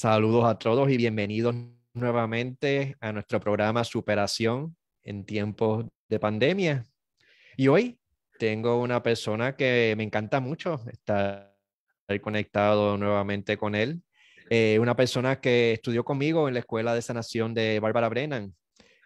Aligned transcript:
Saludos 0.00 0.44
a 0.44 0.56
todos 0.56 0.88
y 0.92 0.96
bienvenidos 0.96 1.56
nuevamente 1.92 2.94
a 3.00 3.10
nuestro 3.10 3.40
programa 3.40 3.82
Superación 3.82 4.76
en 5.02 5.24
tiempos 5.24 5.86
de 6.08 6.20
pandemia. 6.20 6.86
Y 7.56 7.66
hoy 7.66 7.98
tengo 8.38 8.80
una 8.80 9.02
persona 9.02 9.56
que 9.56 9.94
me 9.96 10.04
encanta 10.04 10.38
mucho 10.38 10.80
estar 10.92 11.52
conectado 12.22 12.96
nuevamente 12.96 13.56
con 13.56 13.74
él. 13.74 14.00
Eh, 14.48 14.78
una 14.80 14.94
persona 14.94 15.40
que 15.40 15.72
estudió 15.72 16.04
conmigo 16.04 16.46
en 16.46 16.54
la 16.54 16.60
Escuela 16.60 16.94
de 16.94 17.02
Sanación 17.02 17.52
de 17.52 17.80
Bárbara 17.80 18.08
Brennan. 18.08 18.54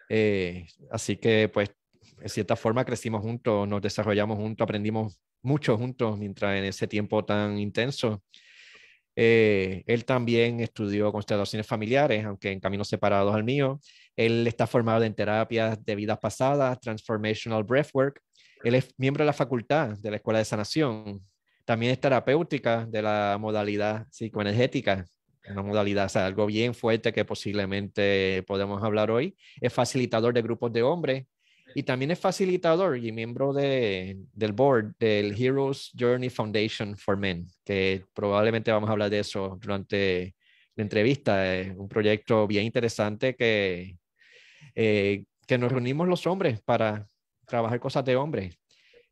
Eh, 0.09 0.67
así 0.91 1.17
que, 1.17 1.49
pues, 1.51 1.71
en 2.21 2.29
cierta 2.29 2.55
forma 2.55 2.85
crecimos 2.85 3.23
juntos, 3.23 3.67
nos 3.67 3.81
desarrollamos 3.81 4.37
juntos, 4.37 4.63
aprendimos 4.63 5.19
mucho 5.41 5.75
juntos 5.75 6.19
mientras 6.19 6.55
en 6.55 6.65
ese 6.65 6.87
tiempo 6.87 7.25
tan 7.25 7.57
intenso. 7.57 8.21
Eh, 9.15 9.83
él 9.85 10.05
también 10.05 10.59
estudió 10.59 11.11
constelaciones 11.11 11.67
familiares, 11.67 12.25
aunque 12.25 12.51
en 12.51 12.59
caminos 12.59 12.87
separados 12.87 13.33
al 13.33 13.43
mío. 13.43 13.79
Él 14.15 14.47
está 14.47 14.67
formado 14.67 15.03
en 15.03 15.13
terapias 15.13 15.83
de 15.83 15.95
vidas 15.95 16.19
pasadas, 16.19 16.79
Transformational 16.79 17.63
Breathwork. 17.63 18.21
Él 18.63 18.75
es 18.75 18.93
miembro 18.97 19.23
de 19.23 19.27
la 19.27 19.33
facultad 19.33 19.97
de 19.97 20.09
la 20.09 20.17
Escuela 20.17 20.39
de 20.39 20.45
Sanación. 20.45 21.21
También 21.65 21.91
es 21.91 21.99
terapéutica 21.99 22.85
de 22.85 23.01
la 23.01 23.37
modalidad 23.39 24.07
psicoenergética, 24.09 25.05
una 25.49 25.61
modalidad, 25.61 26.05
o 26.05 26.09
sea, 26.09 26.25
algo 26.25 26.45
bien 26.45 26.73
fuerte 26.73 27.11
que 27.13 27.25
posiblemente 27.25 28.43
podemos 28.47 28.83
hablar 28.83 29.11
hoy. 29.11 29.35
Es 29.61 29.73
facilitador 29.73 30.33
de 30.33 30.41
grupos 30.41 30.71
de 30.73 30.83
hombres 30.83 31.25
y 31.75 31.83
también 31.83 32.11
es 32.11 32.19
facilitador 32.19 32.97
y 32.97 33.11
miembro 33.11 33.53
de, 33.53 34.17
del 34.33 34.51
board 34.51 34.95
del 34.99 35.33
Heroes 35.39 35.91
Journey 35.97 36.29
Foundation 36.29 36.95
for 36.97 37.17
Men, 37.17 37.47
que 37.63 38.05
probablemente 38.13 38.71
vamos 38.71 38.89
a 38.89 38.93
hablar 38.93 39.09
de 39.09 39.19
eso 39.19 39.57
durante 39.61 40.35
la 40.75 40.83
entrevista. 40.83 41.55
Es 41.55 41.75
un 41.75 41.87
proyecto 41.87 42.47
bien 42.47 42.65
interesante 42.65 43.35
que, 43.35 43.97
eh, 44.75 45.25
que 45.47 45.57
nos 45.57 45.71
reunimos 45.71 46.07
los 46.07 46.25
hombres 46.27 46.61
para 46.61 47.07
trabajar 47.45 47.79
cosas 47.79 48.05
de 48.05 48.15
hombres. 48.15 48.57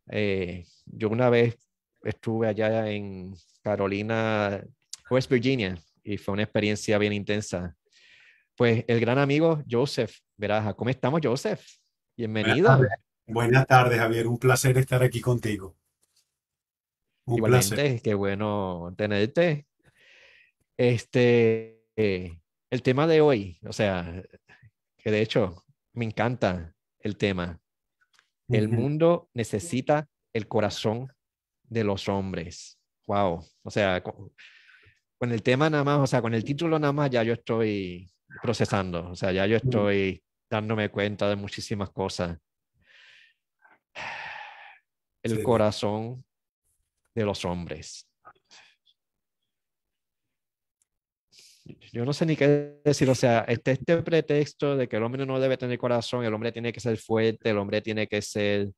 Eh, 0.10 0.66
yo 0.86 1.10
una 1.10 1.30
vez 1.30 1.58
estuve 2.04 2.48
allá 2.48 2.90
en 2.90 3.34
Carolina, 3.62 4.64
West 5.10 5.30
Virginia, 5.32 5.78
y 6.04 6.18
fue 6.18 6.34
una 6.34 6.44
experiencia 6.44 6.98
bien 6.98 7.14
intensa. 7.14 7.76
Pues 8.56 8.84
el 8.88 9.00
gran 9.00 9.18
amigo 9.18 9.64
Joseph 9.70 10.14
Veraja, 10.38 10.74
¿cómo 10.74 10.90
estamos, 10.90 11.22
Joseph? 11.24 11.81
Bienvenido. 12.18 12.80
Buenas 13.26 13.66
tardes, 13.66 13.98
Javier. 13.98 14.28
Un 14.28 14.38
placer 14.38 14.78
estar 14.78 15.02
aquí 15.02 15.22
contigo. 15.22 15.78
Un 17.26 17.38
Igualmente, 17.38 17.76
placer. 17.76 18.02
qué 18.02 18.14
bueno 18.14 18.94
tenerte. 18.98 19.66
Este, 20.78 21.82
el 21.96 22.82
tema 22.84 23.08
de 23.08 23.22
hoy, 23.22 23.60
o 23.66 23.72
sea, 23.72 24.24
que 24.98 25.12
de 25.12 25.22
hecho 25.22 25.64
me 25.94 26.06
encanta 26.06 26.76
el 27.00 27.18
tema. 27.18 27.60
El 28.50 28.68
mundo 28.68 29.30
necesita 29.34 30.10
el 30.34 30.48
corazón 30.50 31.08
de 31.64 31.86
los 31.86 32.10
hombres. 32.10 32.78
Wow. 33.08 33.46
O 33.64 33.72
sea, 33.72 34.04
con, 34.04 34.34
con, 35.18 35.32
el 35.32 35.42
tema 35.42 35.70
nada 35.70 35.86
más, 35.86 36.00
o 36.00 36.08
sea, 36.08 36.22
con 36.22 36.34
el 36.34 36.44
título 36.44 36.78
nada 36.78 36.92
más 36.92 37.10
ya 37.10 37.24
yo 37.24 37.34
estoy 37.34 38.12
procesando. 38.42 39.10
O 39.10 39.16
sea, 39.16 39.32
ya 39.32 39.46
yo 39.46 39.56
estoy 39.56 40.22
dándome 40.52 40.90
cuenta 40.90 41.30
de 41.30 41.38
muchísimas 41.38 41.90
cosas. 41.90 42.38
El 45.24 45.42
corazón 45.42 46.24
de 47.16 47.26
los 47.26 47.46
hombres. 47.46 48.08
Yo 51.94 52.04
no 52.06 52.12
sé 52.12 52.26
ni 52.26 52.36
qué 52.36 52.80
decir, 52.84 53.10
o 53.10 53.16
sea, 53.16 53.42
este, 53.48 53.72
este 53.72 54.02
pretexto 54.02 54.76
de 54.76 54.88
que 54.88 54.98
el 54.98 55.04
hombre 55.04 55.26
no 55.26 55.40
debe 55.40 55.58
tener 55.58 55.78
corazón, 55.78 56.26
el 56.26 56.34
hombre 56.34 56.52
tiene 56.52 56.74
que 56.74 56.80
ser 56.80 56.98
fuerte, 56.98 57.52
el 57.52 57.58
hombre 57.58 57.82
tiene 57.82 58.08
que 58.08 58.22
ser 58.22 58.72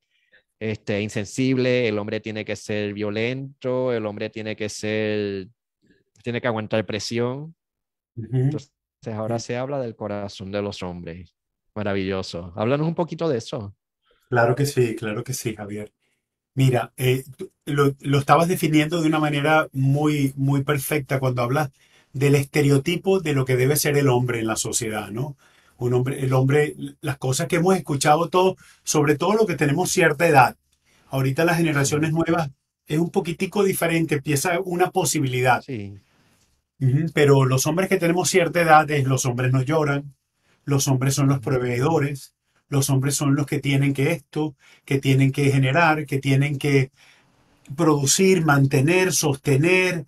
este, 0.59 1.01
insensible, 1.01 1.87
el 1.87 1.97
hombre 1.97 2.19
tiene 2.19 2.43
que 2.43 2.55
ser 2.55 2.93
violento, 2.93 3.93
el 3.93 4.05
hombre 4.05 4.29
tiene 4.29 4.55
que 4.55 4.67
ser, 4.67 5.47
tiene 6.21 6.41
que 6.41 6.47
aguantar 6.47 6.85
presión. 6.85 7.55
Entonces, 8.15 8.71
ahora 9.07 9.39
se 9.39 9.55
habla 9.55 9.79
del 9.79 9.95
corazón 9.95 10.51
de 10.51 10.61
los 10.61 10.83
hombres. 10.83 11.33
Maravilloso. 11.75 12.53
Háblanos 12.55 12.87
un 12.87 12.95
poquito 12.95 13.27
de 13.27 13.37
eso. 13.37 13.75
Claro 14.29 14.55
que 14.55 14.65
sí, 14.65 14.95
claro 14.95 15.23
que 15.23 15.33
sí, 15.33 15.55
Javier. 15.55 15.91
Mira, 16.55 16.93
eh, 16.97 17.23
lo, 17.65 17.95
lo, 17.99 18.19
estabas 18.19 18.47
definiendo 18.47 19.01
de 19.01 19.07
una 19.07 19.19
manera 19.19 19.67
muy, 19.71 20.33
muy 20.35 20.63
perfecta 20.63 21.19
cuando 21.19 21.41
hablas 21.41 21.71
del 22.13 22.35
estereotipo 22.35 23.19
de 23.19 23.33
lo 23.33 23.43
que 23.45 23.57
debe 23.57 23.75
ser 23.75 23.97
el 23.97 24.07
hombre 24.07 24.39
en 24.39 24.47
la 24.47 24.55
sociedad, 24.55 25.09
¿no? 25.09 25.35
Un 25.77 25.93
hombre, 25.93 26.23
el 26.23 26.33
hombre, 26.33 26.75
las 27.01 27.17
cosas 27.17 27.47
que 27.47 27.55
hemos 27.55 27.75
escuchado 27.75 28.29
todos, 28.29 28.55
sobre 28.83 29.17
todo 29.17 29.33
lo 29.33 29.47
que 29.47 29.55
tenemos 29.55 29.89
cierta 29.89 30.27
edad. 30.27 30.55
Ahorita 31.09 31.43
las 31.43 31.57
generaciones 31.57 32.11
nuevas 32.11 32.51
es 32.85 32.99
un 32.99 33.09
poquitico 33.09 33.63
diferente, 33.63 34.15
empieza 34.15 34.59
una 34.59 34.91
posibilidad. 34.91 35.61
Sí. 35.61 35.97
Pero 37.13 37.45
los 37.45 37.65
hombres 37.65 37.89
que 37.89 37.97
tenemos 37.97 38.29
cierta 38.29 38.61
edad 38.61 38.89
es 38.91 39.05
los 39.05 39.25
hombres 39.25 39.51
no 39.51 39.61
lloran, 39.61 40.13
los 40.65 40.87
hombres 40.87 41.15
son 41.15 41.27
los 41.27 41.39
proveedores, 41.39 42.35
los 42.67 42.89
hombres 42.89 43.15
son 43.15 43.35
los 43.35 43.45
que 43.45 43.59
tienen 43.59 43.93
que 43.93 44.11
esto, 44.11 44.55
que 44.85 44.99
tienen 44.99 45.31
que 45.31 45.51
generar, 45.51 46.05
que 46.05 46.19
tienen 46.19 46.57
que 46.57 46.91
producir, 47.75 48.43
mantener, 48.43 49.13
sostener 49.13 50.05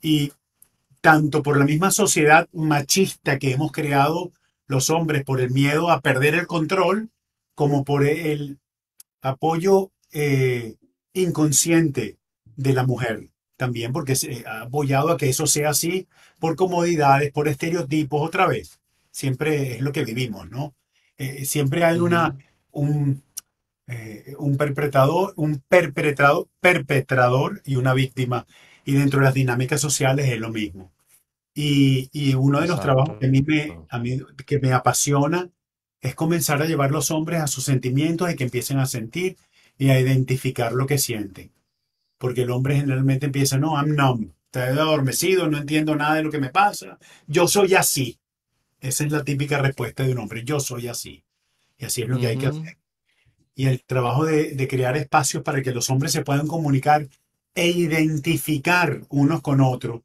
y 0.00 0.32
tanto 1.00 1.42
por 1.42 1.58
la 1.58 1.64
misma 1.64 1.90
sociedad 1.90 2.48
machista 2.52 3.38
que 3.38 3.52
hemos 3.52 3.72
creado 3.72 4.30
los 4.66 4.90
hombres 4.90 5.24
por 5.24 5.40
el 5.40 5.50
miedo 5.50 5.90
a 5.90 6.00
perder 6.00 6.34
el 6.34 6.46
control, 6.46 7.10
como 7.54 7.84
por 7.84 8.04
el 8.06 8.58
apoyo 9.20 9.90
eh, 10.12 10.76
inconsciente 11.12 12.18
de 12.56 12.72
la 12.72 12.84
mujer. 12.86 13.28
También 13.56 13.92
porque 13.92 14.16
se 14.16 14.44
ha 14.46 14.62
apoyado 14.62 15.10
a 15.10 15.16
que 15.16 15.28
eso 15.28 15.46
sea 15.46 15.70
así 15.70 16.08
por 16.38 16.56
comodidades, 16.56 17.32
por 17.32 17.48
estereotipos, 17.48 18.20
otra 18.22 18.46
vez 18.46 18.81
siempre 19.12 19.74
es 19.74 19.80
lo 19.80 19.92
que 19.92 20.04
vivimos, 20.04 20.50
¿no? 20.50 20.74
Eh, 21.16 21.44
siempre 21.44 21.84
hay 21.84 22.00
una, 22.00 22.36
un, 22.72 23.22
eh, 23.86 24.34
un 24.38 24.56
perpetrador, 24.56 25.34
un 25.36 25.62
perpetrador, 25.68 26.48
perpetrador 26.60 27.62
y 27.64 27.76
una 27.76 27.94
víctima. 27.94 28.46
Y 28.84 28.94
dentro 28.94 29.20
de 29.20 29.26
las 29.26 29.34
dinámicas 29.34 29.80
sociales 29.80 30.28
es 30.28 30.40
lo 30.40 30.50
mismo. 30.50 30.92
Y, 31.54 32.08
y 32.12 32.34
uno 32.34 32.60
de 32.60 32.68
los 32.68 32.80
trabajos 32.80 33.18
que 33.18 33.26
a, 33.26 33.28
mí 33.28 33.42
me, 33.42 33.78
a 33.88 33.98
mí, 33.98 34.20
que 34.46 34.58
me 34.58 34.72
apasiona 34.72 35.50
es 36.00 36.14
comenzar 36.14 36.60
a 36.62 36.66
llevar 36.66 36.90
los 36.90 37.10
hombres 37.10 37.40
a 37.40 37.46
sus 37.46 37.64
sentimientos 37.64 38.30
y 38.30 38.36
que 38.36 38.44
empiecen 38.44 38.78
a 38.78 38.86
sentir 38.86 39.36
y 39.78 39.90
a 39.90 40.00
identificar 40.00 40.72
lo 40.72 40.86
que 40.86 40.98
sienten. 40.98 41.52
Porque 42.18 42.42
el 42.42 42.50
hombre 42.50 42.76
generalmente 42.76 43.26
empieza, 43.26 43.58
no, 43.58 43.76
I'm 43.76 43.94
numb, 43.94 44.32
estoy 44.46 44.62
adormecido, 44.78 45.48
no 45.48 45.58
entiendo 45.58 45.94
nada 45.94 46.16
de 46.16 46.22
lo 46.22 46.30
que 46.30 46.40
me 46.40 46.50
pasa, 46.50 46.98
yo 47.26 47.46
soy 47.46 47.74
así. 47.74 48.18
Esa 48.82 49.04
es 49.04 49.12
la 49.12 49.22
típica 49.22 49.58
respuesta 49.58 50.02
de 50.02 50.12
un 50.12 50.18
hombre. 50.18 50.42
Yo 50.44 50.58
soy 50.58 50.88
así. 50.88 51.24
Y 51.78 51.84
así 51.84 52.02
es 52.02 52.08
lo 52.08 52.18
que 52.18 52.26
hay 52.26 52.36
que 52.36 52.48
hacer. 52.48 52.78
Y 53.54 53.66
el 53.66 53.82
trabajo 53.84 54.24
de, 54.24 54.68
crear 54.68 54.96
espacios 54.96 55.44
para 55.44 55.62
que 55.62 55.72
los 55.72 55.88
hombres 55.88 56.10
se 56.12 56.24
puedan 56.24 56.48
comunicar 56.48 57.08
e 57.54 57.68
identificar 57.68 59.02
unos 59.08 59.40
con 59.40 59.60
otros. 59.60 60.02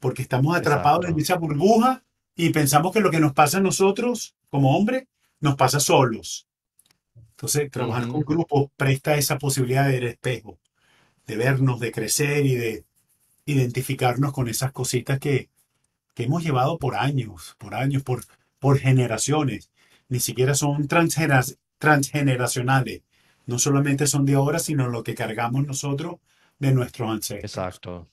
Porque 0.00 0.22
estamos 0.22 0.56
atrapados 0.56 1.06
en 1.06 1.18
esa 1.18 1.36
burbuja 1.36 2.02
y 2.34 2.50
pensamos 2.50 2.92
que 2.92 3.00
lo 3.00 3.10
que 3.10 3.20
nos 3.20 3.32
pasa 3.32 3.58
a 3.58 3.62
nosotros 3.62 4.34
como 4.50 4.76
hombres 4.76 5.04
nos 5.40 5.54
pasa 5.54 5.78
solos. 5.78 6.48
Entonces, 7.30 7.70
trabajar 7.70 8.08
con 8.08 8.22
grupos 8.22 8.70
presta 8.76 9.16
esa 9.16 9.38
posibilidad 9.38 9.86
de 9.86 10.04
espejo, 10.04 10.58
de 11.26 11.36
vernos, 11.36 11.78
de 11.78 11.92
crecer 11.92 12.44
y 12.44 12.56
de 12.56 12.84
identificarnos 13.44 14.32
con 14.32 14.48
esas 14.48 14.72
cositas 14.72 15.20
que, 15.20 15.48
que 16.16 16.24
hemos 16.24 16.42
llevado 16.42 16.78
por 16.78 16.96
años, 16.96 17.54
por 17.58 17.74
años, 17.74 18.02
por, 18.02 18.24
por 18.58 18.78
generaciones. 18.78 19.70
Ni 20.08 20.18
siquiera 20.18 20.54
son 20.54 20.88
transgeneracionales. 20.88 23.02
No 23.44 23.58
solamente 23.58 24.06
son 24.06 24.24
de 24.24 24.32
ahora, 24.32 24.58
sino 24.58 24.88
lo 24.88 25.04
que 25.04 25.14
cargamos 25.14 25.66
nosotros 25.66 26.16
de 26.58 26.72
nuestros 26.72 27.10
ancestros. 27.10 27.44
Exacto. 27.44 28.08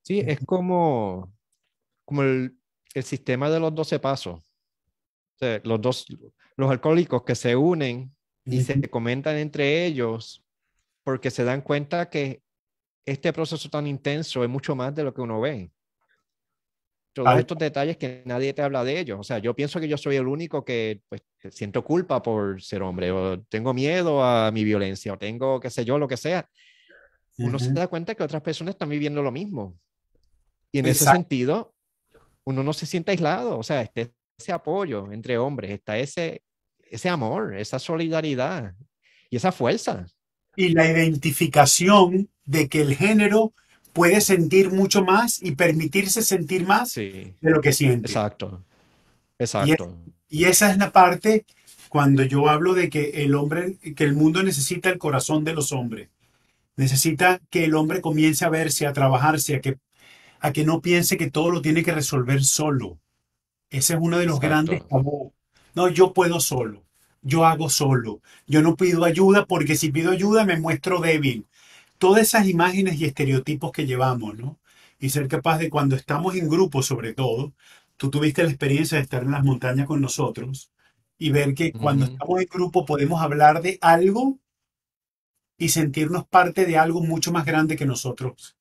Sí, 0.00 0.20
es 0.20 0.40
como, 0.46 1.30
como 2.06 2.22
el, 2.22 2.56
el 2.94 3.04
sistema 3.04 3.50
de 3.50 3.60
los 3.60 3.74
12 3.74 4.00
pasos. 4.00 4.40
los 5.62 5.80
dos, 5.82 6.06
los 6.56 6.70
alcohólicos 6.70 7.22
que 7.24 7.34
se 7.34 7.54
unen 7.54 8.16
y 8.46 8.62
se 8.62 8.80
comentan 8.88 9.36
entre 9.36 9.84
ellos 9.84 10.42
porque 11.02 11.30
se 11.30 11.44
dan 11.44 11.60
cuenta 11.60 12.08
que 12.08 12.42
este 13.04 13.30
proceso 13.34 13.68
tan 13.68 13.86
intenso 13.86 14.42
es 14.42 14.48
mucho 14.48 14.74
más 14.74 14.94
de 14.94 15.04
lo 15.04 15.12
que 15.12 15.20
uno 15.20 15.38
ve 15.38 15.70
todos 17.14 17.38
estos 17.38 17.56
detalles 17.56 17.96
que 17.96 18.22
nadie 18.26 18.52
te 18.52 18.60
habla 18.60 18.84
de 18.84 18.98
ellos. 18.98 19.18
O 19.20 19.22
sea, 19.22 19.38
yo 19.38 19.54
pienso 19.54 19.80
que 19.80 19.88
yo 19.88 19.96
soy 19.96 20.16
el 20.16 20.26
único 20.26 20.64
que 20.64 21.00
pues, 21.08 21.22
siento 21.50 21.84
culpa 21.84 22.20
por 22.22 22.60
ser 22.60 22.82
hombre, 22.82 23.12
o 23.12 23.40
tengo 23.42 23.72
miedo 23.72 24.22
a 24.22 24.50
mi 24.50 24.64
violencia, 24.64 25.12
o 25.12 25.18
tengo, 25.18 25.60
qué 25.60 25.70
sé 25.70 25.84
yo, 25.84 25.96
lo 25.98 26.08
que 26.08 26.16
sea. 26.16 26.48
Uno 27.38 27.58
se 27.58 27.72
da 27.72 27.88
cuenta 27.88 28.14
que 28.14 28.22
otras 28.22 28.42
personas 28.42 28.74
están 28.74 28.88
viviendo 28.88 29.22
lo 29.22 29.32
mismo. 29.32 29.78
Y 30.70 30.80
en 30.80 30.86
ese 30.86 31.04
sentido, 31.04 31.74
uno 32.44 32.62
no 32.62 32.72
se 32.72 32.86
siente 32.86 33.12
aislado, 33.12 33.58
o 33.58 33.62
sea, 33.62 33.82
este, 33.82 34.12
ese 34.36 34.52
apoyo 34.52 35.10
entre 35.12 35.38
hombres, 35.38 35.70
está 35.70 35.96
ese, 35.98 36.42
ese 36.78 37.08
amor, 37.08 37.56
esa 37.56 37.78
solidaridad 37.78 38.74
y 39.30 39.36
esa 39.36 39.52
fuerza. 39.52 40.06
Y 40.56 40.70
la 40.70 40.88
identificación 40.88 42.28
de 42.44 42.68
que 42.68 42.82
el 42.82 42.94
género 42.94 43.54
puede 43.94 44.20
sentir 44.22 44.72
mucho 44.72 45.04
más 45.04 45.42
y 45.42 45.52
permitirse 45.56 46.22
sentir 46.22 46.66
más 46.66 46.90
Sí, 46.90 47.34
de 47.42 47.52
lo 47.52 47.62
que 47.62 47.72
siente. 47.72 48.12
exacto, 48.12 48.62
Y, 49.56 49.72
es- 49.72 49.78
exacto. 49.78 49.96
y 50.28 50.44
esa 50.44 50.70
es 50.70 50.78
la 50.78 50.92
parte 50.92 51.44
cuando 51.88 52.22
yo 52.24 52.48
hablo 52.48 52.74
de 52.74 52.90
que 52.90 53.24
el 53.24 53.34
hombre, 53.34 53.78
que 53.96 54.04
el 54.04 54.14
mundo 54.14 54.42
necesita 54.42 54.90
el 54.90 54.98
corazón 54.98 55.44
de 55.44 55.54
los 55.54 55.72
hombres. 55.72 56.10
Necesita 56.76 57.40
que 57.50 57.64
el 57.66 57.74
hombre 57.76 58.00
comience 58.02 58.44
a 58.44 58.50
verse, 58.50 58.86
a 58.86 58.92
trabajarse, 58.94 59.56
a 59.56 59.60
que, 59.62 59.78
a 60.40 60.52
que 60.52 60.64
no 60.64 60.80
piense 60.82 61.16
que 61.18 61.30
todo 61.30 61.50
lo 61.50 61.62
tiene 61.62 61.84
que 61.84 61.92
resolver 61.94 62.44
solo. 62.44 63.00
Ese 63.70 63.94
es 63.94 64.00
uno 64.02 64.18
de 64.18 64.26
los 64.26 64.40
grandes 64.40 64.86
tabú. 64.88 65.32
No, 65.74 65.88
yo 65.88 66.12
puedo 66.14 66.40
solo. 66.40 66.84
Yo 67.22 67.46
hago 67.46 67.70
solo. 67.70 68.20
Yo 68.46 68.62
no 68.62 68.76
pido 68.76 69.04
ayuda 69.04 69.46
porque 69.46 69.76
si 69.76 69.90
pido 69.90 70.12
ayuda 70.12 70.44
me 70.44 70.58
muestro 70.58 71.00
débil. 71.00 71.46
Todas 72.04 72.20
esas 72.20 72.46
imágenes 72.46 73.00
y 73.00 73.06
estereotipos 73.06 73.72
que 73.72 73.86
llevamos, 73.86 74.36
¿no? 74.36 74.60
Y 74.98 75.08
ser 75.08 75.26
capaz 75.26 75.56
de 75.56 75.70
cuando 75.70 75.96
estamos 75.96 76.34
en 76.34 76.50
grupo, 76.50 76.82
sobre 76.82 77.14
todo, 77.14 77.54
tú 77.96 78.10
tuviste 78.10 78.42
la 78.42 78.50
experiencia 78.50 78.98
de 78.98 79.04
estar 79.04 79.22
en 79.22 79.30
las 79.30 79.42
montañas 79.42 79.86
con 79.86 80.02
nosotros 80.02 80.70
y 81.16 81.30
ver 81.30 81.54
que 81.54 81.72
cuando 81.72 82.04
estamos 82.04 82.42
en 82.42 82.46
grupo 82.46 82.84
podemos 82.84 83.22
hablar 83.22 83.62
de 83.62 83.78
algo 83.80 84.38
y 85.56 85.70
sentirnos 85.70 86.26
parte 86.26 86.66
de 86.66 86.76
algo 86.76 87.00
mucho 87.00 87.32
más 87.32 87.46
grande 87.46 87.74
que 87.74 87.86
nosotros 87.86 88.54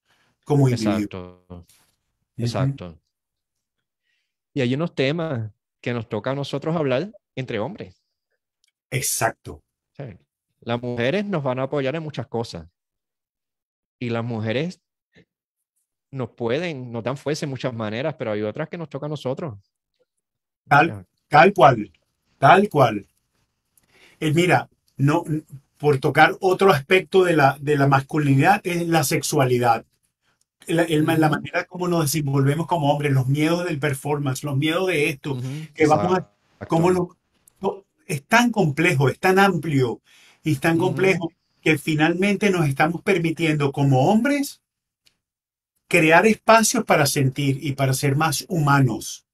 como 0.46 0.70
individuos. 0.70 1.04
Exacto, 1.04 1.66
exacto. 2.38 3.02
Y 4.54 4.62
hay 4.62 4.74
unos 4.74 4.96
temas 4.96 5.52
que 5.82 5.92
nos 5.92 6.08
toca 6.08 6.32
a 6.32 6.36
nosotros 6.36 6.78
hablar 6.78 7.12
entre 7.36 7.60
hombres. 7.60 8.02
Exacto. 8.90 9.62
Las 10.62 10.82
mujeres 10.82 11.26
nos 11.26 11.44
van 11.44 11.60
a 11.60 11.64
apoyar 11.64 11.94
en 11.98 12.04
muchas 12.04 12.28
cosas 12.28 12.70
y 14.00 14.10
las 14.10 14.24
mujeres 14.24 14.82
nos 16.12 16.30
pueden, 16.30 16.92
nos 16.92 17.04
dan 17.04 17.18
fuerza 17.18 17.46
en 17.46 17.50
muchas 17.50 17.74
maneras, 17.74 18.16
pero 18.18 18.32
hay 18.32 18.42
otras 18.42 18.70
que 18.70 18.78
nos 18.78 18.90
toca 18.90 19.08
a 19.08 19.10
nosotros. 19.10 19.58
Tal, 20.68 21.06
tal 21.28 21.54
cual. 21.54 21.92
Tal 22.38 22.70
cual. 22.70 23.08
Eh, 24.20 24.32
mira, 24.34 24.70
no, 24.98 25.24
por 25.78 25.98
tocar 26.00 26.38
otro 26.40 26.72
aspecto 26.72 27.24
de 27.24 27.36
la, 27.36 27.58
de 27.60 27.78
la 27.78 27.88
masculinidad 27.88 28.62
es 28.64 28.88
la 28.88 29.04
sexualidad. 29.04 29.86
La, 30.68 30.84
el 30.84 31.04
manera 31.04 31.66
como 31.66 31.90
nos 31.90 32.04
desenvolvemos 32.04 32.68
como 32.68 32.92
hombres, 32.92 33.12
los 33.12 33.28
miedos 33.28 33.66
del 33.66 33.80
performance, 33.80 34.44
los 34.44 34.56
miedos 34.56 34.88
de 34.88 35.10
esto, 35.10 35.38
que 35.74 35.88
vamos 35.88 36.20
a, 36.20 36.32
cómo 36.68 36.90
exacto. 36.90 37.18
lo, 37.60 37.70
no, 37.76 37.86
es 38.06 38.24
tan 38.24 38.52
complejo, 38.52 39.10
es 39.10 39.20
tan 39.20 39.40
amplio 39.40 40.02
y 40.42 40.54
es 40.54 40.60
tan 40.62 40.78
complejo 40.78 41.30
que 41.64 41.78
finalmente 41.78 42.50
nos 42.50 42.68
estamos 42.68 43.02
permitiendo 43.02 43.72
como 43.72 44.12
hombres 44.12 44.62
crear 45.88 46.26
espacios 46.28 46.84
para 46.84 47.06
sentir 47.06 47.60
y 47.62 47.74
para 47.74 47.94
ser 47.94 48.16
más 48.16 48.46
humanos 48.50 49.26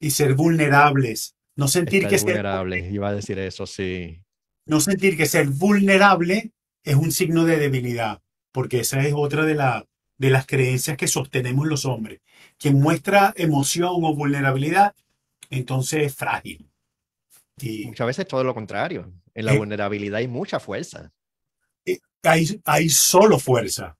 y 0.00 0.10
ser 0.10 0.34
vulnerables. 0.34 1.36
No 1.56 1.68
sentir 1.68 2.04
Estar 2.04 2.10
que 2.10 2.18
ser, 2.18 2.28
vulnerable, 2.28 2.90
iba 2.90 3.08
a 3.08 3.14
decir 3.14 3.38
eso, 3.38 3.66
sí. 3.66 4.22
no 4.66 4.80
sentir 4.80 5.16
que 5.16 5.26
ser 5.26 5.48
vulnerable 5.48 6.50
es 6.82 6.96
un 6.96 7.12
signo 7.12 7.44
de 7.44 7.58
debilidad, 7.58 8.22
porque 8.50 8.80
esa 8.80 9.06
es 9.06 9.14
otra 9.14 9.44
de, 9.44 9.54
la, 9.54 9.86
de 10.18 10.30
las 10.30 10.46
creencias 10.46 10.96
que 10.96 11.06
sostenemos 11.06 11.68
los 11.68 11.84
hombres. 11.84 12.20
Quien 12.58 12.80
muestra 12.80 13.32
emoción 13.36 13.92
o 13.92 14.14
vulnerabilidad, 14.14 14.94
entonces 15.50 16.06
es 16.06 16.14
frágil. 16.14 16.68
Y 17.60 17.86
Muchas 17.86 18.06
veces 18.06 18.26
todo 18.26 18.42
lo 18.42 18.54
contrario. 18.54 19.12
En 19.34 19.46
la 19.46 19.54
eh, 19.54 19.58
vulnerabilidad 19.58 20.18
hay 20.18 20.28
mucha 20.28 20.60
fuerza. 20.60 21.12
eh, 21.84 21.98
hay, 22.22 22.60
hay 22.64 22.88
solo 22.88 23.38
fuerza, 23.38 23.98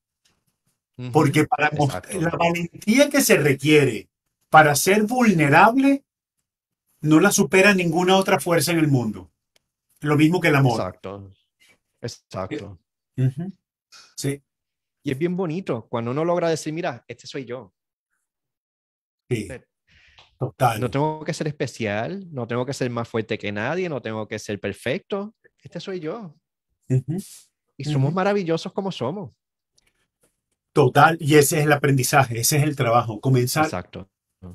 porque 1.12 1.46
para 1.46 1.70
la 1.72 2.31
valentía 2.31 3.10
que 3.10 3.20
se 3.20 3.36
requiere 3.36 4.08
para 4.48 4.76
ser 4.76 5.02
vulnerable 5.02 6.04
no 7.00 7.20
la 7.20 7.32
supera 7.32 7.75
ninguna 7.75 8.16
otra 8.16 8.38
fuerza 8.38 8.72
en 8.72 8.78
el 8.78 8.88
mundo. 8.88 9.32
Lo 10.00 10.16
mismo 10.16 10.40
que 10.40 10.48
el 10.48 10.54
amor. 10.54 10.81
exacto, 10.81 11.32
exacto. 12.00 12.78
Ujú. 13.16 13.52
Sí, 14.16 14.42
Y 15.02 15.10
es 15.10 15.19
bien 15.19 15.37
bonito 15.37 15.87
cuando 15.88 16.12
uno 16.12 16.25
logra 16.25 16.48
decir, 16.48 16.72
mira, 16.72 17.04
este 17.08 17.26
soy 17.26 17.44
yo. 17.44 17.75
sí, 19.28 19.48
No 20.81 20.90
tengo 20.90 21.25
que 21.25 21.32
ser 21.34 21.46
especial, 21.48 22.26
no 22.32 22.46
tengo 22.46 22.66
que 22.66 22.72
ser 22.75 22.90
más 22.90 23.08
fuerte 23.08 23.38
que 23.38 23.52
nadie, 23.52 23.88
no 23.88 24.02
tengo 24.02 24.26
que 24.28 24.38
ser 24.38 24.60
perfecto. 24.60 25.34
Este 25.62 25.81
soy 25.81 26.00
yo. 26.00 26.34
Y 27.76 27.84
somos 27.84 28.12
maravillosos 28.12 28.72
como 28.72 28.92
somos. 28.92 29.32
Total, 30.72 31.16
y 31.20 31.36
ese 31.36 31.58
es 31.60 31.64
el 31.66 31.72
aprendizaje, 31.72 32.40
ese 32.40 32.56
es 32.56 32.64
el 32.64 32.75
trabajo. 32.76 33.20
Comenzar, 33.20 33.64
Exacto. 33.64 34.08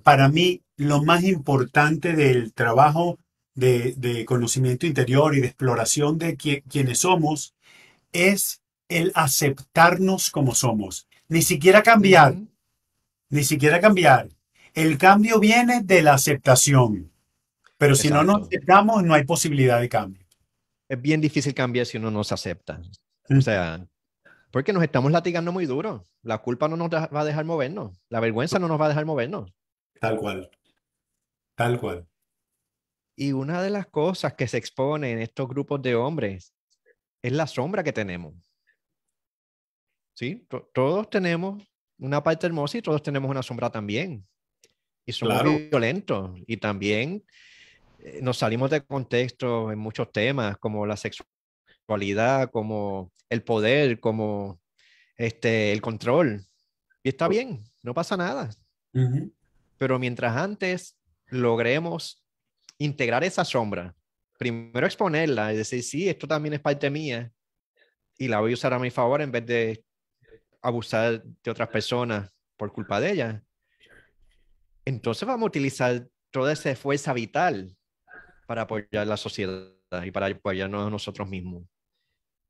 para 0.04 0.28
mí, 0.28 0.62
lo 0.76 1.02
más 1.02 1.24
importante 1.24 2.14
del 2.14 2.54
trabajo 2.54 3.18
de, 3.56 3.94
de 3.98 4.26
conocimiento 4.26 4.86
interior 4.86 5.36
y 5.36 5.40
de 5.42 5.48
exploración 5.48 6.18
de 6.18 6.38
qui- 6.38 6.64
quienes 6.70 7.00
somos 7.00 7.56
es 8.12 8.62
el 8.90 9.12
aceptarnos 9.16 10.30
como 10.30 10.56
somos. 10.56 11.08
Ni 11.30 11.42
siquiera 11.42 11.84
cambiar, 11.84 12.36
ni 13.30 13.44
siquiera 13.44 13.80
cambiar. 13.80 14.30
El 14.74 14.98
cambio 14.98 15.40
viene 15.40 15.82
de 15.84 16.02
la 16.02 16.14
aceptación, 16.14 17.12
pero 17.78 17.96
si 17.96 18.10
no 18.10 18.24
nos 18.24 18.44
aceptamos, 18.48 19.04
no 19.04 19.14
hay 19.14 19.24
posibilidad 19.26 19.80
de 19.80 19.90
cambio. 19.90 20.26
Es 20.88 21.02
bien 21.02 21.22
difícil 21.22 21.54
cambiar 21.54 21.86
si 21.86 21.98
uno 21.98 22.12
no 22.12 22.24
se 22.24 22.34
acepta. 22.34 22.82
O 23.30 23.34
Mm, 23.36 23.42
sea, 23.42 23.86
porque 24.52 24.74
nos 24.74 24.84
estamos 24.84 25.12
latigando 25.12 25.52
muy 25.52 25.66
duro. 25.66 26.04
La 26.24 26.40
culpa 26.40 26.68
no 26.68 26.76
nos 26.76 26.90
va 26.90 27.08
a 27.22 27.26
dejar 27.26 27.46
movernos. 27.46 28.00
La 28.10 28.20
vergüenza 28.20 28.58
no 28.60 28.68
nos 28.68 28.80
va 28.82 28.86
a 28.86 28.90
dejar 28.90 29.06
movernos. 29.06 29.54
Tal 30.02 30.18
cual, 30.18 30.50
tal 31.56 31.80
cual. 31.80 32.08
Y 33.16 33.34
una 33.34 33.62
de 33.62 33.70
las 33.70 33.86
cosas 33.88 34.34
que 34.34 34.48
se 34.48 34.58
expone 34.58 35.12
en 35.12 35.20
estos 35.20 35.48
grupos 35.48 35.82
de 35.82 35.94
hombres 35.96 36.54
es 37.22 37.34
la 37.34 37.48
sombra 37.48 37.84
que 37.84 37.92
tenemos. 37.94 38.34
¿Sí? 40.16 40.46
To- 40.50 40.70
Todos 40.74 41.10
tenemos 41.10 41.64
una 41.98 42.24
parte 42.24 42.48
hermosa 42.48 42.78
y 42.78 42.82
todos 42.82 43.04
tenemos 43.04 43.30
una 43.30 43.44
sombra 43.44 43.70
también. 43.70 44.26
Y 45.10 45.12
somos 45.12 45.42
Claro. 45.42 45.58
violentos. 45.72 46.40
Y 46.46 46.58
también 46.58 47.26
eh, 47.98 48.20
nos 48.22 48.38
salimos 48.38 48.70
de 48.70 48.82
contexto 48.86 49.72
en 49.72 49.80
muchos 49.80 50.12
temas, 50.12 50.56
como 50.60 50.86
la 50.86 50.96
sexualidad, 50.96 52.52
como 52.52 53.12
el 53.28 53.42
poder, 53.42 54.00
como 54.00 54.62
este, 55.18 55.72
el 55.72 55.82
control. 55.82 56.46
Y 57.02 57.10
está 57.10 57.28
bien, 57.28 57.64
no 57.82 57.96
pasa 57.96 58.16
nada. 58.16 58.52
Ujú. 58.94 59.34
Pero 59.80 59.98
mientras 59.98 60.38
antes 60.38 60.96
logremos 61.26 62.24
integrar 62.78 63.24
esa 63.24 63.44
sombra, 63.44 63.96
primero 64.38 64.86
exponerla 64.86 65.52
y 65.52 65.58
decir, 65.58 65.82
sí, 65.82 66.08
esto 66.08 66.28
también 66.28 66.54
es 66.54 66.60
parte 66.60 66.88
mía 66.92 67.32
y 68.16 68.28
la 68.28 68.42
voy 68.42 68.52
a 68.52 68.54
usar 68.54 68.76
a 68.76 68.80
mi 68.80 68.92
favor 68.92 69.24
en 69.24 69.32
vez 69.32 69.46
de 69.48 69.84
abusar 70.62 71.24
de 71.24 71.50
otras 71.50 71.70
personas 71.70 72.32
por 72.56 72.72
culpa 72.72 73.00
de 73.00 73.12
ella. 73.12 73.44
Entonces 74.90 75.28
vamos 75.28 75.44
a 75.44 75.50
utilizar 75.50 76.10
toda 76.32 76.52
esa 76.52 76.76
fuerza 76.76 77.14
vital 77.14 77.78
para 78.48 78.64
apoyar 78.64 79.06
la 79.06 79.18
sociedad 79.18 79.70
y 80.04 80.10
para 80.10 80.26
apoyarnos 80.26 80.88
a 80.88 80.90
nosotros 80.90 81.30
mismos. 81.30 81.64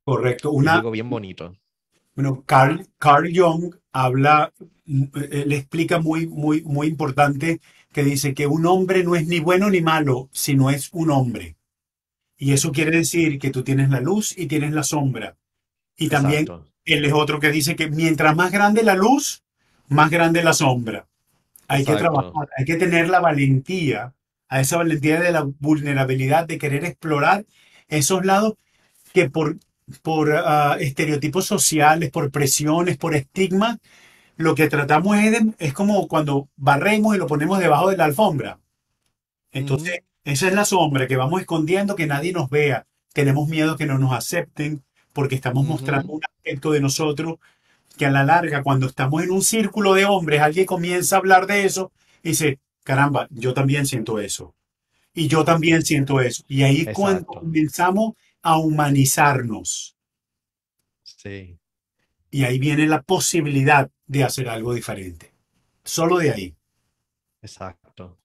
Correcto. 0.05 0.51
Una, 0.51 0.75
algo 0.75 0.91
bien 0.91 1.09
bonito. 1.09 1.53
Bueno, 2.15 2.43
Carl, 2.45 2.87
Carl 2.97 3.29
Jung 3.35 3.75
habla, 3.91 4.53
le 4.85 5.55
explica 5.57 5.99
muy, 5.99 6.27
muy, 6.27 6.61
muy 6.63 6.87
importante 6.87 7.59
que 7.91 8.03
dice 8.05 8.33
que 8.33 8.47
un 8.47 8.65
hombre 8.65 9.03
no 9.03 9.15
es 9.17 9.27
ni 9.27 9.41
bueno 9.41 9.69
ni 9.69 9.81
malo, 9.81 10.29
sino 10.31 10.69
es 10.69 10.89
un 10.93 11.11
hombre. 11.11 11.57
Y 12.37 12.53
eso 12.53 12.71
quiere 12.71 12.91
decir 12.91 13.37
que 13.37 13.49
tú 13.49 13.63
tienes 13.63 13.89
la 13.89 13.99
luz 13.99 14.33
y 14.37 14.45
tienes 14.45 14.71
la 14.71 14.83
sombra. 14.83 15.35
Y 15.97 16.07
también 16.07 16.43
Exacto. 16.43 16.71
él 16.85 17.03
es 17.03 17.11
otro 17.11 17.41
que 17.41 17.51
dice 17.51 17.75
que 17.75 17.89
mientras 17.89 18.33
más 18.33 18.49
grande 18.49 18.81
la 18.81 18.95
luz, 18.95 19.43
más 19.89 20.09
grande 20.09 20.41
la 20.41 20.53
sombra. 20.53 21.09
Hay 21.69 21.85
que 21.85 21.97
trabajar, 21.97 22.49
hay 22.57 22.65
que 22.65 22.77
tener 22.77 23.09
la 23.09 23.21
valentía, 23.21 24.15
a 24.49 24.61
esa 24.61 24.77
valentía 24.77 25.21
de 25.21 25.31
la 25.33 25.43
vulnerabilidad, 25.59 26.47
de 26.47 26.59
querer 26.59 26.85
explorar 26.85 27.45
esos 27.89 28.25
lados 28.25 28.55
que 29.13 29.29
por, 29.29 29.57
por 30.03 30.31
ah, 30.35 30.77
estereotipos 30.79 31.45
sociales, 31.45 32.11
por 32.11 32.31
presiones, 32.31 32.97
por 32.97 33.15
estigmas, 33.15 33.79
lo 34.37 34.55
que 34.55 34.69
tratamos 34.69 35.17
es, 35.19 35.31
de- 35.33 35.53
es 35.59 35.73
como 35.73 36.07
cuando 36.09 36.49
barremos 36.57 37.15
y 37.15 37.19
lo 37.19 37.27
ponemos 37.27 37.59
debajo 37.59 37.89
de 37.91 37.97
la 37.97 38.05
alfombra. 38.05 38.59
Entonces, 39.51 39.99
esa 40.23 40.47
es 40.47 40.53
la 40.53 40.65
sombra 40.65 41.07
que 41.07 41.15
vamos 41.17 41.41
escondiendo, 41.41 41.95
que 41.95 42.07
nadie 42.07 42.33
nos 42.33 42.49
vea. 42.49 42.87
Tenemos 43.13 43.47
miedo 43.49 43.77
que 43.77 43.85
no 43.85 43.97
nos 43.97 44.13
acepten 44.13 44.83
porque 45.13 45.35
estamos 45.35 45.65
mostrando 45.65 46.13
un 46.13 46.21
aspecto 46.23 46.71
de 46.71 46.81
nosotros 46.81 47.35
que 47.99 48.05
a 48.05 48.11
la 48.11 48.23
larga, 48.23 48.63
cuando 48.63 48.87
estamos 48.87 49.21
en 49.21 49.29
un 49.29 49.41
círculo 49.41 49.93
de 49.93 50.05
hombres, 50.05 50.39
alguien 50.39 50.65
comienza 50.65 51.17
a 51.17 51.19
hablar 51.19 51.45
de 51.47 51.65
eso 51.65 51.91
y 52.23 52.29
dice, 52.29 52.61
caramba, 52.85 53.27
yo 53.29 53.53
también 53.53 53.85
siento 53.85 54.19
eso. 54.19 54.55
Y 55.13 55.27
yo 55.27 55.43
también 55.43 55.83
siento 55.83 56.21
eso. 56.21 56.45
Y 56.47 56.63
ahí 56.63 56.85
es 56.87 56.95
cuando 56.95 57.25
comenzamos 57.25 58.13
a 58.41 58.57
humanizarnos. 58.57 59.97
Sí. 61.03 61.59
Y 62.31 62.45
ahí 62.45 62.57
viene 62.57 62.87
la 62.87 63.01
posibilidad 63.01 63.91
de 64.07 64.23
hacer 64.23 64.47
algo 64.47 64.73
diferente. 64.73 65.33
Solo 65.83 66.19
de 66.19 66.31
ahí. 66.31 66.55
Exacto. 67.41 68.17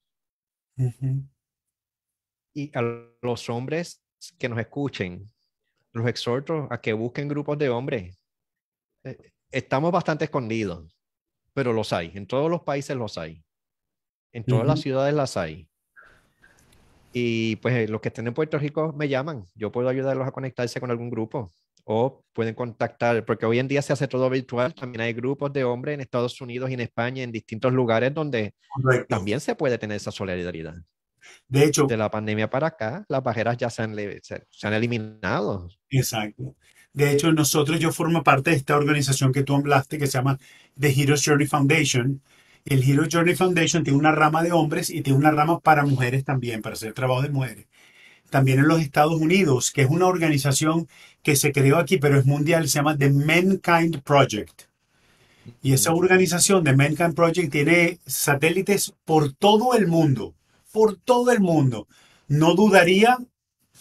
Y 2.54 2.70
a 2.78 3.08
los 3.22 3.50
hombres 3.50 4.00
que 4.38 4.48
nos 4.48 4.60
escuchen, 4.60 5.32
los 5.92 6.06
exhorto 6.06 6.68
a 6.70 6.80
que 6.80 6.92
busquen 6.92 7.26
grupos 7.26 7.58
de 7.58 7.70
hombres. 7.70 8.16
Estamos 9.54 9.92
bastante 9.92 10.24
escondidos, 10.24 10.98
pero 11.52 11.72
los 11.72 11.92
hay. 11.92 12.10
En 12.16 12.26
todos 12.26 12.50
los 12.50 12.62
países 12.62 12.96
los 12.96 13.16
hay. 13.16 13.44
En 14.32 14.42
todas 14.44 14.66
las 14.66 14.80
Ujú. 14.80 14.82
ciudades 14.82 15.14
las 15.14 15.36
hay. 15.36 15.68
Y 17.12 17.54
pues 17.56 17.72
eh, 17.76 17.86
los 17.86 18.00
que 18.00 18.08
estén 18.08 18.26
en 18.26 18.34
Puerto 18.34 18.58
Rico 18.58 18.92
me 18.92 19.08
llaman. 19.08 19.44
Yo 19.54 19.70
puedo 19.70 19.88
ayudarlos 19.88 20.26
a 20.26 20.32
conectarse 20.32 20.80
con 20.80 20.90
algún 20.90 21.08
grupo. 21.08 21.52
O 21.84 22.24
pueden 22.32 22.56
contactar, 22.56 23.24
porque 23.24 23.46
hoy 23.46 23.60
en 23.60 23.68
día 23.68 23.80
se 23.80 23.92
hace 23.92 24.08
todo 24.08 24.28
virtual. 24.28 24.74
También 24.74 25.02
hay 25.02 25.12
grupos 25.12 25.52
de 25.52 25.62
hombres 25.62 25.94
en 25.94 26.00
Estados 26.00 26.40
Unidos 26.40 26.68
y 26.70 26.74
en 26.74 26.80
España, 26.80 27.22
en 27.22 27.30
distintos 27.30 27.72
lugares 27.72 28.12
donde 28.12 28.54
Correcto. 28.82 29.06
también 29.14 29.38
se 29.38 29.54
puede 29.54 29.78
tener 29.78 29.98
esa 29.98 30.10
solidaridad. 30.10 30.74
De 31.46 31.64
hecho, 31.64 31.86
De 31.86 31.96
la 31.96 32.10
pandemia 32.10 32.50
para 32.50 32.66
acá, 32.66 33.04
las 33.08 33.22
barreras 33.22 33.56
ya 33.56 33.70
se 33.70 33.82
han, 33.82 33.94
se, 33.94 34.44
se 34.50 34.66
han 34.66 34.74
eliminado. 34.74 35.68
exacto. 35.90 36.56
De 36.94 37.10
hecho, 37.10 37.32
nosotros, 37.32 37.80
yo 37.80 37.92
formo 37.92 38.22
parte 38.22 38.50
de 38.50 38.56
esta 38.56 38.76
organización 38.76 39.32
que 39.32 39.42
tú 39.42 39.56
hablaste, 39.56 39.98
que 39.98 40.06
se 40.06 40.12
llama 40.12 40.38
The 40.78 40.90
Heroes 40.90 41.24
Journey 41.24 41.48
Foundation. 41.48 42.22
El 42.64 42.88
Heroes 42.88 43.08
Journey 43.12 43.34
Foundation 43.34 43.82
tiene 43.82 43.98
una 43.98 44.12
rama 44.12 44.44
de 44.44 44.52
hombres 44.52 44.90
y 44.90 45.02
tiene 45.02 45.18
una 45.18 45.32
rama 45.32 45.58
para 45.58 45.84
mujeres 45.84 46.24
también, 46.24 46.62
para 46.62 46.74
hacer 46.74 46.92
trabajo 46.92 47.22
de 47.22 47.30
mujeres. 47.30 47.66
También 48.30 48.60
en 48.60 48.68
los 48.68 48.80
Estados 48.80 49.20
Unidos, 49.20 49.72
que 49.72 49.82
es 49.82 49.90
una 49.90 50.06
organización 50.06 50.88
que 51.24 51.34
se 51.34 51.52
creó 51.52 51.78
aquí, 51.78 51.98
pero 51.98 52.16
es 52.16 52.26
mundial, 52.26 52.68
se 52.68 52.76
llama 52.76 52.96
The 52.96 53.10
Mankind 53.10 54.02
Project. 54.02 54.62
Y 55.62 55.72
esa 55.72 55.92
organización 55.92 56.62
de 56.62 56.76
Mankind 56.76 57.14
Project 57.14 57.50
tiene 57.50 57.98
satélites 58.06 58.94
por 59.04 59.32
todo 59.32 59.74
el 59.74 59.88
mundo, 59.88 60.34
por 60.72 60.96
todo 60.96 61.32
el 61.32 61.40
mundo. 61.40 61.88
No 62.28 62.54
dudaría 62.54 63.18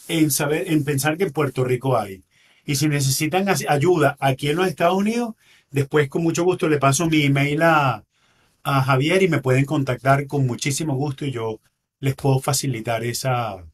en 0.08 0.32
saber, 0.32 0.72
en 0.72 0.84
pensar 0.84 1.16
que 1.18 1.26
en 1.26 1.32
Puerto 1.32 1.64
Rico 1.64 1.96
hay. 1.96 2.24
Y 2.66 2.76
si 2.76 2.88
necesitan 2.88 3.48
ayuda 3.68 4.18
aquí 4.20 4.50
en 4.50 4.58
los 4.58 4.68
Estados 4.68 4.98
Unidos, 4.98 5.36
después 5.72 6.10
con 6.10 6.24
mucho 6.24 6.44
gusto 6.44 6.68
le 6.70 6.78
paso 6.80 7.08
mi 7.08 7.24
email 7.24 7.62
a, 7.64 8.04
a 8.64 8.84
Javier 8.84 9.24
y 9.24 9.28
me 9.28 9.42
pueden 9.42 9.66
contactar 9.66 10.28
con 10.28 10.48
muchísimo 10.48 10.96
gusto 10.96 11.26
y 11.26 11.32
yo 11.32 11.60
les 12.00 12.16
puedo 12.16 12.40
facilitar 12.40 13.04
esa, 13.04 13.66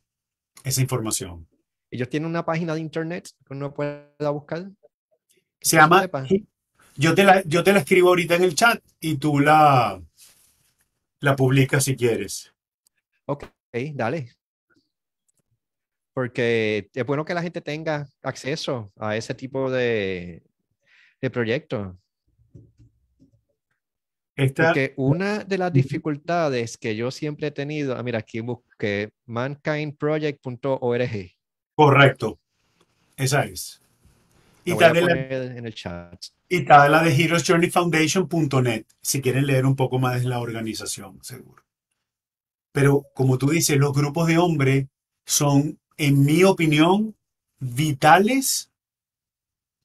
esa 0.64 0.82
información. 0.82 1.48
Ellos 1.92 2.10
tienen 2.10 2.30
una 2.30 2.46
página 2.46 2.74
de 2.76 2.82
internet 2.82 3.30
que 3.46 3.54
uno 3.54 3.74
pueda 3.74 4.30
buscar. 4.32 4.72
Se 5.62 5.78
llama, 5.78 6.08
yo 6.96 7.16
te 7.16 7.24
la, 7.24 7.44
yo 7.44 7.64
te 7.64 7.74
la 7.74 7.80
escribo 7.80 8.10
ahorita 8.10 8.36
en 8.36 8.44
el 8.44 8.56
chat 8.56 8.82
y 9.00 9.18
tú 9.18 9.40
la, 9.40 10.02
la 11.22 11.36
publicas 11.36 11.86
si 11.86 11.96
quieres. 11.96 12.54
Ok, 13.28 13.46
dale. 13.94 14.30
Porque 16.20 16.90
es 16.94 17.06
bueno 17.06 17.24
que 17.24 17.34
la 17.34 17.42
gente 17.42 17.62
tenga 17.62 18.06
acceso 18.24 18.92
a 19.00 19.16
ese 19.16 19.34
tipo 19.34 19.72
de, 19.72 20.44
de 21.22 21.30
proyectos. 21.30 21.96
Esta, 24.36 24.66
Porque 24.66 24.94
una 24.98 25.46
de 25.46 25.58
las 25.58 25.72
dificultades 25.72 26.78
que 26.78 26.98
yo 26.98 27.10
siempre 27.10 27.48
he 27.48 27.52
tenido, 27.52 27.96
ah, 27.96 28.04
mira, 28.04 28.20
aquí 28.20 28.42
busqué 28.42 29.14
mankindproject.org. 29.28 31.32
correcto. 31.74 32.38
Esa 33.16 33.46
es. 33.46 33.82
Y 34.66 34.74
a 34.74 34.78
también 34.78 35.06
la, 35.06 35.14
en 35.14 35.66
el 35.66 35.74
chat. 35.74 36.22
y 36.50 36.58
está 36.58 36.90
la 36.90 37.02
de 37.02 37.16
heroesjourneyfoundation.net, 37.16 38.86
si 39.02 39.22
quieren 39.22 39.48
leer 39.48 39.66
un 39.66 39.78
poco 39.78 40.00
más 40.00 40.22
de 40.22 40.28
la 40.28 40.42
organización, 40.42 41.24
seguro. 41.24 41.64
Pero 42.74 43.06
como 43.14 43.38
tú 43.38 43.52
dices, 43.52 43.78
los 43.78 43.94
grupos 43.94 44.28
de 44.28 44.38
hombres 44.38 44.88
son, 45.26 45.80
en 46.00 46.24
mi 46.24 46.46
opinión, 46.46 47.16
vitales 47.60 48.72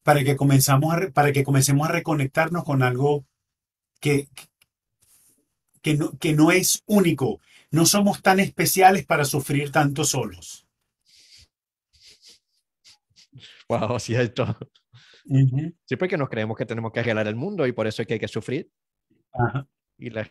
para 0.04 0.22
que, 0.22 0.36
comenzamos 0.36 0.94
a 0.94 1.10
para 1.10 1.32
que 1.32 1.42
comencemos 1.42 1.88
a 1.88 1.92
reconectarnos 1.92 2.62
con 2.62 2.82
algo 2.82 3.26
que, 4.00 4.28
que, 5.82 5.94
no, 5.94 6.16
que 6.18 6.32
no 6.32 6.52
es 6.52 6.82
único. 6.86 7.40
No 7.70 7.84
somos 7.84 8.22
tan 8.22 8.38
especiales 8.38 9.04
para 9.04 9.24
sufrir 9.24 9.72
tanto 9.72 10.04
solos. 10.04 10.66
Wow, 13.68 13.98
cierto. 13.98 14.56
Ujú. 15.26 15.74
Sí, 15.84 15.96
porque 15.96 16.16
nos 16.16 16.28
creemos 16.28 16.56
que 16.56 16.66
tenemos 16.66 16.92
que 16.92 17.00
arreglar 17.00 17.26
el 17.26 17.34
mundo 17.34 17.66
y 17.66 17.72
por 17.72 17.88
eso 17.88 18.02
es 18.02 18.08
que 18.08 18.14
hay 18.14 18.20
que 18.20 18.28
sufrir. 18.28 18.70
Ajá. 19.32 19.66
Y 19.98 20.10
la 20.10 20.30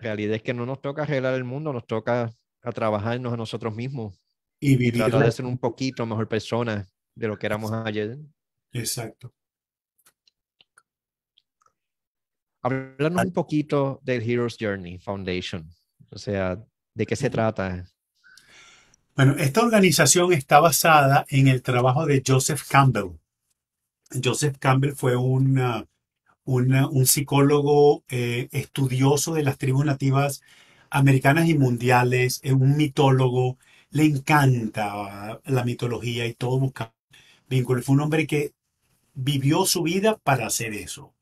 realidad 0.00 0.36
es 0.36 0.42
que 0.42 0.54
no 0.54 0.64
nos 0.64 0.80
toca 0.80 1.02
arreglar 1.02 1.34
el 1.34 1.44
mundo, 1.44 1.72
nos 1.72 1.86
toca 1.86 2.30
a 2.62 2.72
trabajarnos 2.72 3.32
a 3.32 3.36
nosotros 3.36 3.74
mismos 3.74 4.23
Y 4.64 4.76
vivir 4.76 4.94
tratar 4.94 5.20
la- 5.20 5.26
de 5.26 5.32
ser 5.32 5.44
un 5.44 5.58
poquito 5.58 6.06
mejor 6.06 6.26
persona 6.28 6.88
de 7.14 7.28
lo 7.28 7.38
que 7.38 7.46
éramos 7.46 7.70
ayer. 7.72 8.18
Exacto. 8.72 9.32
Háblanos 12.62 13.26
un 13.26 13.32
poquito 13.32 14.00
del 14.02 14.22
Heroes 14.22 14.56
Journey 14.58 14.98
Foundation. 14.98 15.68
O 16.10 16.18
sea, 16.18 16.58
¿de 16.94 17.06
qué 17.06 17.14
se 17.14 17.28
trata? 17.28 17.84
Bueno, 19.14 19.34
esta 19.38 19.60
organización 19.62 20.32
está 20.32 20.60
basada 20.60 21.26
en 21.28 21.48
el 21.48 21.62
trabajo 21.62 22.06
de 22.06 22.22
Joseph 22.26 22.62
Campbell. 22.68 23.18
Joseph 24.22 24.56
Campbell 24.58 24.92
fue 24.94 25.14
una- 25.16 25.86
una- 26.44 26.88
un 26.88 27.06
psicólogo 27.06 28.02
eh, 28.08 28.48
estudioso 28.50 29.34
de 29.34 29.44
las 29.44 29.58
tribus 29.58 29.84
nativas 29.84 30.40
americanas 30.90 31.48
y 31.48 31.54
mundiales, 31.58 32.40
es 32.42 32.52
un 32.52 32.76
mitólogo, 32.76 33.58
le 33.94 34.04
encanta 34.04 35.40
la 35.44 35.64
mitología 35.64 36.26
y 36.26 36.34
todo 36.34 36.58
busca 36.58 36.92
vínculos. 37.48 37.84
Fue 37.84 37.94
un 37.94 38.00
hombre 38.00 38.26
que 38.26 38.52
vivió 39.14 39.66
su 39.66 39.84
vida 39.84 40.18
para 40.18 40.48
hacer 40.48 40.74
eso. 40.74 41.14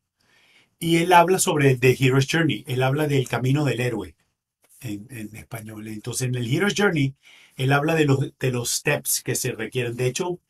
Y 0.78 0.96
él 0.96 1.12
habla 1.12 1.38
sobre 1.38 1.76
The 1.76 1.94
Hero's 2.00 2.26
Journey, 2.26 2.64
él 2.66 2.82
habla 2.82 3.06
del 3.06 3.28
camino 3.28 3.66
del 3.66 3.80
héroe 3.80 4.16
en, 4.80 5.06
en 5.10 5.36
español. 5.36 5.86
Entonces, 5.86 6.28
en 6.28 6.34
el 6.34 6.50
Hero's 6.50 6.72
Journey, 6.74 7.14
él 7.56 7.72
habla 7.72 7.94
de 7.94 8.06
los, 8.06 8.32
de 8.38 8.50
los 8.50 8.70
steps 8.70 9.22
que 9.22 9.34
se 9.34 9.52
requieren. 9.52 9.94
De 9.94 10.06
hecho, 10.06 10.40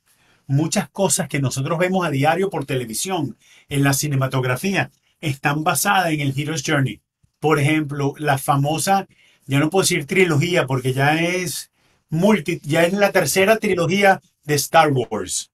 muchas 0.46 0.88
cosas 0.90 1.28
que 1.28 1.40
nosotros 1.40 1.76
vemos 1.76 2.06
a 2.06 2.10
diario 2.10 2.50
por 2.50 2.66
televisión, 2.66 3.36
en 3.68 3.82
la 3.82 3.94
cinematografía, 3.94 4.92
están 5.20 5.64
basadas 5.64 6.12
en 6.12 6.20
el 6.20 6.38
Hero's 6.38 6.62
Journey. 6.64 7.00
Por 7.40 7.58
ejemplo, 7.58 8.14
la 8.16 8.38
famosa, 8.38 9.08
ya 9.46 9.58
no 9.58 9.70
puedo 9.70 9.82
decir 9.82 10.06
trilogía 10.06 10.68
porque 10.68 10.92
ya 10.92 11.20
es 11.20 11.71
multi, 12.12 12.60
ya 12.62 12.84
es 12.84 12.92
la 12.92 13.10
tercera 13.10 13.56
trilogía 13.56 14.20
de 14.44 14.54
Star 14.54 14.92
Wars. 14.92 15.50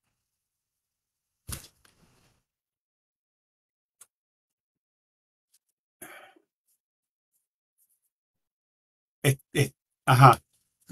Es- 9.23 9.39
es- 9.53 9.73
ajá, 10.07 10.41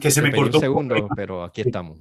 que 0.01 0.11
se 0.11 0.21
Me 0.21 0.29
me 0.29 0.31
perdí 0.33 0.43
un 0.45 0.51
cortó. 0.53 0.61
segundo, 0.61 1.09
pero 1.17 1.45
aquí 1.45 1.63
estamos. 1.63 1.99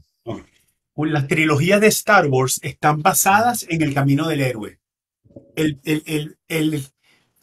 Las 0.98 1.28
trilogías 1.28 1.82
de 1.82 1.88
Star 1.88 2.28
Wars 2.28 2.60
están 2.64 3.02
basadas 3.02 3.66
en 3.70 3.82
el 3.82 3.94
camino 3.94 4.28
del 4.28 4.42
héroe. 4.42 4.80
El, 5.56 5.80
el- 5.84 6.04
el- 6.06 6.38
el- 6.48 6.86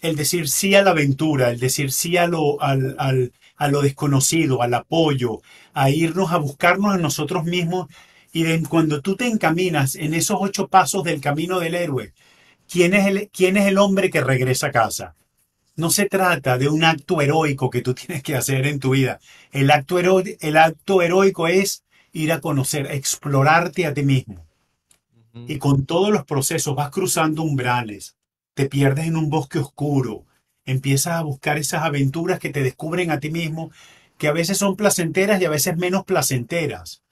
el 0.00 0.16
decir 0.16 0.48
sí 0.48 0.74
a 0.74 0.82
la 0.82 0.90
aventura, 0.90 1.50
el 1.50 1.60
decir 1.60 1.92
sí 1.92 2.16
a 2.16 2.26
lo, 2.26 2.60
al- 2.62 2.96
al- 2.98 3.32
a 3.64 3.68
lo 3.68 3.82
desconocido, 3.82 4.62
al 4.62 4.74
apoyo, 4.74 5.40
a 5.74 5.90
irnos 5.90 6.32
a 6.32 6.38
buscarnos 6.38 6.94
a 6.94 6.98
nosotros 6.98 7.44
mismos. 7.44 7.88
Y 8.32 8.44
de- 8.44 8.62
cuando 8.68 9.00
tú 9.02 9.16
te 9.16 9.26
encaminas 9.26 9.94
en 9.96 10.14
esos 10.14 10.38
ocho 10.40 10.68
pasos 10.68 11.04
del 11.04 11.20
camino 11.20 11.60
del 11.60 11.74
héroe, 11.74 12.12
¿quién 12.68 12.94
es 12.94 13.06
el, 13.06 13.30
quién 13.32 13.56
es 13.58 13.66
el 13.68 13.78
hombre 13.78 14.10
que 14.10 14.22
regresa 14.22 14.68
a 14.68 14.72
casa? 14.72 15.14
No 15.76 15.90
se 15.90 16.06
trata 16.06 16.58
de 16.58 16.68
un 16.68 16.84
acto 16.84 17.20
heroico 17.20 17.70
que 17.70 17.82
tú 17.82 17.94
tienes 18.00 18.22
que 18.22 18.36
hacer 18.36 18.66
en 18.66 18.80
tu 18.80 18.90
vida. 18.92 19.20
El 19.52 19.70
acto, 19.70 19.98
hero- 19.98 20.22
el 20.40 20.56
acto 20.56 21.02
heroico 21.02 21.48
es 21.48 21.84
ir 22.12 22.32
a 22.32 22.40
conocer, 22.40 22.86
a 22.88 22.94
explorarte 22.94 23.86
a 23.86 23.94
ti 23.94 24.02
mismo. 24.04 24.46
Y 25.46 25.58
con 25.58 25.86
todos 25.86 26.10
los 26.10 26.24
procesos 26.24 26.74
vas 26.74 26.90
cruzando 26.90 27.42
umbrales, 27.42 28.16
te 28.54 28.68
pierdes 28.68 29.06
en 29.06 29.16
un 29.16 29.30
bosque 29.30 29.58
oscuro, 29.60 30.24
empiezas 30.64 31.14
a 31.14 31.22
buscar 31.22 31.58
esas 31.58 31.82
aventuras 31.82 32.38
que 32.38 32.50
te 32.50 32.62
descubren 32.62 33.10
a 33.10 33.20
ti 33.20 33.30
mismo, 33.30 33.70
que 34.18 34.28
a 34.28 34.32
veces 34.32 34.58
son 34.58 34.76
placenteras 34.76 35.40
y 35.40 35.44
a 35.44 35.50
veces 35.50 35.76
menos 35.76 36.04
placenteras, 36.04 37.02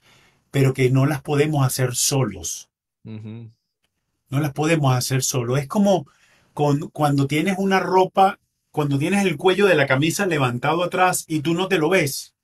pero 0.50 0.74
que 0.74 0.90
no 0.90 1.06
las 1.06 1.22
podemos 1.22 1.66
hacer 1.66 1.94
solos. 1.94 2.70
No 3.04 4.38
las 4.40 4.52
podemos 4.52 4.94
hacer 4.94 5.22
solos. 5.22 5.58
Es 5.58 5.66
como, 5.66 6.06
con, 6.54 6.88
cuando 6.90 7.26
tienes 7.26 7.56
una 7.58 7.80
ropa, 7.80 8.38
cuando 8.70 8.98
tienes 8.98 9.24
el 9.26 9.36
cuello 9.36 9.66
de 9.66 9.74
la 9.74 9.86
camisa 9.86 10.26
levantado 10.26 10.84
atrás 10.84 11.24
y 11.26 11.40
tú 11.40 11.54
no 11.54 11.66
te 11.66 11.78
lo 11.78 11.88
ves. 11.88 12.34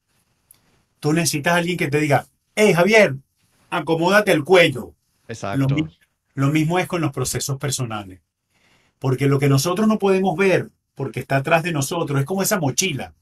Tú 0.99 1.13
necesitas 1.13 1.55
a 1.55 1.57
alguien 1.57 1.77
que 1.77 1.89
te 1.89 2.01
diga, 2.01 2.27
hey 2.57 2.75
Javier, 2.75 3.17
acomódate 3.71 4.33
el 4.33 4.43
cuello. 4.43 4.95
Exacto. 5.29 5.69
Lo, 5.69 5.89
lo 6.35 6.49
mismo 6.49 6.79
es 6.79 6.89
con 6.89 7.01
los 7.01 7.13
procesos 7.13 7.59
personales. 7.59 8.21
Porque 8.99 9.27
lo 9.27 9.39
que 9.39 9.49
nosotros 9.49 9.87
no 9.87 9.99
podemos 9.99 10.37
ver, 10.37 10.71
porque 10.97 11.21
está 11.21 11.37
atrás 11.37 11.62
de 11.62 11.71
nosotros, 11.73 12.19
es 12.19 12.26
como 12.26 12.43
esa 12.43 12.59
mochila, 12.59 13.15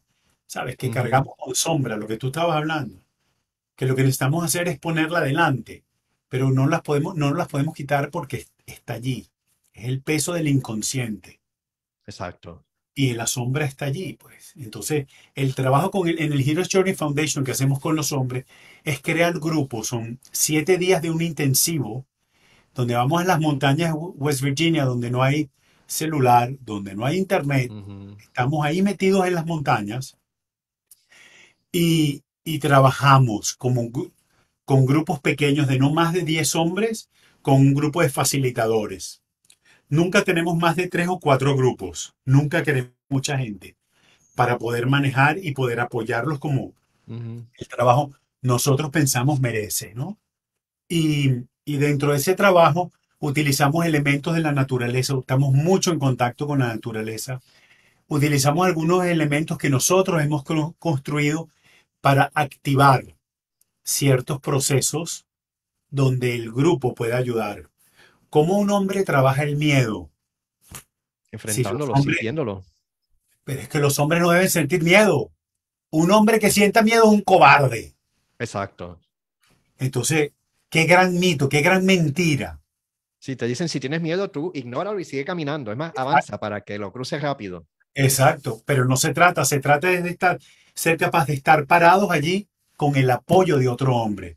¿sabes? 0.46 0.76
Que 0.76 0.90
cargamos 0.90 1.34
con 1.36 1.54
sombra, 1.54 1.98
lo 1.98 2.06
que 2.06 2.16
tú 2.16 2.28
estabas 2.28 2.56
hablando. 2.56 3.02
Que 3.76 3.84
lo 3.84 3.94
que 3.96 4.02
necesitamos 4.02 4.42
hacer 4.44 4.68
es 4.68 4.78
ponerla 4.78 5.18
adelante, 5.18 5.84
pero 6.30 6.50
no 6.50 6.66
las 6.68 6.80
podemos, 6.80 7.16
no 7.16 7.34
las 7.34 7.48
podemos 7.48 7.74
quitar 7.74 8.10
porque 8.10 8.46
está 8.64 8.94
allí. 8.94 9.28
Es 9.74 9.84
el 9.86 10.00
peso 10.00 10.32
del 10.32 10.48
inconsciente. 10.48 11.40
Exacto. 12.06 12.64
Y 12.94 13.14
la 13.14 13.26
sombra 13.26 13.64
está 13.64 13.86
allí, 13.86 14.12
pues. 14.12 14.52
Entonces, 14.56 15.06
el 15.34 15.56
trabajo 15.56 15.90
con 15.90 16.06
el- 16.06 16.20
en 16.20 16.32
el 16.32 16.48
Heroes 16.48 16.68
Journey 16.70 16.94
Foundation 16.94 17.44
que 17.44 17.50
hacemos 17.50 17.80
con 17.80 17.96
los 17.96 18.12
hombres 18.12 18.44
es 18.84 19.02
crear 19.02 19.40
grupos. 19.40 19.88
Son 19.88 20.20
siete 20.30 20.78
días 20.78 21.02
de 21.02 21.10
un 21.10 21.20
intensivo 21.20 22.06
donde 22.74 22.94
vamos 22.94 23.20
a 23.20 23.24
las 23.24 23.40
montañas 23.40 23.92
de 23.92 23.98
West 23.98 24.42
Virginia, 24.42 24.84
donde 24.84 25.10
no 25.10 25.22
hay 25.24 25.50
celular, 25.86 26.56
donde 26.60 26.94
no 26.94 27.06
hay 27.06 27.18
internet. 27.18 27.74
Estamos 28.18 28.64
ahí 28.64 28.82
metidos 28.82 29.26
en 29.26 29.34
las 29.34 29.46
montañas 29.46 30.16
y, 31.72 32.22
y 32.44 32.58
trabajamos 32.58 33.54
como, 33.54 33.90
con 34.64 34.86
grupos 34.86 35.20
pequeños 35.20 35.68
de 35.68 35.78
no 35.78 35.92
más 35.92 36.12
de 36.12 36.22
10 36.22 36.54
hombres, 36.56 37.10
con 37.42 37.54
un 37.54 37.74
grupo 37.74 38.02
de 38.02 38.08
facilitadores. 38.08 39.22
Nunca 39.88 40.24
tenemos 40.24 40.56
más 40.56 40.76
de 40.76 40.88
tres 40.88 41.08
o 41.08 41.20
cuatro 41.20 41.56
grupos. 41.56 42.14
Nunca 42.24 42.62
queremos 42.62 42.92
mucha 43.08 43.38
gente 43.38 43.76
para 44.34 44.58
poder 44.58 44.86
manejar 44.86 45.38
y 45.38 45.52
poder 45.52 45.80
apoyarlos 45.80 46.38
como 46.38 46.74
el 47.58 47.68
trabajo 47.68 48.12
nosotros 48.42 48.90
pensamos 48.90 49.40
merece, 49.40 49.94
¿no? 49.94 50.18
Y, 50.88 51.32
y 51.64 51.76
dentro 51.78 52.12
de 52.12 52.18
ese 52.18 52.34
trabajo 52.34 52.92
utilizamos 53.18 53.86
elementos 53.86 54.34
de 54.34 54.40
la 54.40 54.52
naturaleza, 54.52 55.14
estamos 55.18 55.52
mucho 55.52 55.92
en 55.92 55.98
contacto 55.98 56.46
con 56.46 56.58
la 56.60 56.68
naturaleza. 56.68 57.40
Utilizamos 58.06 58.66
algunos 58.66 59.04
elementos 59.04 59.56
que 59.58 59.70
nosotros 59.70 60.22
hemos 60.22 60.44
co- 60.44 60.74
construido 60.78 61.48
para 62.00 62.30
activar 62.34 63.04
ciertos 63.82 64.40
procesos 64.40 65.24
donde 65.90 66.34
el 66.34 66.52
grupo 66.52 66.94
puede 66.94 67.14
ayudar. 67.14 67.70
¿Cómo 68.30 68.58
un 68.58 68.70
hombre 68.70 69.04
trabaja 69.04 69.42
el 69.42 69.56
miedo? 69.56 70.10
Enfrentándolo, 71.30 71.92
hombres- 71.94 72.16
sintiéndolo. 72.16 72.64
Pero 73.44 73.60
es 73.60 73.68
que 73.68 73.78
los 73.78 73.98
hombres 73.98 74.20
no 74.22 74.30
deben 74.30 74.50
sentir 74.50 74.82
miedo. 74.82 75.30
Un 75.90 76.10
hombre 76.10 76.38
que 76.38 76.50
sienta 76.50 76.82
miedo 76.82 77.04
es 77.04 77.10
un 77.10 77.20
cobarde. 77.22 77.94
Exacto. 78.38 78.98
Entonces, 79.78 80.32
qué 80.68 80.84
gran 80.84 81.18
mito, 81.18 81.48
qué 81.48 81.60
gran 81.62 81.84
mentira. 81.84 82.60
Si 83.24 83.36
te 83.36 83.46
dicen 83.46 83.70
si 83.70 83.80
tienes 83.80 84.02
miedo, 84.02 84.30
tú 84.30 84.50
ignóralo 84.52 85.00
y 85.00 85.04
sigue 85.06 85.24
caminando. 85.24 85.72
Es 85.72 85.78
más, 85.78 85.94
avanza 85.96 86.38
para 86.38 86.60
que 86.60 86.78
lo 86.78 86.92
cruces 86.92 87.22
rápido. 87.22 87.64
Exacto, 87.94 88.60
pero 88.66 88.84
no 88.84 88.98
se 88.98 89.14
trata, 89.14 89.46
se 89.46 89.60
trata 89.60 89.88
de 89.88 90.10
estar, 90.10 90.38
ser 90.74 90.98
capaz 90.98 91.24
de 91.28 91.32
estar 91.32 91.64
parados 91.64 92.10
allí 92.10 92.46
con 92.76 92.96
el 92.96 93.10
apoyo 93.10 93.56
de 93.56 93.66
otro 93.66 93.96
hombre 93.96 94.36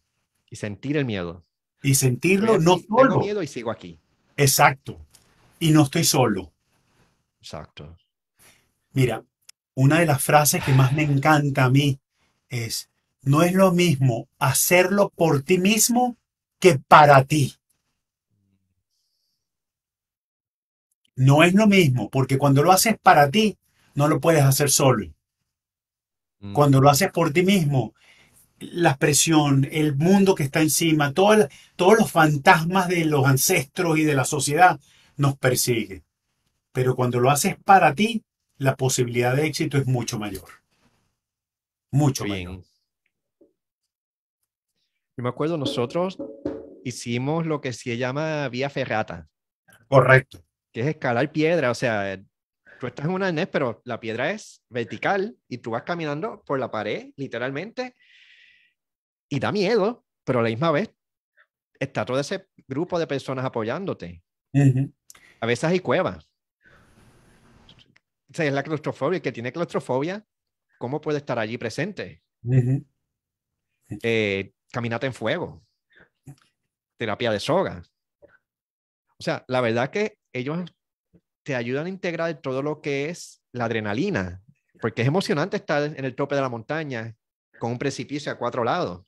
Y 0.49 0.55
sentir 0.55 0.95
el 0.95 1.03
miedo. 1.03 1.43
y 1.83 1.95
sentirlo 1.95 2.59
no 2.59 2.75
aquí, 2.75 2.83
Tengo 2.83 2.99
solo. 3.01 3.19
miedo 3.19 3.43
y 3.43 3.47
sigo 3.47 3.71
aquí. 3.71 3.99
Exacto. 4.37 5.05
Y 5.59 5.71
no 5.71 5.83
estoy 5.83 6.05
solo. 6.05 6.53
Exacto. 7.41 7.97
Mira, 8.93 9.21
una 9.73 9.99
de 9.99 10.05
las 10.05 10.23
frases 10.23 10.63
que 10.63 10.71
más 10.71 10.93
me 10.93 11.03
encanta 11.03 11.65
a 11.65 11.69
mí 11.69 11.99
es, 12.47 12.89
no 13.21 13.41
es 13.41 13.51
lo 13.51 13.73
mismo 13.73 14.29
hacerlo 14.39 15.11
por 15.13 15.41
ti 15.41 15.57
mismo 15.57 16.15
que 16.57 16.79
para 16.79 17.25
ti. 17.25 17.53
No 21.17 21.43
es 21.43 21.53
lo 21.55 21.67
mismo, 21.67 22.09
porque 22.09 22.37
cuando 22.37 22.63
lo 22.63 22.71
haces 22.71 22.95
para 23.01 23.29
ti, 23.29 23.57
no 23.95 24.07
lo 24.07 24.21
puedes 24.21 24.43
hacer 24.43 24.69
solo. 24.69 25.07
Mm. 26.39 26.53
Cuando 26.53 26.79
lo 26.79 26.89
haces 26.89 27.11
por 27.11 27.33
ti 27.33 27.41
mismo, 27.41 27.95
la 28.59 28.97
presión, 28.97 29.67
el 29.71 29.95
mundo 29.95 30.35
que 30.35 30.43
está 30.43 30.61
encima, 30.61 31.13
todo 31.13 31.33
el- 31.33 31.49
todos 31.75 31.97
los 31.97 32.11
fantasmas 32.11 32.87
de 32.87 33.05
los 33.05 33.25
ancestros 33.25 33.97
y 33.97 34.03
de 34.03 34.13
la 34.13 34.25
sociedad 34.25 34.79
nos 35.15 35.35
persiguen. 35.37 36.03
Pero 36.71 36.95
cuando 36.95 37.19
lo 37.19 37.31
haces 37.31 37.55
para 37.65 37.95
ti, 37.95 38.23
la 38.59 38.75
posibilidad 38.75 39.35
de 39.35 39.47
éxito 39.47 39.77
es 39.77 39.87
mucho 39.87 40.19
mayor. 40.19 40.49
Mucho 41.91 42.25
mayor. 42.25 42.51
Bien. 42.51 42.63
Yo 45.17 45.23
me 45.23 45.29
acuerdo, 45.29 45.57
nosotros 45.57 46.19
hicimos 46.83 47.47
lo 47.47 47.59
que 47.59 47.73
se 47.73 47.97
llama 47.97 48.47
vía 48.49 48.69
ferrata, 48.69 49.27
Correcto. 49.87 50.43
Que 50.71 50.81
es 50.81 50.87
escalar 50.87 51.31
piedra. 51.31 51.71
O 51.71 51.75
sea, 51.75 52.21
tú 52.79 52.87
estás 52.87 53.05
en 53.05 53.11
una 53.11 53.27
arnés, 53.27 53.47
pero 53.47 53.81
la 53.85 53.99
piedra 53.99 54.31
es 54.31 54.63
vertical 54.69 55.37
y 55.47 55.59
tú 55.59 55.71
vas 55.71 55.83
caminando 55.83 56.43
por 56.45 56.59
la 56.59 56.69
pared, 56.71 57.11
literalmente, 57.15 57.95
y 59.29 59.39
da 59.39 59.51
miedo, 59.51 60.05
pero 60.23 60.39
a 60.39 60.43
la 60.43 60.49
misma 60.49 60.71
vez 60.71 60.93
está 61.79 62.05
todo 62.05 62.19
ese 62.19 62.47
grupo 62.67 62.99
de 62.99 63.07
personas 63.07 63.45
apoyándote. 63.45 64.23
Ujú. 64.53 64.93
A 65.39 65.45
veces 65.45 65.65
hay 65.65 65.79
cuevas. 65.79 66.29
O 68.29 68.33
sea, 68.33 68.45
es 68.45 68.53
la 68.53 68.63
claustrofobia. 68.63 69.17
El 69.17 69.21
que 69.21 69.31
tiene 69.31 69.51
claustrofobia, 69.51 70.25
¿cómo 70.77 70.99
puede 71.01 71.19
estar 71.19 71.39
allí 71.39 71.57
presente? 71.57 72.23
Ujú. 72.43 72.85
Eh, 74.03 74.53
caminata 74.71 75.07
en 75.07 75.13
fuego, 75.13 75.63
terapia 76.97 77.31
de 77.31 77.39
soga. 77.39 77.83
O 79.19 79.23
sea, 79.23 79.45
la 79.47 79.61
verdad 79.61 79.89
que 79.89 80.16
ellos 80.37 80.71
te 81.43 81.55
ayudan 81.55 81.85
a 81.85 81.89
integrar 81.89 82.41
todo 82.41 82.61
lo 82.61 82.81
que 82.81 83.09
es 83.09 83.41
la 83.51 83.65
adrenalina, 83.65 84.43
porque 84.81 85.01
es 85.01 85.07
emocionante 85.07 85.57
estar 85.57 85.83
en 85.83 86.03
el 86.03 86.15
tope 86.15 86.35
de 86.35 86.41
la 86.41 86.49
montaña 86.49 87.15
con 87.59 87.71
un 87.71 87.79
precipicio 87.79 88.31
a 88.31 88.37
cuatro 88.37 88.63
lados, 88.63 89.05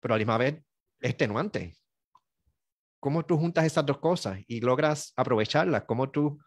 pero 0.00 0.14
a 0.14 0.16
la 0.16 0.20
misma 0.20 0.38
vez 0.38 0.54
es 1.00 1.10
extenuante. 1.10 1.76
¿Cómo 2.98 3.24
tú 3.24 3.36
juntas 3.36 3.64
esas 3.64 3.84
dos 3.84 3.98
cosas 3.98 4.40
y 4.46 4.60
logras 4.60 5.12
aprovecharlas? 5.16 5.84
¿Cómo 5.84 6.10
tú 6.10 6.40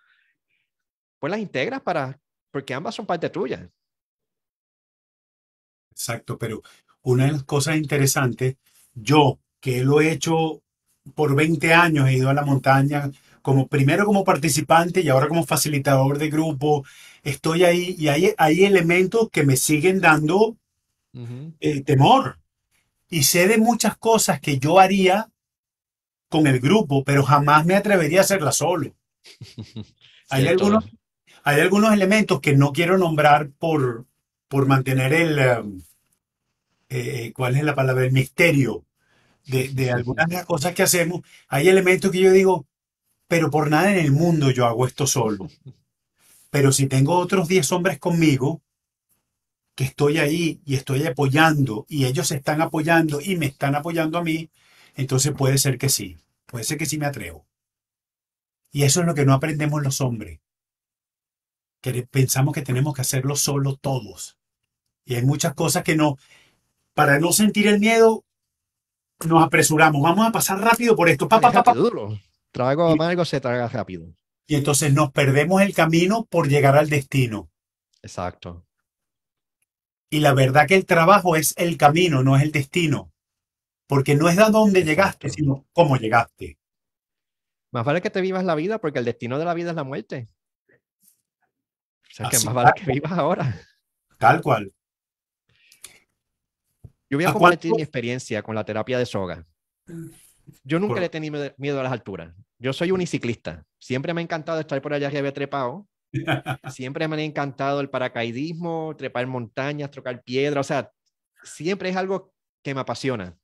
pues 1.20 1.32
las 1.32 1.40
integras 1.40 1.82
para, 1.82 2.20
porque 2.52 2.74
ambas 2.74 2.96
son 2.96 3.06
parte 3.06 3.30
tuya? 3.30 3.70
Exacto, 5.92 6.38
pero 6.38 6.62
una 7.02 7.26
de 7.26 7.34
las 7.34 7.44
cosas 7.44 7.78
interesantes, 7.78 8.58
yo 8.94 9.40
que 9.60 9.84
lo 9.84 10.02
he 10.02 10.12
hecho 10.12 10.64
por 11.14 11.36
20 11.36 11.74
años, 11.74 12.08
he 12.08 12.14
ido 12.14 12.30
a 12.30 12.34
la 12.34 12.46
montaña 12.46 13.12
como 13.42 13.68
primero 13.68 14.06
como 14.06 14.24
participante 14.24 15.02
y 15.02 15.10
ahora 15.10 15.28
como 15.28 15.46
facilitador 15.46 16.18
de 16.18 16.32
grupo, 16.32 16.84
estoy 17.22 17.64
ahí 17.64 17.96
y 17.98 18.08
hay, 18.08 18.34
hay 18.38 18.64
elementos 18.64 19.30
que 19.30 19.44
me 19.44 19.56
siguen 19.56 20.02
dando 20.02 20.58
eh, 21.60 21.82
temor. 21.84 22.40
Y 23.08 23.22
sé 23.22 23.48
de 23.48 23.60
muchas 23.60 23.98
cosas 23.98 24.40
que 24.42 24.58
yo 24.58 24.80
haría 24.80 25.30
con 26.28 26.48
el 26.48 26.60
grupo, 26.60 27.04
pero 27.04 27.24
jamás 27.24 27.68
me 27.68 27.76
atrevería 27.76 28.22
a 28.22 28.24
hacerla 28.24 28.52
solo. 28.52 28.96
Hay 30.30 30.48
algunos, 30.48 30.84
hay 31.44 31.62
algunos 31.62 31.94
elementos 31.94 32.42
que 32.42 32.56
no 32.56 32.74
quiero 32.74 32.98
nombrar 32.98 33.52
por, 33.60 34.08
por 34.48 34.66
mantener 34.66 35.14
el, 35.14 35.84
eh, 36.90 37.32
¿cuál 37.36 37.56
es 37.56 37.64
la 37.64 37.76
palabra? 37.76 38.06
El 38.06 38.12
misterio 38.12 38.84
de, 39.48 39.70
de 39.70 39.92
algunas 39.92 40.28
de 40.28 40.36
las 40.36 40.46
cosas 40.46 40.74
que 40.74 40.84
hacemos. 40.84 41.22
Hay 41.48 41.68
elementos 41.70 42.12
que 42.12 42.20
yo 42.20 42.32
digo, 42.32 42.66
pero 43.28 43.50
por 43.50 43.70
nada 43.70 43.92
en 43.92 44.00
el 44.00 44.12
mundo 44.12 44.52
yo 44.52 44.66
hago 44.66 44.88
esto 44.88 45.08
solo. 45.08 45.50
Pero 46.52 46.72
si 46.72 46.88
tengo 46.88 47.18
otros 47.18 47.50
10 47.50 47.70
hombres 47.74 48.00
conmigo, 48.00 48.62
que 49.76 49.84
estoy 49.84 50.20
ahí 50.20 50.62
y 50.66 50.76
estoy 50.76 51.06
apoyando 51.06 51.86
y 51.90 52.06
ellos 52.06 52.30
se 52.30 52.38
están 52.38 52.62
apoyando 52.62 53.20
y 53.20 53.36
me 53.36 53.48
están 53.48 53.76
apoyando 53.76 54.18
a 54.18 54.24
mí, 54.24 54.50
entonces 54.96 55.34
puede 55.34 55.58
ser 55.58 55.78
que 55.78 55.90
sí, 55.90 56.18
puede 56.46 56.64
ser 56.64 56.78
que 56.78 56.86
sí 56.86 56.98
me 56.98 57.06
atrevo. 57.06 57.46
Y 58.72 58.84
eso 58.84 59.02
es 59.02 59.06
lo 59.06 59.14
que 59.14 59.26
no 59.26 59.34
aprendemos 59.34 59.84
los 59.84 60.02
hombres. 60.02 60.40
Que 61.82 62.04
pensamos 62.04 62.54
que 62.54 62.62
tenemos 62.62 62.94
que 62.94 63.02
hacerlo 63.02 63.36
solo 63.36 63.76
todos. 63.76 64.38
Y 65.06 65.16
hay 65.16 65.26
muchas 65.26 65.54
cosas 65.54 65.84
que 65.84 65.96
no, 65.96 66.18
para 66.94 67.20
no 67.20 67.32
sentir 67.32 67.68
el 67.68 67.80
miedo, 67.80 68.24
nos 69.24 69.44
apresuramos. 69.44 70.02
Vamos 70.02 70.28
a 70.28 70.32
pasar 70.32 70.60
rápido 70.60 70.96
por 70.96 71.10
esto. 71.10 71.28
Pa, 71.28 71.40
pa, 71.40 71.74
duro. 71.74 72.20
Trago 72.52 72.90
amargo 72.90 73.26
se 73.26 73.40
traga 73.40 73.68
rápido. 73.68 74.08
Y 74.48 74.56
entonces 74.56 74.94
nos 74.94 75.12
perdemos 75.12 75.62
el 75.62 75.74
camino 75.74 76.26
por 76.26 76.48
llegar 76.48 76.78
al 76.78 76.90
destino. 76.90 77.50
Exacto. 78.02 78.66
Y 80.10 80.20
la 80.20 80.34
verdad 80.34 80.68
que 80.68 80.76
el 80.76 80.86
trabajo 80.86 81.36
es 81.36 81.54
el 81.58 81.78
camino, 81.78 82.24
no 82.24 82.38
es 82.38 82.44
el 82.44 82.52
destino. 82.52 83.12
Porque 83.88 84.16
no 84.16 84.30
es 84.30 84.38
a 84.38 84.50
dónde 84.50 84.84
llegaste, 84.84 85.30
sino 85.30 85.66
cómo 85.74 85.98
llegaste. 85.98 86.58
Más 87.72 87.84
vale 87.84 88.02
que 88.02 88.10
te 88.10 88.22
vivas 88.22 88.46
la 88.46 88.56
vida 88.56 88.80
porque 88.80 89.00
el 89.00 89.06
destino 89.06 89.38
de 89.38 89.46
la 89.46 89.54
vida 89.54 89.72
es 89.72 89.76
la 89.76 89.84
muerte. 89.84 90.30
O 90.70 92.14
sea, 92.14 92.30
que 92.30 92.38
Así, 92.38 92.46
más 92.46 92.56
vale 92.56 92.72
que 92.76 92.92
vivas 92.92 93.12
ahora. 93.12 93.60
Tal 94.18 94.42
cual. 94.42 94.74
Yo 97.10 97.18
voy 97.18 97.26
a 97.26 97.30
¿A 97.30 97.34
compartir 97.34 97.70
cuánto? 97.72 97.76
mi 97.78 97.82
experiencia 97.84 98.42
con 98.42 98.56
la 98.56 98.64
terapia 98.66 98.98
de 98.98 99.06
soga. 99.06 99.46
Yo 100.64 100.80
nunca 100.80 100.94
Por- 100.96 101.00
le 101.02 101.06
he 101.08 101.10
tenido 101.10 101.54
miedo- 101.58 101.80
a 101.80 101.84
las 101.84 101.92
alturas. 101.92 102.34
Yo 102.60 102.74
soy 102.74 102.92
uniciclista. 102.92 103.64
Siempre 103.80 104.14
me 104.14 104.22
ha 104.22 104.24
encantado 104.24 104.60
estar 104.60 104.82
por 104.82 104.94
allá 104.94 105.08
arriba 105.08 105.32
trepado. 105.32 105.88
Siempre 106.72 107.08
me 107.08 107.16
ha 107.18 107.22
encantado 107.24 107.80
el 107.82 107.90
paracaidismo, 107.90 108.96
trepar 108.98 109.28
montañas, 109.28 109.92
trocar 109.92 110.24
piedras. 110.24 110.66
O 110.66 110.68
sea, 110.68 110.92
siempre 111.44 111.90
es 111.90 111.96
algo 111.96 112.34
que 112.64 112.74
me 112.74 112.82
apasiona. 112.82 113.38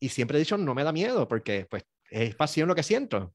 Y 0.00 0.08
siempre 0.08 0.36
he 0.36 0.40
dicho, 0.40 0.58
no 0.58 0.74
me 0.74 0.84
da 0.84 0.92
miedo 0.92 1.28
porque 1.28 1.66
pues 1.70 1.84
es 2.10 2.34
pasión 2.34 2.68
lo 2.68 2.74
que 2.74 2.82
siento. 2.82 3.32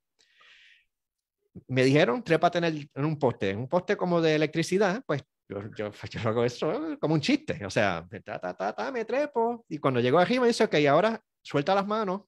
Me 1.68 1.84
dijeron, 1.84 2.24
trépate 2.24 2.60
en, 2.60 2.64
el- 2.66 2.90
en 2.94 3.06
un 3.06 3.18
poste, 3.18 3.56
un 3.56 3.68
poste 3.68 3.96
como 3.98 4.22
de 4.22 4.36
electricidad, 4.36 5.02
pues 5.08 5.24
yo, 5.50 5.62
yo, 5.76 5.92
yo 6.10 6.30
hago 6.30 6.44
eso 6.44 6.98
como 7.00 7.14
un 7.14 7.22
chiste. 7.22 7.66
O 7.66 7.70
sea, 7.70 8.08
ta, 8.26 8.40
ta, 8.40 8.54
ta, 8.56 8.74
ta, 8.74 8.92
me 8.92 9.06
trepo. 9.06 9.66
Y 9.70 9.78
cuando 9.78 10.00
llego 10.00 10.20
arriba, 10.20 10.46
dice, 10.48 10.64
ok, 10.66 10.76
ahora 10.90 11.22
suelta 11.42 11.76
las 11.76 11.88
manos 11.88 12.22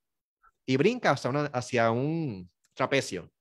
y 0.66 0.78
brinca 0.78 1.12
hacia, 1.12 1.30
una- 1.30 1.46
hacia 1.48 1.92
un 1.92 2.50
trapecio. 2.74 3.32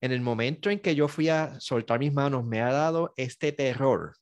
En 0.00 0.12
el 0.12 0.20
momento 0.20 0.68
en 0.70 0.80
que 0.80 0.94
yo 0.94 1.08
fui 1.08 1.28
a 1.28 1.58
soltar 1.60 1.98
mis 1.98 2.12
manos, 2.12 2.44
me 2.44 2.60
ha 2.60 2.70
dado 2.72 3.12
este 3.16 3.52
terror. 3.52 4.14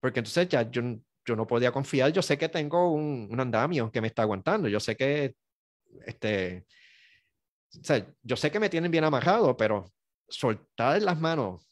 Porque 0.00 0.20
entonces 0.20 0.48
ya 0.48 0.70
yo, 0.70 0.82
yo 1.24 1.36
no 1.36 1.46
podía 1.46 1.72
confiar. 1.72 2.12
Yo 2.12 2.22
sé 2.22 2.38
que 2.38 2.48
tengo 2.48 2.92
un, 2.92 3.28
un 3.30 3.40
andamio 3.40 3.90
que 3.90 4.00
me 4.00 4.06
está 4.08 4.22
aguantando. 4.22 4.68
Yo 4.68 4.78
sé 4.80 4.96
que, 4.96 5.34
este, 6.06 6.66
o 7.80 7.84
sea, 7.84 8.06
yo 8.22 8.36
sé 8.36 8.50
que 8.50 8.60
me 8.60 8.68
tienen 8.68 8.90
bien 8.90 9.04
amarrado, 9.04 9.56
pero 9.56 9.84
soltar 10.28 11.00
las 11.02 11.18
manos 11.18 11.67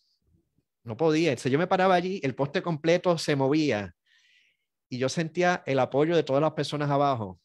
no 0.87 0.97
podía. 0.97 1.31
Entonces 1.31 1.53
yo 1.53 1.59
me 1.59 1.67
paraba 1.67 1.95
allí, 1.97 2.21
el 2.23 2.35
poste 2.35 2.63
completo 2.63 3.19
se 3.19 3.35
movía 3.37 3.95
y 4.89 4.99
yo 4.99 5.09
sentía 5.09 5.63
el 5.67 5.81
apoyo 5.81 6.15
de 6.15 6.23
todas 6.23 6.41
las 6.41 6.53
personas 6.53 6.89
abajo. 6.91 7.41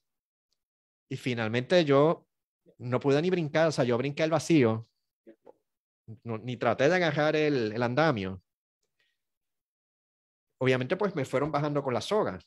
Y 1.09 1.17
finalmente 1.17 1.83
yo 1.83 2.27
no 2.77 2.99
pude 2.99 3.21
ni 3.21 3.29
brincar, 3.31 3.67
o 3.67 3.71
sea, 3.71 3.83
yo 3.83 3.97
brinqué 3.97 4.23
al 4.23 4.29
vacío, 4.29 4.87
no- 6.23 6.37
ni 6.37 6.55
traté 6.57 6.87
de 6.87 6.95
agarrar 6.95 7.35
el, 7.35 7.71
el 7.73 7.83
andamio. 7.83 8.43
Obviamente, 10.59 10.95
pues 10.95 11.15
me 11.15 11.25
fueron 11.25 11.51
bajando 11.51 11.81
con 11.81 11.95
la 11.95 12.01
soga. 12.01 12.37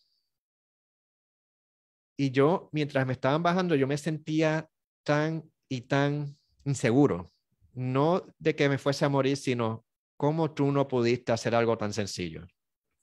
Y 2.16 2.30
yo, 2.30 2.68
mientras 2.72 3.04
me 3.04 3.12
estaban 3.14 3.42
bajando, 3.42 3.74
yo 3.74 3.88
me 3.88 3.98
sentía 3.98 4.70
tan 5.02 5.50
y 5.68 5.82
tan 5.82 6.38
inseguro. 6.64 7.32
No 7.72 8.24
de 8.38 8.54
que 8.54 8.68
me 8.68 8.78
fuese 8.78 9.04
a 9.04 9.08
morir, 9.08 9.36
sino 9.36 9.84
cómo 10.16 10.52
tú 10.52 10.70
no 10.72 10.86
pudiste 10.88 11.32
hacer 11.32 11.54
algo 11.54 11.76
tan 11.76 11.92
sencillo. 11.92 12.46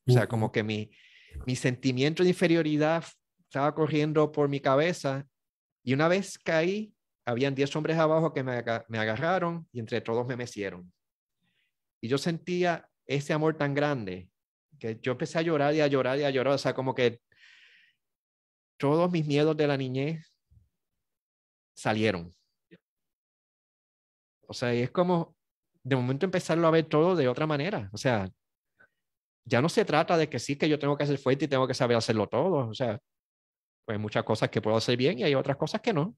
O 0.07 0.11
sea, 0.11 0.27
como 0.27 0.51
que 0.51 0.63
mi, 0.63 0.91
mi 1.45 1.55
sentimiento 1.55 2.23
de 2.23 2.29
inferioridad 2.29 3.03
estaba 3.43 3.73
corriendo 3.75 4.31
por 4.31 4.49
mi 4.49 4.59
cabeza 4.59 5.27
y 5.83 5.93
una 5.93 6.07
vez 6.07 6.37
caí, 6.39 6.93
habían 7.25 7.53
10 7.55 7.75
hombres 7.75 7.97
abajo 7.97 8.33
que 8.33 8.43
me, 8.43 8.53
aga- 8.53 8.85
me 8.87 8.97
agarraron 8.97 9.67
y 9.71 9.79
entre 9.79 10.01
todos 10.01 10.25
me 10.27 10.35
mecieron. 10.35 10.91
Y 12.01 12.07
yo 12.07 12.17
sentía 12.17 12.89
ese 13.05 13.33
amor 13.33 13.55
tan 13.57 13.73
grande 13.73 14.29
que 14.79 14.99
yo 15.01 15.11
empecé 15.11 15.37
a 15.37 15.43
llorar 15.43 15.75
y 15.75 15.81
a 15.81 15.87
llorar 15.87 16.17
y 16.17 16.23
a 16.23 16.29
llorar. 16.31 16.53
O 16.55 16.57
sea, 16.57 16.73
como 16.73 16.95
que 16.95 17.21
todos 18.77 19.11
mis 19.11 19.27
miedos 19.27 19.55
de 19.55 19.67
la 19.67 19.77
niñez 19.77 20.33
salieron. 21.75 22.33
O 24.47 24.53
sea, 24.53 24.73
y 24.73 24.81
es 24.81 24.91
como 24.91 25.35
de 25.83 25.95
momento 25.95 26.25
empezarlo 26.25 26.67
a 26.67 26.71
ver 26.71 26.85
todo 26.85 27.15
de 27.15 27.27
otra 27.27 27.47
manera. 27.47 27.89
O 27.93 27.97
sea, 27.97 28.29
ya 29.45 29.61
no 29.61 29.69
se 29.69 29.85
trata 29.85 30.17
de 30.17 30.29
que 30.29 30.39
sí 30.39 30.55
que 30.55 30.69
yo 30.69 30.77
tengo 30.77 30.97
que 30.97 31.05
ser 31.05 31.17
fuerte 31.17 31.45
y 31.45 31.47
tengo 31.47 31.67
que 31.67 31.73
saber 31.73 31.97
hacerlo 31.97 32.27
todo. 32.27 32.69
O 32.69 32.73
sea, 32.73 32.99
pues 33.85 33.95
hay 33.95 34.01
muchas 34.01 34.23
cosas 34.23 34.49
que 34.49 34.61
puedo 34.61 34.77
hacer 34.77 34.97
bien 34.97 35.19
y 35.19 35.23
hay 35.23 35.35
otras 35.35 35.57
cosas 35.57 35.81
que 35.81 35.93
no. 35.93 36.15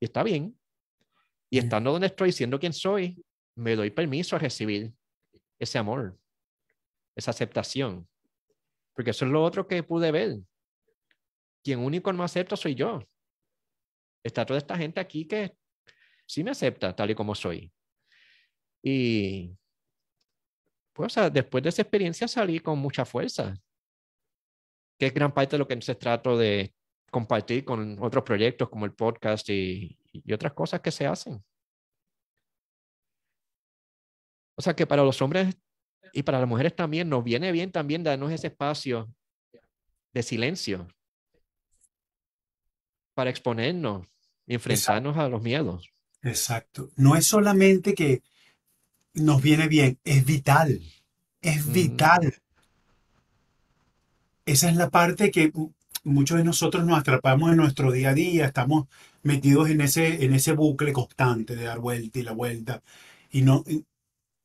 Y 0.00 0.06
está 0.06 0.22
bien. 0.22 0.58
Y 1.50 1.58
estando 1.58 1.92
donde 1.92 2.06
estoy, 2.06 2.32
siendo 2.32 2.60
quien 2.60 2.72
soy, 2.72 3.24
me 3.56 3.74
doy 3.74 3.90
permiso 3.90 4.36
a 4.36 4.38
recibir 4.38 4.92
ese 5.58 5.78
amor, 5.78 6.18
esa 7.16 7.32
aceptación. 7.32 8.08
Porque 8.94 9.10
eso 9.10 9.24
es 9.24 9.30
lo 9.30 9.42
otro 9.42 9.66
que 9.66 9.82
pude 9.82 10.12
ver. 10.12 10.38
Quien 11.62 11.80
único 11.80 12.12
no 12.12 12.22
acepta 12.22 12.56
soy 12.56 12.74
yo. 12.74 13.02
Está 14.22 14.46
toda 14.46 14.58
esta 14.58 14.76
gente 14.76 15.00
aquí 15.00 15.26
que 15.26 15.56
sí 16.26 16.44
me 16.44 16.50
acepta 16.50 16.94
tal 16.94 17.10
y 17.10 17.14
como 17.14 17.34
soy. 17.34 17.72
Y 18.82 19.56
pues, 20.92 21.14
después 21.32 21.62
de 21.62 21.68
esa 21.68 21.82
experiencia 21.82 22.28
salí 22.28 22.60
con 22.60 22.78
mucha 22.78 23.04
fuerza, 23.04 23.54
que 24.98 25.06
es 25.06 25.14
gran 25.14 25.32
parte 25.32 25.56
de 25.56 25.58
lo 25.58 25.66
que 25.66 25.74
entonces 25.74 25.98
trato 25.98 26.36
de 26.36 26.74
compartir 27.10 27.64
con 27.64 27.98
otros 28.02 28.24
proyectos 28.24 28.68
como 28.68 28.84
el 28.84 28.92
podcast 28.92 29.48
y, 29.48 29.98
y 30.12 30.32
otras 30.32 30.52
cosas 30.52 30.80
que 30.80 30.90
se 30.90 31.06
hacen. 31.06 31.42
O 34.56 34.62
sea 34.62 34.74
que 34.74 34.86
para 34.86 35.02
los 35.02 35.20
hombres 35.22 35.56
y 36.12 36.22
para 36.22 36.38
las 36.38 36.48
mujeres 36.48 36.74
también 36.76 37.08
nos 37.08 37.24
viene 37.24 37.50
bien 37.52 37.72
también 37.72 38.02
darnos 38.02 38.30
ese 38.30 38.48
espacio 38.48 39.12
de 40.12 40.22
silencio 40.22 40.88
para 43.14 43.30
exponernos 43.30 44.06
enfrentarnos 44.46 45.16
a 45.16 45.28
los 45.28 45.42
miedos. 45.42 45.92
Exacto. 46.22 46.90
No 46.96 47.16
es 47.16 47.26
solamente 47.26 47.94
que 47.94 48.22
nos 49.14 49.42
viene 49.42 49.68
bien, 49.68 49.98
es 50.04 50.24
vital. 50.24 50.80
Es 51.42 51.66
Ujú. 51.66 51.72
vital. 51.72 52.34
Esa 54.46 54.68
es 54.70 54.76
la 54.76 54.90
parte 54.90 55.30
que 55.30 55.50
mu- 55.54 55.72
muchos 56.04 56.38
de 56.38 56.44
nosotros 56.44 56.84
nos 56.84 56.98
atrapamos 56.98 57.50
en 57.50 57.56
nuestro 57.56 57.92
día 57.92 58.10
a 58.10 58.14
día, 58.14 58.46
estamos 58.46 58.86
metidos 59.22 59.70
en 59.70 59.80
ese, 59.80 60.24
en 60.24 60.34
ese 60.34 60.52
bucle 60.52 60.92
constante 60.92 61.56
de 61.56 61.64
dar 61.64 61.78
vuelta 61.78 62.18
y 62.18 62.22
la 62.22 62.32
vuelta, 62.32 62.82
y 63.30 63.42
no, 63.42 63.64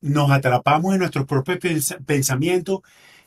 nos 0.00 0.30
atrapamos 0.30 0.94
en 0.94 1.00
nuestros 1.00 1.26
propios 1.26 1.58
pens- 1.60 2.04
pensamientos, 2.06 2.80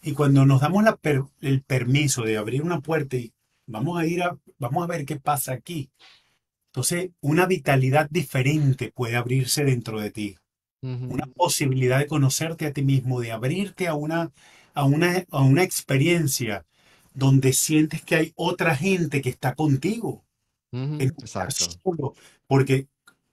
y 0.04 0.13
cuando 0.13 0.45
nos 0.45 0.62
damos 0.62 0.84
la 0.84 0.95
per- 0.97 1.23
el 1.41 1.62
permiso 1.63 2.23
de 2.23 2.38
abrir 2.38 2.62
una 2.63 2.82
puerta 2.82 3.17
y 3.17 3.34
vamos 3.67 3.99
a 3.99 4.06
ir 4.06 4.23
a, 4.23 4.38
vamos 4.60 4.84
a 4.84 4.88
ver 4.88 5.06
qué 5.06 5.17
pasa 5.19 5.54
aquí, 5.54 5.89
entonces 6.67 7.12
una 7.21 7.45
vitalidad 7.45 8.10
diferente 8.10 8.91
puede 8.95 9.15
abrirse 9.17 9.63
dentro 9.65 9.99
de 10.02 10.12
ti 10.12 10.38
una 11.08 11.26
posibilidad 11.36 12.00
de 12.00 12.08
conocerte 12.08 12.65
a 12.68 12.74
ti 12.74 12.84
mismo, 12.84 13.22
de 13.22 13.32
abrirte 13.32 13.88
a 13.88 13.96
una, 13.96 14.32
a 14.74 14.86
una, 14.86 15.26
a 15.32 15.42
una 15.44 15.63
experiencia 15.63 16.65
donde 17.13 17.54
sientes 17.54 18.04
que 18.04 18.15
hay 18.15 18.34
otra 18.36 18.76
gente 18.76 19.22
que 19.22 19.30
está 19.30 19.56
contigo, 19.56 20.26
Exacto. 21.00 21.65
solo. 21.84 22.13
Porque 22.48 22.88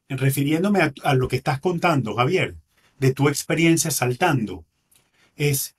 refiriéndome 0.08 0.80
a, 0.82 0.92
a 1.04 1.14
lo 1.14 1.28
que 1.28 1.36
estás 1.36 1.60
contando, 1.60 2.14
Javier, 2.16 2.56
de 2.98 3.14
tu 3.14 3.28
experiencia 3.28 3.90
saltando, 3.90 4.66
es 5.36 5.76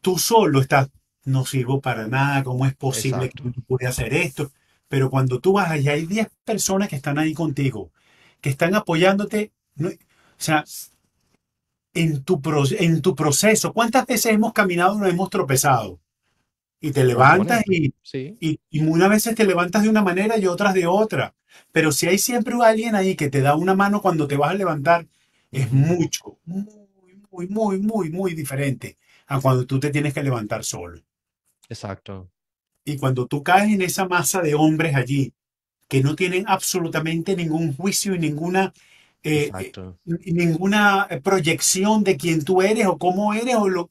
tú 0.00 0.18
solo 0.18 0.60
estás, 0.60 0.90
no 1.24 1.46
sirvo 1.46 1.80
para 1.80 2.08
nada, 2.08 2.44
¿cómo 2.44 2.66
es 2.66 2.74
posible 2.76 3.30
que 3.30 3.42
yo 3.44 3.52
pueda 3.68 3.90
hacer 3.90 4.14
esto? 4.14 4.52
Pero 4.88 5.10
cuando 5.10 5.40
tú 5.40 5.54
vas 5.54 5.70
allá, 5.70 5.92
hay 5.94 6.06
10 6.06 6.28
personas 6.44 6.88
que 6.88 6.96
están 6.96 7.18
ahí 7.18 7.34
contigo, 7.34 7.92
que 8.40 8.50
están 8.50 8.74
apoyándote, 8.74 9.52
no- 9.76 9.90
o 9.90 9.92
sea, 10.38 10.64
en 11.94 12.22
tu, 12.24 12.40
pro- 12.40 12.64
en 12.78 13.02
tu 13.02 13.14
proceso. 13.14 13.72
¿Cuántas 13.72 14.06
veces 14.06 14.32
hemos 14.32 14.52
caminado 14.52 14.96
y 14.96 14.98
nos 15.00 15.10
hemos 15.10 15.30
tropezado? 15.30 16.00
Y 16.80 16.90
te 16.92 17.04
levantas 17.04 17.62
y, 17.68 17.94
Sí. 18.02 18.36
y, 18.40 18.60
y 18.70 18.80
unas 18.84 19.08
veces 19.10 19.34
te 19.36 19.44
levantas 19.46 19.82
de 19.84 19.88
una 19.88 20.02
manera 20.02 20.36
y 20.38 20.46
otras 20.46 20.74
de 20.74 20.86
otra. 20.86 21.34
Pero 21.72 21.92
si 21.92 22.06
hay 22.08 22.18
siempre 22.18 22.54
alguien 22.62 22.94
ahí 22.94 23.14
que 23.16 23.30
te 23.30 23.40
da 23.40 23.56
una 23.56 23.74
mano 23.74 24.02
cuando 24.02 24.26
te 24.26 24.36
vas 24.36 24.50
a 24.50 24.54
levantar, 24.54 25.06
es 25.52 25.70
mucho, 25.72 26.38
muy, 26.44 26.66
muy, 27.30 27.46
muy, 27.48 27.78
muy, 27.78 28.10
muy 28.10 28.34
diferente 28.34 28.98
a 29.26 29.40
cuando 29.40 29.66
tú 29.66 29.78
te 29.80 29.90
tienes 29.90 30.12
que 30.14 30.22
levantar 30.22 30.64
solo. 30.64 31.00
Exacto. 31.68 32.30
Y 32.84 32.96
cuando 32.98 33.26
tú 33.26 33.42
caes 33.42 33.72
en 33.72 33.82
esa 33.82 34.06
masa 34.08 34.42
de 34.42 34.54
hombres 34.54 34.94
allí 34.96 35.32
que 35.88 36.02
no 36.02 36.16
tienen 36.16 36.44
absolutamente 36.48 37.36
ningún 37.36 37.76
juicio 37.76 38.14
y 38.14 38.18
ninguna, 38.18 38.72
eh, 39.22 39.50
eh, 39.54 39.72
ninguna 40.04 41.08
proyección 41.22 42.02
de 42.02 42.16
quién 42.16 42.44
tú 42.44 42.62
eres 42.62 42.86
o 42.86 42.98
cómo 42.98 43.34
eres 43.34 43.54
o 43.54 43.68
lo, 43.68 43.90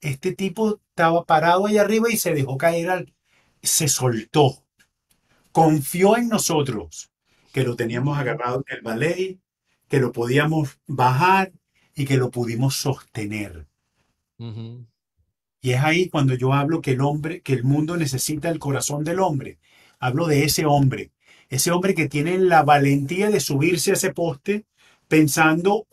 este 0.00 0.34
tipo 0.34 0.80
estaba 0.90 1.24
parado 1.24 1.66
ahí 1.66 1.78
arriba 1.78 2.10
y 2.10 2.16
se 2.16 2.32
dejó 2.32 2.56
caer 2.56 2.90
al, 2.90 3.14
se 3.62 3.88
soltó, 3.88 4.64
confió 5.52 6.16
en 6.16 6.28
nosotros, 6.28 7.10
que 7.52 7.64
lo 7.64 7.76
teníamos 7.76 8.18
agarrado 8.18 8.64
en 8.68 8.76
el 8.76 8.82
ballet, 8.82 9.38
que 9.88 9.98
lo 9.98 10.12
podíamos 10.12 10.78
bajar 10.86 11.52
y 11.94 12.04
que 12.04 12.16
lo 12.16 12.30
pudimos 12.30 12.76
sostener. 12.76 13.66
Y 15.60 15.72
es 15.72 15.80
ahí 15.80 16.08
cuando 16.08 16.34
yo 16.34 16.52
hablo 16.52 16.80
que 16.80 16.92
el 16.92 17.00
hombre, 17.00 17.40
que 17.40 17.54
el 17.54 17.64
mundo 17.64 17.96
necesita 17.96 18.48
el 18.50 18.60
corazón 18.60 19.02
del 19.02 19.18
hombre. 19.18 19.58
Hablo 19.98 20.28
de 20.28 20.44
ese 20.44 20.64
hombre 20.66 21.10
ese 21.48 21.70
hombre 21.70 21.94
que 21.94 22.08
tiene 22.08 22.38
la 22.38 22.62
valentía 22.62 23.30
de 23.30 23.40
subirse 23.40 23.90
a 23.90 23.94
ese 23.94 24.12
poste 24.12 24.66
pensando 25.08 25.86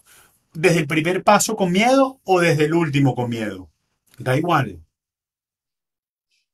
desde 0.53 0.79
el 0.81 0.87
primer 0.87 1.23
paso 1.23 1.55
con 1.55 1.71
miedo 1.71 2.19
o 2.23 2.39
desde 2.41 2.65
el 2.65 2.73
último 2.73 3.15
con 3.15 3.29
miedo. 3.29 3.69
Da 4.17 4.37
igual. 4.37 4.81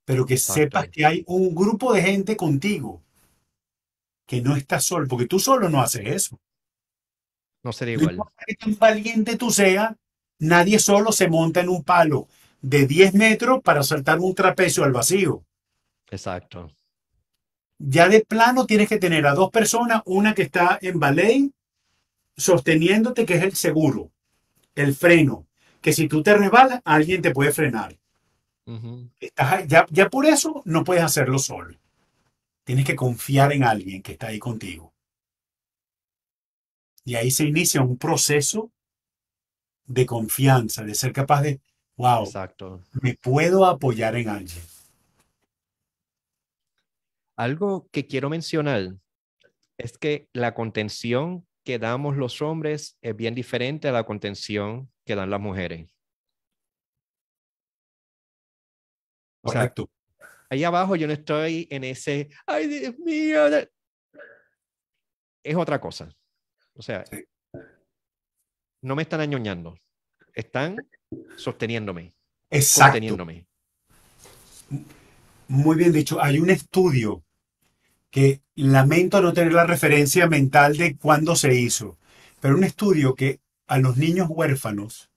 Pero 0.07 0.27
que 0.29 0.37
sepas 0.37 0.89
que 0.93 1.05
hay 1.07 1.23
un 1.25 1.55
grupo 1.55 1.91
de 1.91 2.03
gente 2.03 2.37
contigo, 2.37 3.01
que 4.27 4.41
no 4.41 4.55
estás 4.55 4.83
solo, 4.83 5.07
porque 5.07 5.27
tú 5.27 5.37
solo 5.39 5.69
no 5.69 5.79
haces 5.79 6.01
eso. 6.07 6.39
No 7.63 7.73
sería 7.73 7.95
No 7.95 8.01
igual. 8.01 8.15
importa 8.15 8.43
que 8.45 8.55
tan 8.55 8.75
valiente 8.77 9.37
tú 9.37 9.49
seas, 9.49 9.95
nadie 10.39 10.77
solo 10.77 11.13
se 11.13 11.29
monta 11.29 11.61
en 11.61 11.69
un 11.69 11.83
palo 11.85 12.27
de 12.61 12.85
10 12.85 13.13
metros 13.13 13.61
para 13.63 13.81
saltar 13.83 14.19
un 14.19 14.35
trapecio 14.35 14.83
al 14.83 14.91
vacío. 14.91 15.45
Exacto. 16.11 16.69
Ya 17.87 18.07
de 18.07 18.21
plano 18.21 18.65
tienes 18.65 18.87
que 18.87 18.99
tener 18.99 19.25
a 19.25 19.33
dos 19.33 19.49
personas, 19.49 20.01
una 20.05 20.35
que 20.35 20.43
está 20.43 20.77
en 20.81 20.99
ballet 20.99 21.51
sosteniéndote, 22.37 23.25
que 23.25 23.35
es 23.35 23.43
el 23.43 23.55
seguro, 23.55 24.11
el 24.75 24.95
freno, 24.95 25.47
que 25.81 25.93
si 25.93 26.07
tú 26.07 26.21
te 26.23 26.35
resbalas, 26.35 26.81
alguien 26.85 27.21
te 27.21 27.31
puede 27.31 27.51
frenar. 27.51 27.97
Estás 29.19 29.67
ya, 29.67 29.85
ya 29.89 30.09
por 30.09 30.25
eso 30.25 30.61
no 30.65 30.83
puedes 30.83 31.03
hacerlo 31.03 31.39
solo. 31.39 31.75
Tienes 32.63 32.85
que 32.85 32.95
confiar 32.95 33.51
en 33.51 33.63
alguien 33.63 34.01
que 34.01 34.13
está 34.13 34.27
ahí 34.27 34.39
contigo. 34.39 34.93
Y 37.03 37.15
ahí 37.15 37.31
se 37.31 37.45
inicia 37.45 37.81
un 37.81 37.97
proceso 37.97 38.71
de 39.85 40.05
confianza, 40.05 40.83
de 40.83 40.93
ser 40.95 41.11
capaz 41.11 41.41
de, 41.41 41.59
wow, 41.97 42.23
Exacto. 42.23 42.81
me 43.01 43.15
puedo 43.15 43.65
apoyar 43.65 44.15
en 44.15 44.29
alguien. 44.29 44.63
Algo 47.45 47.89
que 47.91 48.05
quiero 48.05 48.29
mencionar 48.29 48.97
es 49.79 49.97
que 49.97 50.29
la 50.31 50.53
contención 50.53 51.47
que 51.65 51.79
damos 51.79 52.15
los 52.15 52.39
hombres 52.43 52.99
es 53.01 53.15
bien 53.15 53.33
diferente 53.33 53.87
a 53.87 53.91
la 53.91 54.03
contención 54.03 54.91
que 55.07 55.15
dan 55.15 55.31
las 55.31 55.39
mujeres. 55.41 55.89
O 59.43 59.51
sea, 59.51 59.61
Correcto. 59.61 59.89
ahí 60.51 60.63
abajo 60.63 60.95
yo 60.95 61.07
no 61.07 61.13
estoy 61.13 61.67
en 61.71 61.83
ese, 61.83 62.29
ay 62.45 62.67
Dios 62.67 62.99
mío, 62.99 63.49
de-". 63.49 63.71
es 65.43 65.55
otra 65.55 65.81
cosa. 65.81 66.15
O 66.75 66.83
sea, 66.83 67.03
Sí. 67.07 67.25
no 68.83 68.95
me 68.95 69.01
están 69.01 69.19
añoñando, 69.19 69.75
están 70.35 70.75
sosteniéndome, 71.37 72.13
Exacto. 72.51 72.91
conteniéndome. 72.91 73.47
Muy 75.47 75.75
bien 75.75 75.91
dicho. 75.91 76.21
Hay 76.21 76.37
un 76.37 76.51
estudio 76.51 77.23
que 78.11 78.41
lamento 78.55 79.21
no 79.21 79.33
tener 79.33 79.53
la 79.53 79.65
referencia 79.65 80.27
mental 80.27 80.77
de 80.77 80.95
cuándo 80.97 81.35
se 81.35 81.55
hizo, 81.55 81.97
pero 82.39 82.55
un 82.55 82.63
estudio 82.63 83.15
que 83.15 83.39
a 83.67 83.79
los 83.79 83.97
niños 83.97 84.27
huérfanos 84.29 85.09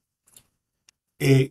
eh, 1.18 1.50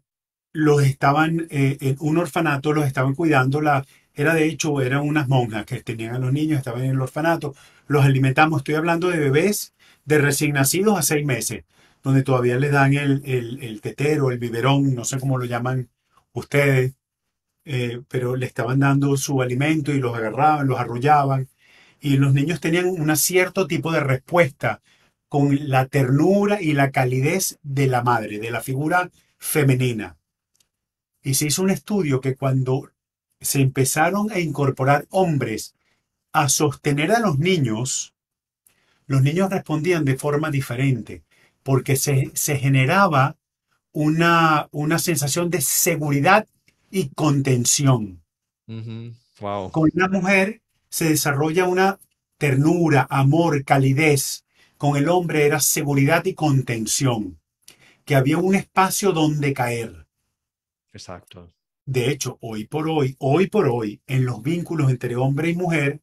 los 0.53 0.83
estaban 0.83 1.47
eh, 1.49 1.77
en 1.81 1.97
un 1.99 2.17
orfanato, 2.17 2.73
los 2.73 2.85
estaban 2.85 3.13
cuidando, 3.13 3.61
la, 3.61 3.85
era 4.13 4.33
de 4.33 4.45
hecho, 4.45 4.81
eran 4.81 5.01
unas 5.01 5.27
monjas 5.27 5.65
que 5.65 5.83
tenían 5.83 6.15
a 6.15 6.19
los 6.19 6.31
niños, 6.31 6.59
estaban 6.59 6.83
en 6.83 6.91
el 6.91 7.01
orfanato, 7.01 7.55
los 7.87 8.05
alimentamos, 8.05 8.59
estoy 8.59 8.75
hablando 8.75 9.09
de 9.09 9.19
bebés 9.19 9.73
de 10.05 10.19
recién 10.19 10.53
nacidos 10.53 10.97
a 10.97 11.01
seis 11.01 11.25
meses, 11.25 11.65
donde 12.03 12.23
todavía 12.23 12.57
les 12.57 12.71
dan 12.71 12.93
el, 12.93 13.21
el, 13.25 13.61
el 13.63 13.81
tetero, 13.81 14.31
el 14.31 14.39
biberón, 14.39 14.95
no 14.95 15.03
sé 15.05 15.19
cómo 15.19 15.37
lo 15.37 15.45
llaman 15.45 15.89
ustedes, 16.33 16.93
eh, 17.65 18.01
pero 18.07 18.35
le 18.35 18.45
estaban 18.45 18.79
dando 18.79 19.15
su 19.17 19.41
alimento 19.41 19.93
y 19.93 19.99
los 19.99 20.15
agarraban, 20.15 20.67
los 20.67 20.79
arrullaban, 20.79 21.47
y 22.01 22.17
los 22.17 22.33
niños 22.33 22.59
tenían 22.59 22.87
un 22.87 23.15
cierto 23.15 23.67
tipo 23.67 23.91
de 23.91 24.01
respuesta 24.01 24.81
con 25.29 25.69
la 25.69 25.87
ternura 25.87 26.61
y 26.61 26.73
la 26.73 26.91
calidez 26.91 27.57
de 27.63 27.87
la 27.87 28.03
madre, 28.03 28.39
de 28.39 28.51
la 28.51 28.61
figura 28.61 29.09
femenina. 29.37 30.17
Y 31.23 31.35
se 31.35 31.47
hizo 31.47 31.63
un 31.63 31.69
estudio 31.69 32.19
que 32.19 32.35
cuando 32.35 32.91
se 33.39 33.61
empezaron 33.61 34.31
a 34.31 34.39
incorporar 34.39 35.07
hombres 35.09 35.75
a 36.33 36.49
sostener 36.49 37.11
a 37.11 37.19
los 37.19 37.39
niños, 37.39 38.13
los 39.07 39.21
niños 39.21 39.49
respondían 39.49 40.05
de 40.05 40.17
forma 40.17 40.51
diferente, 40.51 41.23
porque 41.63 41.95
se, 41.95 42.31
se 42.33 42.57
generaba 42.57 43.37
una, 43.91 44.67
una 44.71 44.99
sensación 44.99 45.49
de 45.49 45.61
seguridad 45.61 46.47
y 46.93 47.09
contención. 47.09 48.23
Wow. 48.67 49.71
Con 49.71 49.89
una 49.95 50.07
mujer 50.07 50.61
se 50.89 51.09
desarrolla 51.09 51.65
una 51.65 51.99
ternura, 52.37 53.07
amor, 53.09 53.65
calidez. 53.65 54.45
Con 54.77 54.95
el 54.95 55.09
hombre 55.09 55.47
era 55.47 55.59
seguridad 55.59 56.23
y 56.25 56.35
contención, 56.35 57.39
que 58.05 58.15
había 58.15 58.37
un 58.37 58.53
espacio 58.53 59.11
donde 59.11 59.53
caer. 59.53 60.05
Exacto. 60.91 61.51
De 61.85 62.11
hecho, 62.11 62.37
hoy 62.41 62.67
por 62.67 62.87
hoy, 62.87 63.15
hoy 63.17 63.47
por 63.47 63.67
hoy, 63.67 63.99
en 64.05 64.25
los 64.25 64.43
vínculos 64.43 64.91
entre 64.91 65.15
hombre 65.15 65.49
y 65.49 65.55
mujer, 65.55 65.99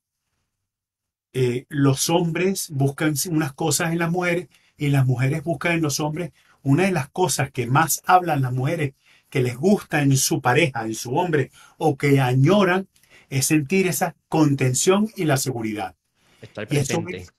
eh, 1.33 1.67
los 1.69 2.11
hombres 2.11 2.69
buscan 2.71 3.15
unas 3.31 3.53
cosas 3.53 3.93
en 3.93 4.01
las 4.01 4.11
mujeres 4.11 4.49
y 4.77 4.89
las 4.89 5.07
mujeres 5.07 5.45
buscan 5.45 5.75
en 5.75 5.83
los 5.83 6.01
hombres. 6.01 6.33
Una 6.63 6.85
de 6.85 6.93
las 6.93 7.09
cosas 7.11 7.53
que 7.53 7.69
más 7.69 8.03
hablan 8.07 8.43
las 8.43 8.53
mujeres 8.53 8.95
que 9.31 9.41
les 9.43 9.57
gusta 9.57 10.03
en 10.03 10.17
su 10.17 10.41
pareja, 10.41 10.85
en 10.87 10.95
su 10.95 11.15
hombre, 11.17 11.51
o 11.79 11.97
que 11.97 12.21
añoran, 12.21 12.89
es 13.31 13.47
sentir 13.47 13.87
esa 13.87 14.17
contención 14.29 15.09
y 15.17 15.25
la 15.25 15.37
seguridad. 15.37 15.97
Estar 16.43 16.67
Y 16.71 16.77
eso 16.77 16.95
presente. 17.05 17.17
es- 17.19 17.35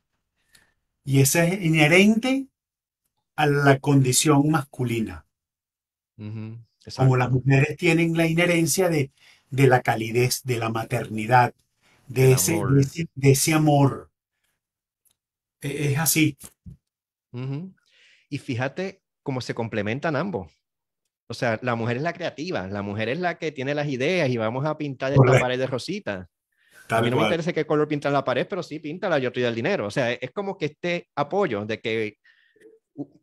Y 1.03 1.21
eso 1.21 1.39
es 1.41 1.61
inherente 1.61 2.47
a 3.35 3.45
la 3.47 3.79
condición 3.79 4.49
masculina. 4.49 5.25
Como 6.95 7.17
las 7.17 7.31
mujeres 7.31 7.77
tienen 7.77 8.15
la 8.17 8.27
inherencia 8.27 8.89
de, 8.89 9.11
de 9.49 9.67
la 9.67 9.81
calidez, 9.81 10.41
de 10.43 10.57
la 10.59 10.69
maternidad, 10.69 11.53
de 12.07 12.33
ese, 12.33 12.53
amor. 12.53 12.73
de 12.73 12.81
ese, 12.81 13.07
de 13.15 13.31
ese 13.31 13.53
amor. 13.53 14.11
E- 15.61 15.91
Es 15.91 15.97
así. 15.99 16.37
Y 18.29 18.39
fíjate 18.39 19.03
cómo 19.23 19.41
se 19.41 19.53
complementan 19.53 20.15
ambos. 20.15 20.51
O 21.31 21.33
sea, 21.33 21.59
la 21.63 21.75
mujer 21.75 21.97
es 21.97 22.03
la 22.03 22.13
creativa, 22.13 22.67
la 22.67 22.81
mujer 22.81 23.09
es 23.09 23.19
la 23.19 23.37
que 23.37 23.51
tiene 23.51 23.73
las 23.73 23.87
ideas 23.87 24.29
y 24.29 24.37
vamos 24.37 24.65
a 24.65 24.77
pintar 24.77 25.11
esta 25.13 25.39
pared 25.39 25.57
de 25.57 25.67
rosita. 25.67 26.13
A 26.85 26.87
Tal 26.87 27.03
mí 27.03 27.09
no 27.09 27.15
me 27.15 27.21
cual. 27.21 27.31
interesa 27.31 27.53
qué 27.53 27.65
color 27.65 27.87
pintar 27.87 28.11
la 28.11 28.23
pared, 28.23 28.45
pero 28.49 28.61
sí 28.61 28.79
píntala, 28.79 29.17
yo 29.17 29.31
te 29.31 29.39
doy 29.39 29.49
el 29.49 29.55
dinero. 29.55 29.87
O 29.87 29.91
sea, 29.91 30.11
es 30.11 30.31
como 30.31 30.57
que 30.57 30.65
este 30.65 31.07
apoyo 31.15 31.65
de 31.65 31.79
que 31.79 32.17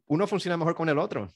uno 0.06 0.26
funciona 0.26 0.56
mejor 0.56 0.74
con 0.74 0.88
el 0.88 0.98
otro 0.98 1.28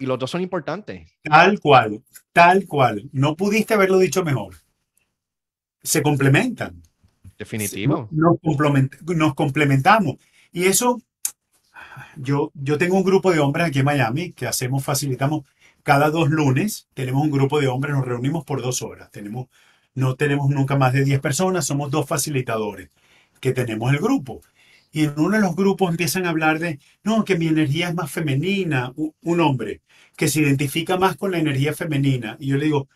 y 0.00 0.04
los 0.06 0.18
dos 0.18 0.30
son 0.30 0.40
importantes. 0.42 1.08
Tal 1.22 1.60
cual. 1.60 2.02
Tal 2.32 2.66
cual. 2.66 3.08
No 3.12 3.36
pudiste 3.36 3.74
haberlo 3.74 3.98
dicho 3.98 4.24
mejor. 4.24 4.54
Se 5.82 6.02
complementan. 6.02 6.82
Definitivo. 7.38 8.08
Nos, 8.10 8.36
complement- 8.40 9.00
nos 9.14 9.34
complementamos. 9.34 10.16
Y 10.50 10.64
eso, 10.64 11.00
yo, 12.16 12.50
yo 12.54 12.78
tengo 12.78 12.96
un 12.96 13.04
grupo 13.04 13.30
de 13.30 13.38
hombres 13.38 13.66
aquí 13.68 13.78
en 13.78 13.84
Miami 13.84 14.32
que 14.32 14.46
hacemos, 14.46 14.82
facilitamos 14.84 15.44
cada 15.86 16.10
dos 16.10 16.30
lunes. 16.30 16.88
Tenemos 16.94 17.22
un 17.22 17.30
grupo 17.30 17.60
de 17.60 17.68
hombres, 17.68 17.94
nos 17.94 18.04
reunimos 18.04 18.44
por 18.44 18.60
dos 18.60 18.82
horas. 18.82 19.08
Tenemos, 19.12 19.46
no 19.94 20.16
tenemos 20.16 20.50
nunca 20.50 20.76
más 20.76 20.92
de 20.92 21.04
10 21.04 21.20
personas, 21.20 21.66
somos 21.66 21.92
dos 21.92 22.08
facilitadores 22.08 22.90
que 23.40 23.52
tenemos 23.52 23.92
el 23.92 24.00
grupo. 24.00 24.42
Y 24.92 25.04
en 25.04 25.14
uno 25.18 25.36
de 25.36 25.42
los 25.42 25.54
grupos 25.56 25.90
empiezan 25.90 26.26
a 26.26 26.30
hablar 26.30 26.58
de, 26.58 26.80
no, 27.04 27.24
que 27.24 27.38
mi 27.38 27.46
energía 27.48 27.88
es 27.90 27.94
más 27.94 28.10
femenina, 28.10 28.92
un 28.96 29.40
hombre 29.40 29.82
que 30.16 30.28
se 30.28 30.40
identifica 30.40 30.96
más 30.96 31.16
con 31.16 31.30
la 31.32 31.38
energía 31.38 31.72
femenina. 31.74 32.36
Y 32.40 32.48
yo 32.48 32.56
le 32.56 32.64
digo, 32.66 32.88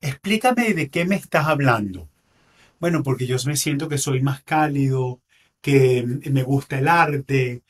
explícame 0.00 0.74
de 0.74 0.90
qué 0.90 1.06
me 1.06 1.16
estás 1.16 1.46
hablando. 1.46 2.10
Bueno, 2.80 3.02
porque 3.02 3.26
yo 3.26 3.36
me 3.46 3.56
siento 3.56 3.88
que 3.88 3.98
soy 3.98 4.22
más 4.22 4.42
cálido, 4.42 5.20
que 5.62 6.04
me 6.30 6.42
gusta 6.44 6.78
el 6.78 6.88
arte. 6.88 7.62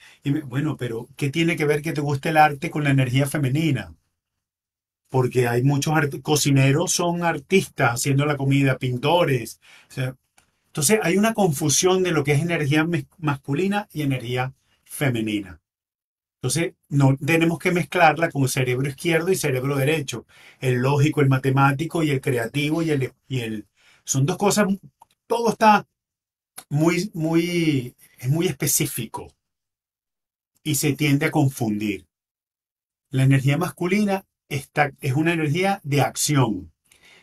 Bueno, 0.46 0.76
pero 0.76 1.08
¿qué 1.16 1.30
tiene 1.30 1.56
que 1.56 1.66
ver 1.66 1.82
que 1.82 1.92
te 1.92 2.00
guste 2.00 2.30
el 2.30 2.38
arte 2.38 2.70
con 2.70 2.84
la 2.84 2.90
energía 2.90 3.26
femenina? 3.26 3.94
Porque 5.10 5.46
hay 5.48 5.62
muchos 5.62 5.94
cocineros, 6.22 6.92
son 6.92 7.24
artistas 7.24 7.94
haciendo 7.94 8.24
la 8.24 8.36
comida, 8.38 8.78
pintores. 8.78 9.60
Entonces 10.68 11.00
hay 11.02 11.18
una 11.18 11.34
confusión 11.34 12.02
de 12.02 12.12
lo 12.12 12.24
que 12.24 12.32
es 12.32 12.40
energía 12.40 12.86
masculina 13.18 13.88
y 13.92 14.02
energía 14.02 14.54
femenina. 14.84 15.60
Entonces, 16.42 16.74
no 16.88 17.18
tenemos 17.18 17.58
que 17.58 17.70
mezclarla 17.70 18.30
con 18.30 18.48
cerebro 18.48 18.88
izquierdo 18.88 19.30
y 19.30 19.36
cerebro 19.36 19.76
derecho. 19.76 20.24
El 20.58 20.76
lógico, 20.76 21.20
el 21.20 21.28
matemático 21.28 22.02
y 22.02 22.10
el 22.10 22.22
creativo 22.22 22.82
y 22.82 22.90
el, 22.90 23.12
y 23.28 23.40
el... 23.40 23.66
Son 24.04 24.24
dos 24.24 24.38
cosas, 24.38 24.68
todo 25.26 25.50
está 25.50 25.86
muy, 26.70 27.10
muy, 27.12 27.94
es 28.18 28.30
muy 28.30 28.46
específico 28.46 29.34
y 30.62 30.76
se 30.76 30.94
tiende 30.94 31.26
a 31.26 31.30
confundir. 31.30 32.06
La 33.10 33.24
energía 33.24 33.58
masculina 33.58 34.24
está, 34.50 34.92
es 35.00 35.14
una 35.14 35.34
energía 35.34 35.80
de 35.84 36.02
acción. 36.02 36.72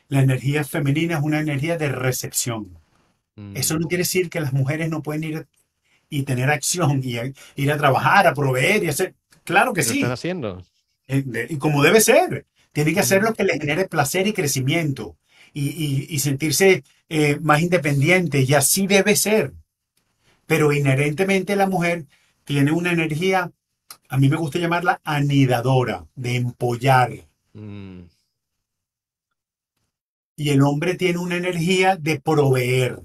La 0.10 0.22
energía 0.22 0.64
femenina 0.66 1.18
es 1.18 1.24
una 1.24 1.40
energía 1.42 1.78
de 1.78 1.90
recepción. 1.90 2.80
Eso 3.54 3.78
Mm, 3.78 3.80
no 3.80 3.88
quiere 3.88 4.04
decir 4.04 4.30
que 4.30 4.42
las 4.42 4.54
mujeres 4.54 4.90
no 4.90 5.02
pueden 5.04 5.24
ir 5.26 5.48
y 6.10 6.24
tener 6.24 6.50
acción 6.52 7.02
y 7.04 7.18
a- 7.18 7.32
ir 7.56 7.72
a 7.72 7.78
trabajar, 7.78 8.28
a 8.28 8.34
proveer 8.34 8.84
y 8.84 8.90
hacer. 8.90 9.16
Claro 9.44 9.74
que 9.74 9.82
¿Qué 9.82 9.88
lo 9.88 9.94
están 9.94 10.12
sí, 10.12 10.12
haciendo? 10.12 10.64
eh, 11.08 11.48
y 11.50 11.58
como 11.58 11.84
debe 11.84 12.02
ser. 12.02 12.46
Tiene 12.74 12.94
que 12.94 13.00
hacer 13.00 13.22
Ujú. 13.22 13.24
lo 13.24 13.34
que 13.34 13.44
le 13.44 13.60
genere 13.60 13.88
placer 13.88 14.28
y 14.28 14.34
crecimiento 14.34 15.18
y, 15.54 15.70
y- 15.70 16.08
y 16.10 16.20
sentirse 16.20 16.84
eh, 17.10 17.40
más 17.42 17.62
independiente 17.62 18.42
y 18.42 18.54
así 18.54 18.88
debe 18.88 19.16
ser. 19.16 19.54
Pero 20.46 20.72
inherentemente 20.74 21.56
la 21.56 21.68
mujer 21.68 22.06
tiene 22.46 22.72
una 22.72 22.92
energía, 22.92 23.52
a 24.10 24.18
mí 24.18 24.30
me 24.30 24.38
gusta 24.38 24.60
llamarla 24.60 25.02
anidadora, 25.04 26.08
de 26.16 26.36
empollar. 26.38 27.12
Mm, 27.54 28.02
Y 30.38 30.50
el 30.52 30.62
hombre 30.62 30.96
tiene 30.96 31.20
una 31.20 31.36
energía 31.36 31.96
de 31.98 32.20
proveer. 32.20 33.02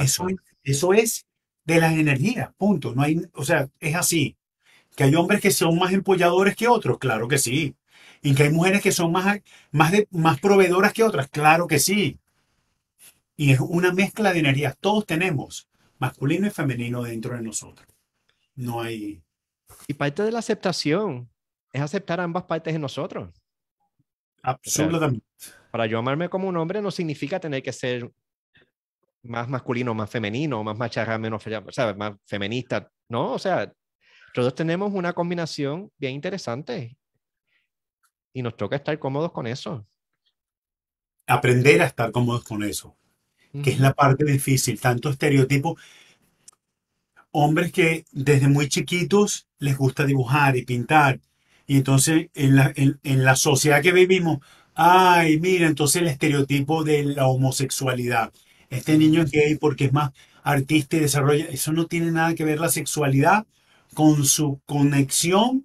Eso, 0.00 0.26
exacto. 0.26 0.28
es- 0.28 0.38
eso 0.64 0.94
es 0.94 1.26
de 1.64 1.80
las 1.80 1.94
energías, 1.94 2.50
punto. 2.56 2.94
No 2.94 3.02
hay, 3.02 3.22
o 3.34 3.44
sea, 3.44 3.68
es 3.80 3.94
así. 3.96 4.36
Que 4.96 5.04
hay 5.04 5.14
hombres 5.16 5.40
que 5.40 5.50
son 5.52 5.78
más 5.78 5.92
empolladores 5.92 6.56
que 6.56 6.68
otros, 6.68 6.98
claro 6.98 7.28
que 7.28 7.38
sí. 7.38 7.76
Y 8.22 8.34
que 8.34 8.44
hay 8.44 8.50
mujeres 8.52 8.82
que 8.82 8.92
son 8.92 9.12
más, 9.12 9.40
más, 9.72 9.92
de, 9.92 10.08
más 10.12 10.40
proveedoras 10.40 10.92
que 10.94 11.04
otras, 11.04 11.28
claro 11.30 11.66
que 11.68 11.78
sí. 11.80 12.18
Y 13.36 13.52
es 13.52 13.60
una 13.60 13.92
mezcla 13.92 14.32
de 14.32 14.38
energías. 14.40 14.76
Todos 14.78 15.04
tenemos 15.06 15.68
masculino 15.98 16.46
y 16.46 16.50
femenino 16.50 17.02
dentro 17.02 17.36
de 17.36 17.42
nosotros. 17.42 17.86
No 18.56 18.82
hay... 18.82 19.21
Y 19.92 19.94
parte 19.94 20.22
de 20.22 20.32
la 20.32 20.38
aceptación 20.38 21.30
es 21.70 21.82
aceptar 21.82 22.18
ambas 22.18 22.44
partes 22.44 22.74
en 22.74 22.80
nosotros. 22.80 23.28
Absolutamente. 24.42 25.22
Para 25.70 25.84
yo 25.84 25.98
amarme 25.98 26.30
como 26.30 26.48
un 26.48 26.56
hombre 26.56 26.80
no 26.80 26.90
significa 26.90 27.38
tener 27.38 27.62
que 27.62 27.74
ser 27.74 28.10
más 29.22 29.50
masculino, 29.50 29.92
más 29.92 30.08
femenino, 30.08 30.64
más 30.64 30.78
macharra, 30.78 31.18
menos, 31.18 31.42
¿sabes? 31.72 31.94
más 31.94 32.14
feminista. 32.24 32.90
No, 33.10 33.32
o 33.34 33.38
sea, 33.38 33.70
todos 34.32 34.54
tenemos 34.54 34.94
una 34.94 35.12
combinación 35.12 35.92
bien 35.98 36.14
interesante 36.14 36.96
y 38.32 38.40
nos 38.40 38.56
toca 38.56 38.76
estar 38.76 38.98
cómodos 38.98 39.30
con 39.30 39.46
eso. 39.46 39.86
Aprender 41.26 41.82
a 41.82 41.84
estar 41.84 42.10
cómodos 42.12 42.44
con 42.44 42.62
eso, 42.62 42.96
que 43.62 43.72
es 43.72 43.78
la 43.78 43.92
parte 43.92 44.24
difícil. 44.24 44.80
Tanto 44.80 45.10
estereotipo. 45.10 45.76
Hombres 47.32 47.72
que 47.72 48.04
desde 48.12 48.48
muy 48.48 48.68
chiquitos 48.68 49.46
les 49.58 49.76
gusta 49.76 50.04
dibujar 50.06 50.56
y 50.56 50.64
pintar. 50.64 51.20
Y 51.66 51.76
entonces 51.78 52.28
en 52.34 52.56
la, 52.56 52.72
en, 52.76 53.00
en 53.02 53.24
la 53.24 53.36
sociedad 53.36 53.82
que 53.82 53.92
vivimos, 53.92 54.38
ay, 54.74 55.40
mira, 55.40 55.66
entonces 55.66 56.02
el 56.02 56.08
estereotipo 56.08 56.84
de 56.84 57.04
la 57.04 57.26
homosexualidad. 57.26 58.32
Este 58.70 58.98
niño 58.98 59.22
es 59.22 59.30
gay 59.30 59.56
porque 59.56 59.86
es 59.86 59.92
más 59.92 60.12
artista 60.42 60.96
y 60.96 61.00
desarrolla. 61.00 61.46
Eso 61.46 61.72
no 61.72 61.86
tiene 61.86 62.10
nada 62.12 62.34
que 62.34 62.44
ver 62.44 62.60
la 62.60 62.68
sexualidad 62.68 63.46
con 63.94 64.24
su 64.24 64.60
conexión 64.66 65.62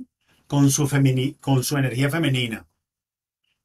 con 0.47 0.71
su, 0.71 0.87
femini- 0.87 1.35
con 1.41 1.63
su 1.63 1.77
energía 1.77 2.09
femenina. 2.09 2.65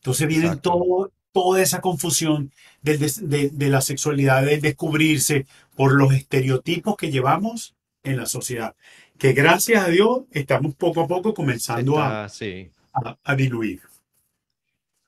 Entonces 0.01 0.27
viene 0.29 0.57
todo, 0.57 1.13
toda 1.33 1.63
esa 1.63 1.81
confusión 1.81 2.53
del 2.83 2.99
des- 2.99 3.29
de, 3.29 3.51
de 3.51 3.69
la 3.71 3.81
sexualidad, 3.81 4.45
del 4.45 4.61
descubrirse 4.61 5.47
por 5.77 5.95
los 5.95 6.13
estereotipos 6.13 6.97
que 6.97 7.11
llevamos 7.11 7.75
en 8.03 8.17
la 8.17 8.27
sociedad. 8.27 8.75
Que 9.19 9.33
gracias 9.33 9.85
a 9.85 9.89
Dios 9.89 10.23
estamos 10.31 10.75
poco 10.75 11.03
a 11.03 11.09
poco 11.09 11.33
comenzando 11.35 11.99
a, 11.99 12.27
Está, 12.27 12.29
sí. 12.31 12.71
a- 12.93 13.19
a 13.23 13.37
diluir. 13.37 13.81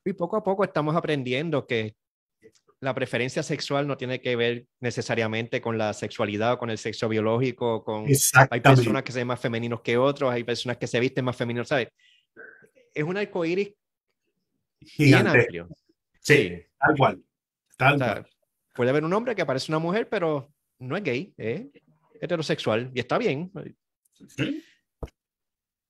Y 0.05 0.13
poco 0.13 0.37
a 0.37 0.45
poco 0.45 0.65
estamos 0.65 0.95
aprendiendo 0.95 1.67
que 1.67 1.95
la 2.81 2.95
preferencia 2.95 3.43
sexual 3.43 3.87
no 3.87 3.97
tiene 3.97 4.21
que 4.21 4.37
ver 4.37 4.67
necesariamente 4.81 5.63
con 5.63 5.79
la 5.79 5.95
sexualidad 5.95 6.53
o 6.53 6.59
con 6.59 6.69
el 6.69 6.77
sexo 6.77 7.09
biológico, 7.09 7.83
con 7.83 8.05
hay 8.51 8.61
personas 8.61 9.03
que 9.03 9.13
se 9.13 9.19
ven 9.21 9.27
más 9.29 9.41
femeninos 9.41 9.81
que 9.81 9.97
otros, 9.97 10.31
hay 10.31 10.45
personas 10.45 10.77
que 10.77 10.87
se 10.87 11.01
visten 11.01 11.25
más 11.25 11.35
femeninos, 11.37 11.69
¿sabes? 11.69 11.89
Es 12.93 13.03
un 13.03 13.17
arcoíris 13.17 13.69
bien 14.99 15.09
Gigante. 15.09 15.39
amplio. 15.41 15.69
Sí, 16.21 16.35
Sí. 16.37 16.63
tal 16.79 16.97
cual. 16.99 17.23
Tal 17.79 17.95
O 17.95 17.99
sea, 17.99 18.13
cual. 18.15 18.27
puede 18.75 18.91
haber 18.91 19.05
un 19.05 19.13
hombre 19.15 19.35
que 19.35 19.47
parece 19.47 19.73
una 19.73 19.79
mujer, 19.79 20.07
pero 20.11 20.53
no 20.79 20.97
es 20.99 21.03
gay, 21.03 21.33
es 21.39 21.63
heterosexual 22.21 22.91
y 22.95 23.01
está 23.01 23.19
bien. 23.19 23.51
Sí. 24.29 24.63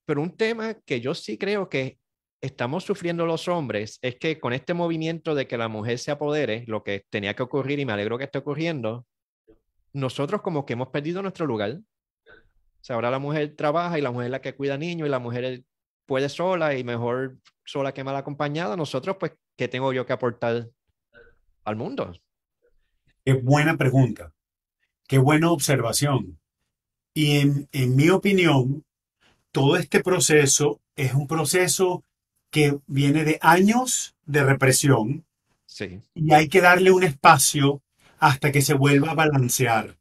Pero 0.05 0.21
un 0.21 0.35
tema 0.35 0.75
que 0.85 1.01
yo 1.01 1.13
sí 1.13 1.37
creo 1.37 1.67
que 1.67 1.97
estamos 2.41 2.83
sufriendo 2.83 3.25
los 3.25 3.47
hombres 3.47 3.97
es 4.01 4.17
que 4.17 4.39
con 4.39 4.53
este 4.53 4.73
movimiento 4.73 5.33
de 5.33 5.47
que 5.47 5.57
la 5.57 5.67
mujer 5.67 5.97
se 5.97 6.11
apodere, 6.11 6.63
lo 6.67 6.83
que 6.83 7.05
tenía 7.09 7.35
que 7.35 7.43
ocurrir 7.43 7.79
y 7.79 7.85
me 7.85 7.93
alegro 7.93 8.17
que 8.17 8.25
esté 8.25 8.37
ocurriendo, 8.37 9.05
nosotros 9.93 10.41
como 10.41 10.65
que 10.65 10.73
hemos 10.73 10.89
perdido 10.89 11.21
nuestro 11.21 11.45
lugar. 11.45 11.71
O 11.71 12.83
sea, 12.85 12.95
ahora 12.95 13.09
la 13.09 13.19
mujer 13.19 13.55
trabaja 13.55 13.97
y 13.97 14.01
la 14.01 14.11
mujer 14.11 14.25
es 14.25 14.31
la 14.31 14.41
que 14.41 14.55
cuida 14.55 14.77
niños 14.77 15.07
y 15.07 15.11
la 15.11 15.19
mujer 15.19 15.63
puede 16.05 16.29
sola 16.29 16.77
y 16.77 16.83
mejor 16.83 17.37
sola 17.63 17.93
que 17.93 18.03
mal 18.03 18.15
acompañada. 18.15 18.75
Nosotros, 18.75 19.17
pues, 19.19 19.31
¿qué 19.57 19.67
tengo 19.67 19.91
yo 19.91 20.05
que 20.05 20.13
aportar 20.13 20.69
al 21.63 21.75
mundo? 21.75 22.13
Qué 23.23 23.33
buena 23.33 23.75
pregunta. 23.75 24.31
Qué 25.07 25.17
buena 25.17 25.51
observación. 25.51 26.39
Y 27.13 27.39
en, 27.39 27.69
en 27.71 27.95
mi 27.95 28.09
opinión, 28.09 28.83
todo 29.51 29.77
este 29.77 30.01
proceso 30.01 30.81
es 30.95 31.13
un 31.13 31.27
proceso 31.27 32.03
que 32.51 32.77
viene 32.87 33.23
de 33.23 33.39
años 33.41 34.15
de 34.25 34.43
represión 34.43 35.25
Sí, 35.65 36.01
y 36.13 36.33
hay 36.33 36.47
que 36.47 36.61
darle 36.61 36.91
un 36.91 37.03
espacio 37.03 37.81
hasta 38.19 38.51
que 38.51 38.61
se 38.61 38.73
vuelva 38.73 39.11
a 39.11 39.15
balancear. 39.15 39.97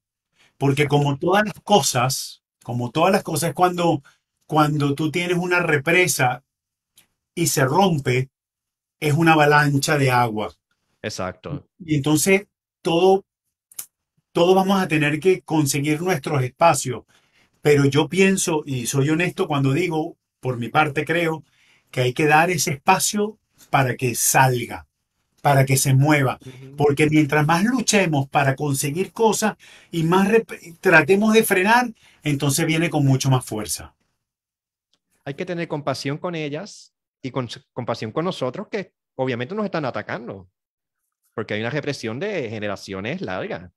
Porque 0.59 0.87
como 0.89 1.19
todas 1.19 1.45
las 1.45 1.61
cosas, 1.63 2.43
como 2.63 2.91
todas 2.91 3.13
las 3.13 3.23
cosas, 3.23 3.55
cuando, 3.55 4.03
cuando 4.47 4.95
tú 4.95 5.11
tienes 5.11 5.39
una 5.39 5.61
represa 5.61 6.45
y 7.35 7.49
se 7.49 7.65
rompe, 7.65 8.31
es 9.01 9.15
una 9.15 9.33
avalancha 9.33 9.99
de 9.99 10.11
agua. 10.11 10.55
exacto. 11.03 11.67
Y 11.79 11.97
entonces 11.97 12.47
todo, 12.83 13.25
todo 14.35 14.57
vamos 14.57 14.83
a 14.83 14.89
tener 14.89 15.21
que 15.21 15.43
conseguir 15.43 16.03
nuestros 16.03 16.43
espacios. 16.43 17.05
Pero 17.63 17.85
yo 17.85 18.09
pienso, 18.09 18.65
y 18.67 18.87
soy 18.87 19.09
honesto 19.11 19.47
cuando 19.47 19.73
digo, 19.73 20.17
por 20.41 20.59
mi 20.59 20.69
parte 20.69 21.05
creo, 21.05 21.45
que 21.93 22.01
hay 22.01 22.13
que 22.13 22.27
dar 22.27 22.51
ese 22.51 22.73
espacio 22.73 23.39
para 23.71 23.95
que 23.95 24.17
salga, 24.17 24.89
para 25.41 25.65
que 25.65 25.77
se 25.77 25.95
mueva. 25.95 26.41
Porque 26.77 27.09
mientras 27.09 27.47
más 27.47 27.63
luchemos 27.63 28.29
para 28.29 28.57
conseguir 28.57 29.13
cosas 29.13 29.55
y 29.93 30.03
más 30.03 30.29
tratemos 30.81 31.33
de 31.33 31.45
frenar, 31.45 31.95
entonces 32.25 32.67
viene 32.67 32.91
con 32.91 33.05
mucho 33.07 33.31
más 33.31 33.45
fuerza. 33.45 33.95
Hay 35.25 35.35
que 35.35 35.47
tener 35.47 35.69
compasión 35.69 36.19
con 36.19 36.35
ellas 36.35 36.93
y 37.23 37.31
con, 37.31 37.49
compasión 37.73 38.11
con 38.11 38.25
nosotros 38.25 38.67
que 38.69 38.95
obviamente 39.15 39.55
nos 39.55 39.65
están 39.65 39.85
atacando, 39.85 40.51
porque 41.35 41.55
hay 41.55 41.61
una 41.61 41.71
represión 41.71 42.19
de 42.19 42.51
generaciones 42.51 43.21
largas. 43.21 43.71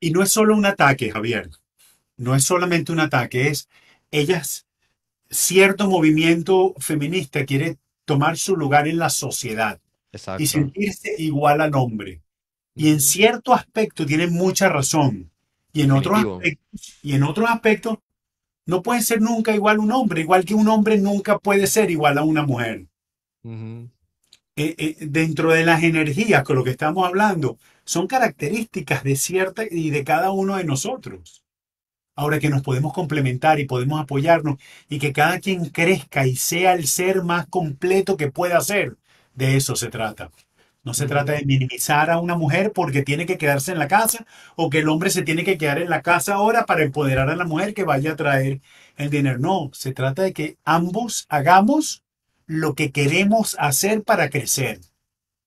Y 0.00 0.10
no 0.10 0.22
es 0.22 0.30
solo 0.30 0.56
un 0.56 0.66
ataque, 0.66 1.10
Javier. 1.10 1.50
No 2.16 2.34
es 2.34 2.44
solamente 2.44 2.92
un 2.92 3.00
ataque, 3.00 3.48
es 3.48 3.68
ellas, 4.10 4.66
cierto 5.30 5.88
movimiento 5.88 6.74
feminista 6.78 7.44
quiere 7.44 7.78
tomar 8.04 8.38
su 8.38 8.56
lugar 8.56 8.88
en 8.88 8.98
la 8.98 9.10
sociedad 9.10 9.80
Exacto. 10.12 10.42
y 10.42 10.46
sentirse 10.46 11.14
igual 11.18 11.60
al 11.60 11.74
hombre. 11.74 12.22
Y 12.74 12.88
en 12.88 13.00
cierto 13.00 13.52
aspecto 13.52 14.06
tienen 14.06 14.32
mucha 14.32 14.68
razón. 14.68 15.30
Y 15.72 15.82
en 15.82 15.92
otros 15.92 16.18
aspectos, 16.18 16.98
y 17.02 17.14
en 17.14 17.22
otros 17.22 17.50
aspectos, 17.50 17.98
no 18.66 18.82
puede 18.82 19.02
ser 19.02 19.20
nunca 19.20 19.54
igual 19.54 19.78
a 19.78 19.80
un 19.80 19.92
hombre, 19.92 20.22
igual 20.22 20.44
que 20.44 20.54
un 20.54 20.68
hombre 20.68 20.98
nunca 20.98 21.38
puede 21.38 21.66
ser 21.66 21.90
igual 21.90 22.18
a 22.18 22.24
una 22.24 22.44
mujer. 22.44 22.86
Eh, 23.44 24.74
eh, 24.76 24.96
dentro 25.00 25.52
de 25.52 25.64
las 25.64 25.82
energías, 25.82 26.42
con 26.42 26.56
lo 26.56 26.64
que 26.64 26.70
estamos 26.70 27.06
hablando, 27.06 27.58
son 27.88 28.06
características 28.06 29.02
de 29.02 29.16
cierta 29.16 29.62
y 29.68 29.88
de 29.88 30.04
cada 30.04 30.30
uno 30.30 30.56
de 30.56 30.64
nosotros. 30.64 31.42
Ahora 32.14 32.38
que 32.38 32.50
nos 32.50 32.60
podemos 32.60 32.92
complementar 32.92 33.60
y 33.60 33.64
podemos 33.64 33.98
apoyarnos 33.98 34.58
y 34.90 34.98
que 34.98 35.14
cada 35.14 35.40
quien 35.40 35.70
crezca 35.70 36.26
y 36.26 36.36
sea 36.36 36.74
el 36.74 36.86
ser 36.86 37.22
más 37.22 37.46
completo 37.46 38.18
que 38.18 38.30
pueda 38.30 38.60
ser, 38.60 38.98
de 39.32 39.56
eso 39.56 39.74
se 39.74 39.88
trata. 39.88 40.30
No 40.82 40.92
se 40.92 41.06
trata 41.06 41.32
de 41.32 41.46
minimizar 41.46 42.10
a 42.10 42.20
una 42.20 42.36
mujer 42.36 42.72
porque 42.74 43.02
tiene 43.02 43.24
que 43.24 43.38
quedarse 43.38 43.72
en 43.72 43.78
la 43.78 43.88
casa 43.88 44.26
o 44.54 44.68
que 44.68 44.80
el 44.80 44.88
hombre 44.90 45.08
se 45.08 45.22
tiene 45.22 45.42
que 45.42 45.56
quedar 45.56 45.78
en 45.78 45.88
la 45.88 46.02
casa 46.02 46.34
ahora 46.34 46.66
para 46.66 46.82
empoderar 46.82 47.30
a 47.30 47.36
la 47.36 47.46
mujer 47.46 47.72
que 47.72 47.84
vaya 47.84 48.12
a 48.12 48.16
traer 48.16 48.60
el 48.98 49.08
dinero. 49.08 49.38
No, 49.38 49.70
se 49.72 49.94
trata 49.94 50.20
de 50.20 50.34
que 50.34 50.58
ambos 50.62 51.24
hagamos 51.30 52.02
lo 52.44 52.74
que 52.74 52.92
queremos 52.92 53.56
hacer 53.58 54.02
para 54.02 54.28
crecer. 54.28 54.78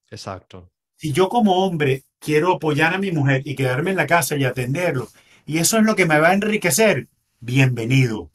Exacto. 0.10 0.72
Si 0.96 1.12
yo 1.12 1.30
como 1.30 1.66
hombre 1.66 2.04
quiero 2.22 2.54
apoyar 2.56 2.96
a 2.96 3.00
mi 3.00 3.12
mujer 3.14 3.44
y 3.46 3.56
quedarme 3.56 3.92
en 3.92 3.98
la 3.98 4.08
casa 4.08 4.38
y 4.38 4.46
atenderlo, 4.46 5.10
y 5.48 5.60
eso 5.60 5.80
es 5.80 5.86
lo 5.86 5.96
que 5.98 6.08
me 6.08 6.20
va 6.22 6.30
a 6.32 6.36
enriquecer, 6.36 7.10
bienvenido. 7.42 8.32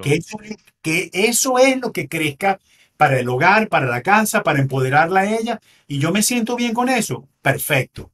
Que 0.00 0.14
eso, 0.14 0.38
es- 0.42 0.56
que 0.82 1.10
eso 1.12 1.58
es 1.58 1.80
lo 1.80 1.92
que 1.92 2.08
crezca 2.08 2.60
para 2.96 3.18
el 3.20 3.28
hogar, 3.28 3.68
para 3.68 3.86
la 3.86 4.02
casa, 4.02 4.42
para 4.42 4.60
empoderarla 4.60 5.20
a 5.22 5.30
ella, 5.36 5.60
y 5.88 5.98
yo 6.00 6.12
me 6.12 6.22
siento 6.22 6.56
bien 6.56 6.74
con 6.74 6.88
eso, 6.88 7.28
perfecto. 7.42 8.12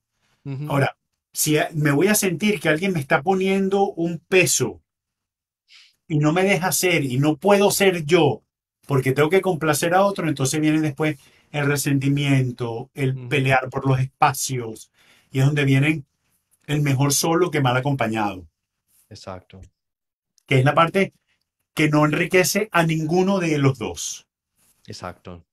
Ahora, 0.66 0.96
si 1.32 1.58
me 1.74 1.92
voy 1.92 2.08
a 2.08 2.14
sentir 2.16 2.60
que 2.60 2.68
alguien 2.70 2.92
me 2.94 3.00
está 3.00 3.22
poniendo 3.22 3.84
un 3.92 4.18
peso 4.20 4.82
y 6.06 6.18
no 6.18 6.32
me 6.32 6.42
deja 6.44 6.72
ser 6.72 7.04
y 7.04 7.18
no 7.18 7.36
puedo 7.36 7.70
ser 7.70 8.04
yo 8.04 8.42
porque 8.86 9.12
tengo 9.12 9.28
que 9.28 9.42
complacer 9.42 9.94
a 9.94 10.04
otro, 10.04 10.28
entonces 10.28 10.60
viene 10.60 10.80
después 10.80 11.18
el 11.52 11.66
resentimiento, 11.66 12.90
el 12.94 13.28
pelear 13.28 13.68
por 13.70 13.86
los 13.86 14.00
espacios 14.00 14.90
y 15.30 15.40
es 15.40 15.46
donde 15.46 15.64
vienen 15.64 16.06
el 16.66 16.82
mejor 16.82 17.12
solo 17.12 17.50
que 17.50 17.60
mal 17.60 17.76
acompañado. 17.76 18.46
Exacto. 19.08 19.60
Que 20.46 20.58
es 20.58 20.64
la 20.64 20.74
parte 20.74 21.14
que 21.74 21.88
no 21.88 22.04
enriquece 22.04 22.68
a 22.72 22.84
ninguno 22.84 23.38
de 23.38 23.58
los 23.58 23.78
dos. 23.78 24.26
Exacto. 24.86 25.44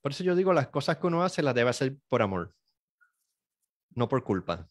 Por 0.00 0.12
eso 0.12 0.24
yo 0.24 0.34
digo, 0.34 0.52
las 0.52 0.68
cosas 0.68 0.98
que 0.98 1.06
uno 1.06 1.22
hace 1.22 1.42
las 1.42 1.54
debe 1.54 1.70
hacer 1.70 1.96
por 2.08 2.22
amor, 2.22 2.54
no 3.94 4.08
por 4.08 4.24
culpa. 4.24 4.68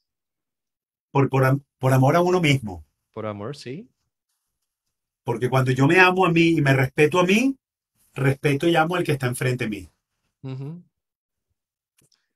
Por, 1.12 1.30
por, 1.30 1.94
amor 1.94 2.16
a 2.16 2.22
uno 2.22 2.42
mismo. 2.42 2.86
Por 3.14 3.26
amor, 3.26 3.56
sí. 3.56 3.90
Porque 5.24 5.50
cuando 5.50 5.72
yo 5.72 5.88
me 5.88 6.00
amo 6.00 6.26
a 6.26 6.32
mí 6.32 6.50
y 6.58 6.62
me 6.62 6.74
respeto 6.74 7.20
a 7.20 7.24
mí, 7.24 7.58
respeto 8.14 8.68
y 8.68 8.76
amo 8.76 8.96
al 8.96 9.04
que 9.04 9.14
está 9.14 9.28
enfrente 9.28 9.66
de 9.66 9.70
mí. 9.70 9.90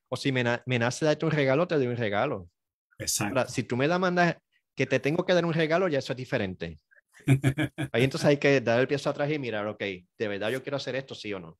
O 0.08 0.16
si 0.16 0.32
me, 0.32 0.44
nace 0.44 1.04
darte 1.04 1.26
un 1.26 1.32
regalo, 1.32 1.66
te 1.66 1.76
doy 1.76 1.86
un 1.86 1.96
regalo. 1.96 2.50
Exacto. 2.98 3.46
si 3.48 3.62
tú 3.62 3.76
me 3.76 3.88
da 3.88 3.98
mandas 3.98 4.36
que 4.74 4.86
te 4.86 5.00
tengo 5.00 5.24
que 5.24 5.34
dar 5.34 5.44
un 5.44 5.52
regalo, 5.52 5.88
ya 5.88 5.98
eso 5.98 6.12
es 6.12 6.16
diferente. 6.16 6.78
Ahí 7.92 8.04
entonces 8.04 8.26
hay 8.26 8.38
que 8.38 8.60
dar 8.60 8.80
el 8.80 8.88
pie 8.88 8.98
atrás 9.04 9.30
y 9.30 9.38
mirar, 9.38 9.66
ok, 9.66 9.80
de 9.80 10.28
verdad 10.28 10.50
yo 10.50 10.62
quiero 10.62 10.76
hacer 10.76 10.96
esto, 10.96 11.14
sí 11.14 11.32
o 11.32 11.40
no. 11.40 11.58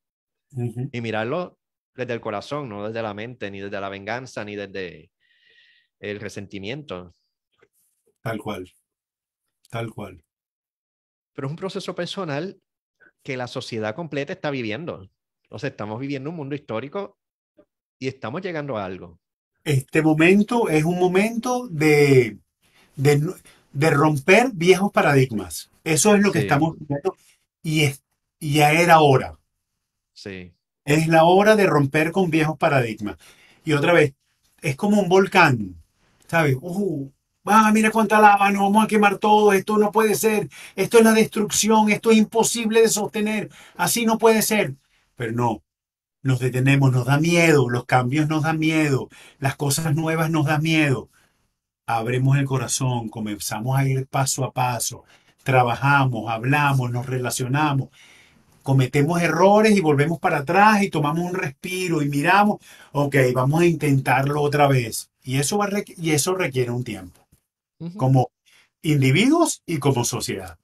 Y 0.92 1.00
mirarlo 1.00 1.58
desde 1.94 2.12
el 2.12 2.20
corazón, 2.20 2.68
no 2.68 2.86
desde 2.86 3.02
la 3.02 3.14
mente, 3.14 3.50
ni 3.50 3.60
desde 3.60 3.80
la 3.80 3.88
venganza, 3.88 4.44
ni 4.44 4.54
desde 4.54 5.10
el 5.98 6.20
resentimiento. 6.20 7.14
Tal 8.20 8.38
cual, 8.38 8.70
tal 9.70 9.90
cual. 9.90 10.22
Pero 11.32 11.48
es 11.48 11.50
un 11.50 11.56
proceso 11.56 11.94
personal 11.94 12.60
que 13.22 13.36
la 13.36 13.46
sociedad 13.46 13.94
completa 13.94 14.32
está 14.32 14.50
viviendo. 14.50 15.10
O 15.48 15.58
sea, 15.58 15.70
estamos 15.70 16.00
viviendo 16.00 16.30
un 16.30 16.36
mundo 16.36 16.54
histórico 16.54 17.16
y 17.98 18.08
estamos 18.08 18.42
llegando 18.42 18.76
a 18.76 18.84
algo. 18.84 19.18
Este 19.64 20.02
momento 20.02 20.68
es 20.68 20.84
un 20.84 20.98
momento 20.98 21.66
de, 21.68 22.38
de, 22.94 23.90
romper 23.90 24.50
viejos 24.52 24.92
paradigmas. 24.92 25.70
Eso 25.82 26.14
es 26.14 26.22
lo 26.22 26.32
que 26.32 26.40
estamos 26.40 26.78
viviendo 26.78 27.16
y, 27.62 27.82
es, 27.82 28.02
y 28.38 28.54
ya 28.54 28.72
era 28.72 29.00
hora. 29.00 29.38
Sí. 30.12 30.52
Es 30.84 31.08
la 31.08 31.24
hora 31.24 31.56
de 31.56 31.66
romper 31.66 32.12
con 32.12 32.30
viejos 32.30 32.56
paradigmas. 32.56 33.16
Y 33.64 33.72
otra 33.72 33.92
vez, 33.92 34.14
es 34.62 34.76
como 34.76 35.00
un 35.00 35.08
volcán, 35.08 35.74
¿sabes? 36.28 36.56
Uh, 36.60 37.10
ah, 37.44 37.70
mira 37.72 37.90
cuánta 37.90 38.20
lava, 38.20 38.50
nos 38.50 38.62
vamos 38.62 38.84
a 38.84 38.88
quemar 38.88 39.18
todo, 39.18 39.52
esto 39.52 39.78
no 39.78 39.90
puede 39.90 40.14
ser, 40.14 40.48
esto 40.76 40.98
es 40.98 41.04
la 41.04 41.12
destrucción, 41.12 41.90
esto 41.90 42.10
es 42.10 42.18
imposible 42.18 42.82
de 42.82 42.88
sostener, 42.88 43.50
así 43.76 44.06
no 44.06 44.18
puede 44.18 44.42
ser. 44.42 44.74
Pero 45.16 45.32
no, 45.32 45.62
nos 46.22 46.40
detenemos, 46.40 46.92
nos 46.92 47.06
da 47.06 47.18
miedo, 47.18 47.68
los 47.70 47.84
cambios 47.84 48.28
nos 48.28 48.42
dan 48.42 48.58
miedo, 48.58 49.08
las 49.38 49.56
cosas 49.56 49.94
nuevas 49.94 50.30
nos 50.30 50.46
dan 50.46 50.62
miedo. 50.62 51.08
Abremos 51.86 52.36
el 52.36 52.44
corazón, 52.44 53.08
comenzamos 53.08 53.78
a 53.78 53.86
ir 53.86 54.06
paso 54.08 54.44
a 54.44 54.52
paso, 54.52 55.04
trabajamos, 55.44 56.28
hablamos, 56.30 56.90
nos 56.90 57.06
relacionamos, 57.06 57.90
cometemos 58.64 59.22
errores 59.22 59.76
y 59.76 59.80
volvemos 59.80 60.18
para 60.18 60.38
atrás 60.38 60.82
y 60.82 60.90
tomamos 60.90 61.24
un 61.24 61.34
respiro 61.34 62.02
y 62.02 62.08
miramos, 62.08 62.58
ok, 62.90 63.16
vamos 63.32 63.60
a 63.60 63.66
intentarlo 63.66 64.42
otra 64.42 64.66
vez. 64.66 65.08
Y 65.22 65.38
eso, 65.38 65.58
va 65.58 65.68
y 65.96 66.10
eso 66.10 66.34
requiere 66.34 66.72
un 66.72 66.82
tiempo, 66.82 67.26
como 67.96 68.32
individuos 68.82 69.62
y 69.66 69.78
como 69.78 70.04
sociedad. 70.04 70.58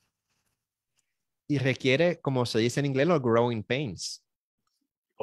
Y 1.48 1.58
requiere, 1.58 2.18
como 2.20 2.46
se 2.46 2.58
dice 2.58 2.80
en 2.80 2.86
inglés, 2.86 3.06
los 3.06 3.22
growing 3.22 3.62
pains. 3.62 4.21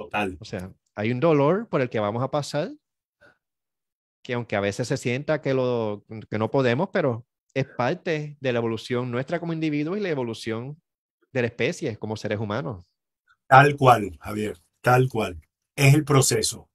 Total. 0.04 0.38
O 0.40 0.46
sea, 0.46 0.72
hay 0.96 1.12
un 1.12 1.20
dolor 1.20 1.68
por 1.68 1.82
el 1.82 1.90
que 1.90 2.00
vamos 2.00 2.24
a 2.24 2.32
pasar, 2.32 2.72
que 4.24 4.34
aunque 4.34 4.56
a 4.56 4.62
veces 4.62 4.88
se 4.88 4.98
sienta 4.98 5.42
que, 5.42 5.54
lo, 5.54 6.06
que 6.30 6.38
no 6.38 6.50
podemos, 6.52 6.90
pero 6.92 7.26
es 7.54 7.66
parte 7.66 8.38
de 8.40 8.54
la 8.54 8.60
evolución 8.60 9.12
nuestra 9.12 9.40
como 9.40 9.54
individuos 9.54 9.98
y 9.98 10.02
la 10.02 10.10
evolución 10.10 10.82
de 11.32 11.42
la 11.42 11.48
especie 11.48 11.98
como 11.98 12.16
seres 12.16 12.40
humanos. 12.40 12.86
Tal 13.48 13.76
cual, 13.76 14.18
Javier, 14.22 14.58
tal 14.82 15.10
cual. 15.10 15.42
Es 15.76 15.94
el 15.94 16.06
proceso. 16.06 16.70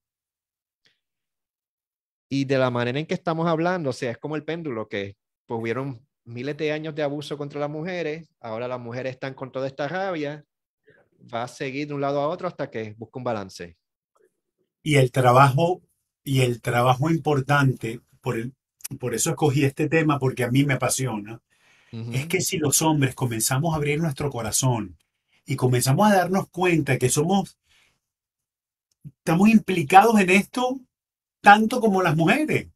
Y 2.29 2.45
de 2.45 2.59
la 2.59 2.71
manera 2.71 2.99
en 2.99 3.07
que 3.07 3.15
estamos 3.15 3.47
hablando, 3.47 3.91
o 3.91 3.93
sea, 3.93 4.11
es 4.11 4.19
como 4.19 4.37
el 4.37 4.45
péndulo, 4.45 4.89
que 4.89 5.17
pues, 5.47 5.61
hubieron 5.61 6.07
miles 6.25 6.57
de 6.57 6.73
años 6.73 6.95
de 6.95 7.03
abuso 7.03 7.39
contra 7.39 7.61
las 7.61 7.71
mujeres, 7.71 8.29
ahora 8.41 8.67
las 8.67 8.81
mujeres 8.81 9.13
están 9.13 9.35
con 9.35 9.53
toda 9.53 9.67
esta 9.67 9.87
rabia, 9.89 10.45
va 11.33 11.45
a 11.45 11.49
seguir 11.49 11.89
de 11.89 11.95
un 11.95 12.01
lado 12.01 12.21
a 12.21 12.29
otro 12.29 12.49
hasta 12.49 12.71
que 12.71 12.95
busque 12.97 13.19
un 13.19 13.25
balance. 13.25 13.77
Y 14.83 14.97
el 14.97 15.11
trabajo, 15.11 15.83
y 16.23 16.41
el 16.41 16.61
trabajo 16.61 17.11
importante, 17.11 18.01
por, 18.21 18.39
el, 18.39 18.55
por 18.99 19.15
eso 19.15 19.31
escogí 19.31 19.65
este 19.65 19.89
tema, 19.89 20.19
porque 20.19 20.45
a 20.45 20.51
mí 20.51 20.65
me 20.65 20.75
apasiona, 20.75 21.41
es 22.13 22.27
que 22.27 22.41
si 22.41 22.59
los 22.59 22.83
hombres 22.83 23.15
comenzamos 23.15 23.73
a 23.73 23.77
abrir 23.77 24.01
nuestro 24.01 24.29
corazón 24.29 24.99
y 25.47 25.55
comenzamos 25.55 26.11
a 26.11 26.17
darnos 26.17 26.49
cuenta 26.49 26.99
que 26.99 27.09
somos, 27.09 27.57
estamos 29.19 29.49
implicados 29.49 30.19
en 30.19 30.31
esto 30.31 30.81
tanto 31.41 31.81
como 31.81 32.03
las 32.03 32.17
mujeres. 32.17 32.69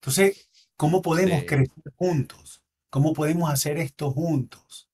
Entonces, 0.00 0.48
¿cómo 0.76 1.02
podemos 1.02 1.44
crecer 1.44 1.92
juntos? 1.96 2.62
¿Cómo 2.88 3.12
podemos 3.12 3.50
hacer 3.50 3.76
esto 3.76 4.10
juntos? 4.10 4.87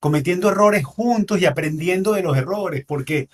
Cometiendo 0.00 0.50
errores 0.50 0.84
juntos 0.84 1.40
y 1.40 1.46
aprendiendo 1.46 2.12
de 2.12 2.22
los 2.22 2.36
errores, 2.36 2.84
porque 2.86 3.28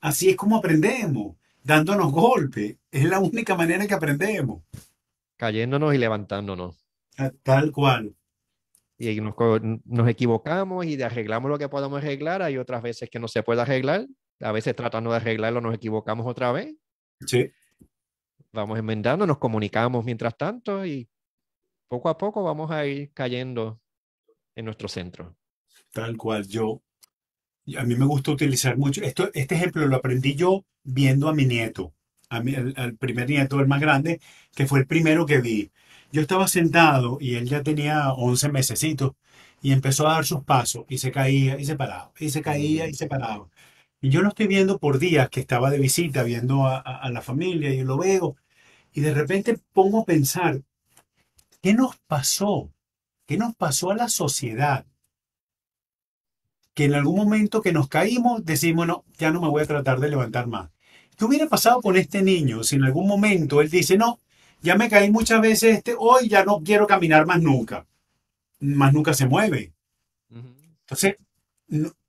así 0.00 0.30
es 0.30 0.36
como 0.36 0.56
aprendemos, 0.56 1.36
dándonos 1.62 2.12
golpes. 2.12 2.76
Es 2.90 3.04
la 3.04 3.18
única 3.18 3.54
manera 3.54 3.86
que 3.86 3.94
aprendemos. 3.94 4.62
Cayéndonos 5.36 5.94
y 5.94 5.98
levantándonos. 5.98 6.86
Ah, 7.18 7.32
tal 7.42 7.72
cual 7.72 8.14
y 9.00 9.18
nos, 9.20 9.34
nos, 9.86 10.08
equivocamos 10.08 10.84
y 10.84 11.00
arreglamos 11.00 11.50
lo 11.50 11.58
que 11.58 11.70
podamos 11.70 12.02
arreglar. 12.02 12.42
Hay 12.42 12.58
otras 12.58 12.82
veces 12.82 13.08
que 13.08 13.18
no 13.18 13.28
se 13.28 13.42
puede 13.42 13.62
arreglar. 13.62 14.06
A 14.40 14.52
veces 14.52 14.76
tratando 14.76 15.10
de 15.10 15.16
arreglarlo 15.16 15.62
nos 15.62 15.74
equivocamos 15.74 16.26
otra 16.26 16.52
vez. 16.52 16.74
Sí. 17.26 17.50
Vamos 18.52 18.78
enmendando, 18.78 19.26
nos 19.26 19.38
comunicamos 19.38 20.04
mientras 20.04 20.36
tanto 20.36 20.84
y 20.84 21.08
poco 21.88 22.10
a 22.10 22.18
poco 22.18 22.42
vamos 22.42 22.70
a 22.70 22.84
ir 22.84 23.10
cayendo 23.14 23.80
en 24.54 24.66
nuestro 24.66 24.86
centro. 24.86 25.34
Tal 25.92 26.16
cual. 26.16 26.46
Yo, 26.46 26.82
a 27.78 27.84
mí 27.84 27.94
me 27.96 28.06
gusta 28.06 28.32
utilizar 28.32 28.76
mucho. 28.76 29.02
Esto, 29.02 29.30
este 29.34 29.54
ejemplo 29.54 29.86
lo 29.86 29.96
aprendí 29.96 30.34
yo 30.34 30.64
viendo 30.84 31.28
a 31.28 31.34
mi 31.34 31.46
nieto, 31.46 31.94
a 32.28 32.40
mi, 32.40 32.54
al 32.54 32.96
primer 32.96 33.28
nieto, 33.28 33.60
el 33.60 33.68
más 33.68 33.80
grande, 33.80 34.20
que 34.54 34.66
fue 34.66 34.80
el 34.80 34.86
primero 34.86 35.26
que 35.26 35.40
vi. 35.40 35.70
Yo 36.12 36.20
estaba 36.22 36.48
sentado 36.48 37.18
y 37.20 37.36
él 37.36 37.48
ya 37.48 37.62
tenía 37.62 38.12
11 38.12 38.50
mesecitos 38.50 39.12
y 39.62 39.72
empezó 39.72 40.08
a 40.08 40.14
dar 40.14 40.26
sus 40.26 40.44
pasos 40.44 40.84
y 40.88 40.98
se 40.98 41.12
caía 41.12 41.58
y 41.60 41.64
se 41.64 41.76
paraba, 41.76 42.12
y 42.18 42.30
se 42.30 42.42
caía 42.42 42.88
y 42.88 42.94
se 42.94 43.06
paraba. 43.06 43.48
Y 44.00 44.10
yo 44.10 44.22
lo 44.22 44.28
estoy 44.30 44.46
viendo 44.46 44.78
por 44.78 44.98
días 44.98 45.28
que 45.30 45.40
estaba 45.40 45.70
de 45.70 45.78
visita, 45.78 46.22
viendo 46.22 46.66
a, 46.66 47.10
la 47.10 47.22
familia 47.22 47.70
y 47.72 47.82
lo 47.84 47.98
veo. 47.98 48.36
Y 48.92 49.02
de 49.02 49.14
repente 49.14 49.58
pongo 49.72 50.00
a 50.00 50.04
pensar, 50.06 50.62
¿qué 51.62 51.74
nos 51.74 51.96
pasó? 52.06 52.72
¿Qué 53.26 53.36
nos 53.36 53.54
pasó 53.56 53.90
a 53.90 53.96
la 53.96 54.08
sociedad? 54.08 54.86
Que 56.74 56.84
en 56.84 56.94
algún 56.94 57.16
momento 57.16 57.62
que 57.62 57.72
nos 57.72 57.88
caímos 57.88 58.44
decimos, 58.44 58.86
no, 58.86 59.04
ya 59.18 59.30
no 59.30 59.40
me 59.40 59.48
voy 59.48 59.62
a 59.62 59.66
tratar 59.66 60.00
de 60.00 60.08
levantar 60.08 60.46
más. 60.46 60.70
¿Qué 61.16 61.24
hubiera 61.24 61.46
pasado 61.48 61.82
con 61.82 61.96
este 61.96 62.22
niño 62.22 62.62
si 62.62 62.76
en 62.76 62.84
algún 62.84 63.06
momento 63.06 63.60
él 63.60 63.68
dice, 63.68 63.98
no, 63.98 64.20
ya 64.62 64.76
me 64.76 64.88
caí 64.88 65.10
muchas 65.10 65.40
veces, 65.40 65.78
este, 65.78 65.94
hoy 65.98 66.28
ya 66.28 66.44
no 66.44 66.62
quiero 66.62 66.86
caminar 66.86 67.26
más 67.26 67.40
nunca. 67.40 67.86
Más 68.60 68.92
nunca 68.92 69.14
se 69.14 69.26
mueve. 69.26 69.72
Entonces, 70.80 71.16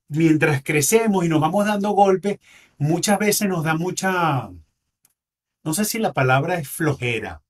mientras 0.08 0.64
crecemos 0.64 1.26
y 1.26 1.30
nos 1.30 1.40
vamos 1.40 1.66
dando 1.66 1.92
golpes, 1.92 2.40
muchas 2.78 3.20
veces 3.20 3.48
nos 3.48 3.64
da 3.64 3.76
mucha, 3.76 4.50
no 5.64 5.74
sé 5.74 5.86
si 5.86 6.00
la 6.00 6.14
palabra 6.14 6.56
es 6.56 6.68
flojera, 6.68 7.42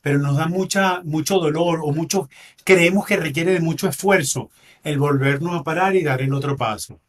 pero 0.00 0.18
nos 0.18 0.36
da 0.36 0.48
mucha, 0.48 1.02
mucho 1.02 1.38
dolor 1.38 1.80
o 1.82 1.92
mucho, 1.92 2.28
creemos 2.64 3.06
que 3.06 3.16
requiere 3.16 3.52
de 3.52 3.60
mucho 3.60 3.88
esfuerzo 3.88 4.50
el 4.82 4.98
volvernos 4.98 5.58
a 5.58 5.64
parar 5.64 5.96
y 5.96 6.02
dar 6.02 6.22
el 6.22 6.32
otro 6.32 6.56
paso. 6.56 7.00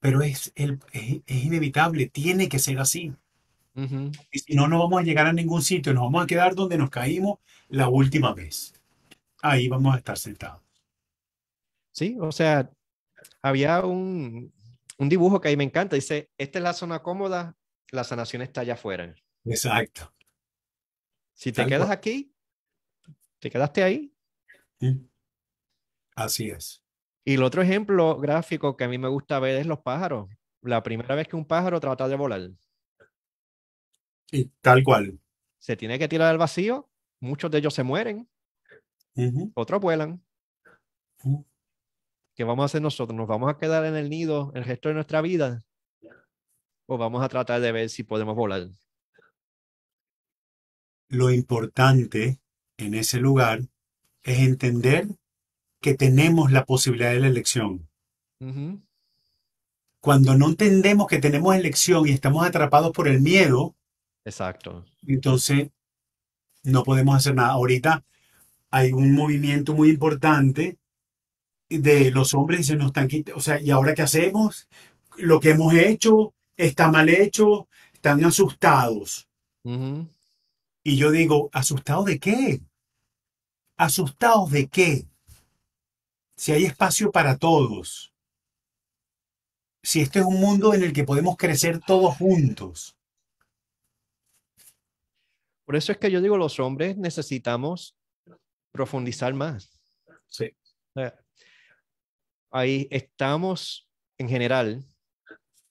Pero 0.00 0.22
es, 0.22 0.52
es, 0.54 0.72
es 0.92 1.44
inevitable, 1.44 2.06
tiene 2.06 2.48
que 2.48 2.58
ser 2.58 2.78
así. 2.78 3.12
Y 4.32 4.38
si 4.40 4.54
no, 4.54 4.66
no 4.66 4.80
vamos 4.80 5.00
a 5.00 5.04
llegar 5.04 5.26
a 5.26 5.32
ningún 5.32 5.62
sitio, 5.62 5.94
nos 5.94 6.04
vamos 6.04 6.24
a 6.24 6.26
quedar 6.26 6.56
donde 6.56 6.76
nos 6.76 6.90
caímos 6.90 7.38
la 7.68 7.88
última 7.88 8.34
vez. 8.34 8.74
Ahí 9.40 9.68
vamos 9.68 9.94
a 9.94 9.98
estar 9.98 10.18
sentados. 10.18 10.62
Sí, 11.92 12.16
o 12.20 12.32
sea, 12.32 12.70
había 13.40 13.84
un, 13.84 14.52
un 14.98 15.08
dibujo 15.08 15.40
que 15.40 15.48
ahí 15.48 15.56
me 15.56 15.64
encanta. 15.64 15.96
Dice, 15.96 16.28
esta 16.38 16.58
es 16.58 16.62
la 16.62 16.72
zona 16.72 17.02
cómoda, 17.02 17.56
la 17.92 18.04
sanación 18.04 18.42
está 18.42 18.62
allá 18.62 18.74
afuera. 18.74 19.14
Exacto. 19.44 20.12
Si 21.38 21.52
te 21.52 21.64
quedas 21.66 21.88
aquí, 21.88 22.34
te 23.38 23.48
quedaste 23.48 23.84
ahí. 23.84 24.12
Así 26.16 26.50
es. 26.50 26.82
Y 27.24 27.34
el 27.34 27.44
otro 27.44 27.62
ejemplo 27.62 28.18
gráfico 28.18 28.76
que 28.76 28.82
a 28.82 28.88
mí 28.88 28.98
me 28.98 29.06
gusta 29.06 29.38
ver 29.38 29.60
es 29.60 29.66
los 29.66 29.78
pájaros. 29.78 30.28
La 30.62 30.82
primera 30.82 31.14
vez 31.14 31.28
que 31.28 31.36
un 31.36 31.44
pájaro 31.44 31.78
trata 31.78 32.08
de 32.08 32.16
volar, 32.16 32.50
Y 34.32 34.46
tal 34.60 34.82
cual. 34.82 35.20
se 35.58 35.76
tiene 35.76 35.96
que 36.00 36.08
tirar 36.08 36.28
al 36.28 36.38
vacío, 36.38 36.90
muchos 37.20 37.52
de 37.52 37.58
ellos 37.58 37.72
se 37.72 37.84
mueren, 37.84 38.28
otros 39.54 39.80
vuelan. 39.80 40.20
¿Qué 42.34 42.42
vamos 42.42 42.64
a 42.64 42.66
hacer 42.66 42.82
nosotros? 42.82 43.16
¿Nos 43.16 43.28
vamos 43.28 43.48
a 43.48 43.58
quedar 43.58 43.84
en 43.84 43.94
el 43.94 44.10
nido 44.10 44.50
el 44.56 44.64
resto 44.64 44.88
de 44.88 44.96
nuestra 44.96 45.20
vida? 45.20 45.64
¿O 46.86 46.98
vamos 46.98 47.22
a 47.22 47.28
tratar 47.28 47.60
de 47.60 47.70
ver 47.70 47.88
si 47.90 48.02
podemos 48.02 48.34
volar? 48.34 48.70
Lo 51.08 51.30
importante 51.30 52.38
en 52.76 52.94
ese 52.94 53.18
lugar 53.18 53.62
es 54.22 54.40
entender 54.40 55.08
que 55.80 55.94
tenemos 55.94 56.52
la 56.52 56.64
posibilidad 56.64 57.12
de 57.12 57.20
la 57.20 57.28
elección. 57.28 57.88
Cuando 60.00 60.36
no 60.36 60.48
entendemos 60.48 61.06
que 61.06 61.18
tenemos 61.18 61.54
elección 61.54 62.06
y 62.06 62.10
estamos 62.10 62.46
atrapados 62.46 62.92
por 62.92 63.08
el 63.08 63.20
miedo, 63.20 63.74
Exacto. 64.24 64.84
entonces 65.06 65.70
no 66.62 66.84
podemos 66.84 67.16
hacer 67.16 67.34
nada. 67.34 67.52
Ahorita 67.52 68.04
hay 68.70 68.92
un 68.92 69.14
movimiento 69.14 69.74
muy 69.74 69.90
importante 69.90 70.78
de 71.68 72.10
los 72.10 72.34
hombres 72.34 72.60
y 72.60 72.64
se 72.64 72.76
nos 72.76 72.88
están 72.88 73.08
quitando, 73.08 73.38
o 73.38 73.42
sea, 73.42 73.60
¿y 73.60 73.70
ahora 73.70 73.94
qué 73.94 74.02
hacemos? 74.02 74.68
Lo 75.16 75.40
que 75.40 75.50
hemos 75.50 75.74
hecho 75.74 76.34
está 76.56 76.90
mal 76.90 77.08
hecho, 77.08 77.68
están 77.92 78.24
asustados. 78.24 79.28
Y 80.88 80.96
yo 80.96 81.10
digo, 81.10 81.50
¿asustados 81.52 82.06
de 82.06 82.18
qué? 82.18 82.62
¿Asustados 83.76 84.50
de 84.50 84.68
qué? 84.68 85.06
Si 86.34 86.50
hay 86.52 86.64
espacio 86.64 87.12
para 87.12 87.36
todos. 87.36 88.14
Si 89.82 90.00
este 90.00 90.20
es 90.20 90.24
un 90.24 90.40
mundo 90.40 90.72
en 90.72 90.82
el 90.82 90.94
que 90.94 91.04
podemos 91.04 91.36
crecer 91.36 91.78
todos 91.78 92.16
juntos. 92.16 92.96
Por 95.66 95.76
eso 95.76 95.92
es 95.92 95.98
que 95.98 96.10
yo 96.10 96.22
digo, 96.22 96.38
los 96.38 96.58
hombres 96.58 96.96
necesitamos 96.96 97.94
profundizar 98.72 99.34
más. 99.34 99.78
Sí. 100.26 100.56
Ahí 102.50 102.88
estamos 102.90 103.86
en 104.16 104.30
general 104.30 104.86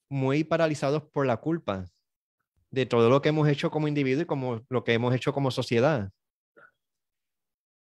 muy 0.10 0.44
paralizados 0.44 1.02
por 1.10 1.26
la 1.26 1.38
culpa 1.38 1.90
de 2.72 2.86
todo 2.86 3.10
lo 3.10 3.22
que 3.22 3.30
hemos 3.30 3.48
hecho 3.48 3.72
como 3.72 3.88
individuo 3.88 4.24
y 4.24 4.26
como 4.26 4.66
lo 4.70 4.84
que 4.84 4.94
hemos 4.94 5.14
hecho 5.16 5.34
como 5.34 5.52
sociedad. 5.52 6.12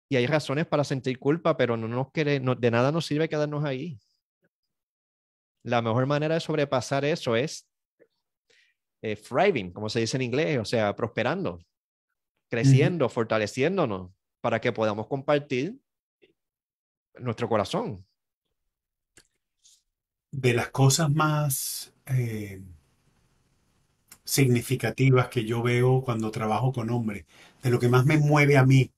Y 0.08 0.16
hay 0.16 0.26
razones 0.26 0.66
para 0.66 0.82
sentir 0.84 1.18
culpa, 1.18 1.56
pero 1.56 1.76
no 1.76 1.86
nos 1.86 2.10
quiere, 2.10 2.40
no- 2.40 2.54
de 2.54 2.70
nada 2.70 2.90
nos 2.90 3.06
sirve 3.06 3.28
quedarnos 3.28 3.64
ahí. 3.64 3.98
La 5.62 5.82
mejor 5.82 6.06
manera 6.06 6.34
de 6.34 6.40
sobrepasar 6.40 7.04
eso 7.04 7.36
es 7.36 7.68
eh, 9.02 9.16
thriving, 9.16 9.72
como 9.72 9.88
se 9.88 10.00
dice 10.00 10.16
en 10.16 10.22
inglés, 10.22 10.58
o 10.58 10.64
sea, 10.64 10.94
prosperando, 10.96 11.58
creciendo, 12.50 13.08
fortaleciéndonos 13.08 14.10
para 14.40 14.60
que 14.60 14.72
podamos 14.72 15.06
compartir 15.06 15.78
nuestro 17.18 17.48
corazón. 17.48 18.04
De 20.32 20.54
las 20.54 20.70
cosas 20.70 21.10
más 21.10 21.92
eh, 22.06 22.62
significativas 24.30 25.28
que 25.28 25.44
yo 25.44 25.62
veo 25.62 26.02
cuando 26.02 26.30
trabajo 26.30 26.72
con 26.72 26.90
hombres, 26.90 27.26
de 27.62 27.70
lo 27.70 27.80
que 27.80 27.88
más 27.88 28.06
me 28.06 28.16
mueve 28.16 28.56
a 28.56 28.64
mí, 28.64 28.92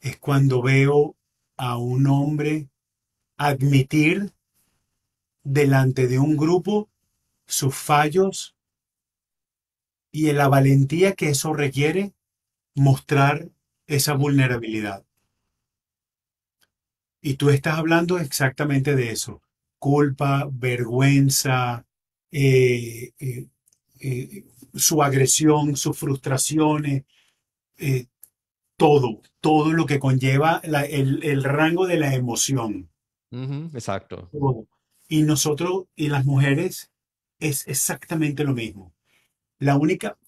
es 0.00 0.18
cuando 0.18 0.62
veo 0.62 1.16
a 1.56 1.78
un 1.78 2.06
hombre 2.06 2.68
admitir 3.36 4.32
delante 5.42 6.06
de 6.06 6.18
un 6.18 6.36
grupo 6.36 6.88
sus 7.46 7.74
fallos 7.74 8.54
y 10.12 10.30
en 10.30 10.36
la 10.36 10.48
valentía 10.48 11.14
que 11.14 11.30
eso 11.30 11.52
requiere 11.52 12.14
mostrar 12.76 13.50
esa 13.88 14.14
vulnerabilidad. 14.14 15.04
Y 17.20 17.34
tú 17.34 17.50
estás 17.50 17.78
hablando 17.78 18.18
exactamente 18.18 18.94
de 18.94 19.10
eso. 19.10 19.42
Culpa, 19.78 20.48
vergüenza, 20.52 21.84
eh, 22.30 23.12
eh, 23.18 23.48
eh, 24.08 24.44
su 24.74 25.02
agresión, 25.02 25.76
sus 25.76 25.98
frustraciones, 25.98 27.04
eh, 27.78 28.06
todo, 28.76 29.22
todo 29.40 29.72
lo 29.72 29.86
que 29.86 29.98
conlleva 30.00 30.60
la- 30.64 30.84
el, 30.84 31.24
el 31.24 31.44
rango 31.44 31.86
de 31.86 31.98
la 31.98 32.14
emoción. 32.14 32.90
Exacto. 33.74 34.28
Todo. 34.32 34.66
Y 35.08 35.22
nosotros 35.22 35.84
y 35.96 36.08
las 36.08 36.24
mujeres 36.26 36.90
es 37.40 37.66
exactamente 37.68 38.44
lo 38.44 38.54
mismo. 38.54 38.92
La 39.58 39.76
única 39.76 40.18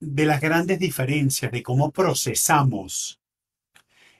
de 0.00 0.26
las 0.26 0.40
grandes 0.40 0.78
diferencias 0.78 1.52
de 1.52 1.62
cómo 1.62 1.90
procesamos 1.92 3.20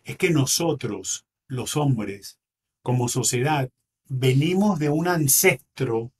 es 0.05 0.17
que 0.17 0.31
nosotros, 0.31 1.27
los 1.47 1.77
hombres, 1.77 2.39
como 2.83 3.09
sociedad, 3.09 3.71
venimos 4.09 4.79
de 4.79 4.91
un 4.91 5.09
ancestro 5.09 6.13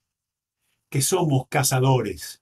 que 0.89 1.01
somos 1.01 1.47
cazadores. 1.49 2.41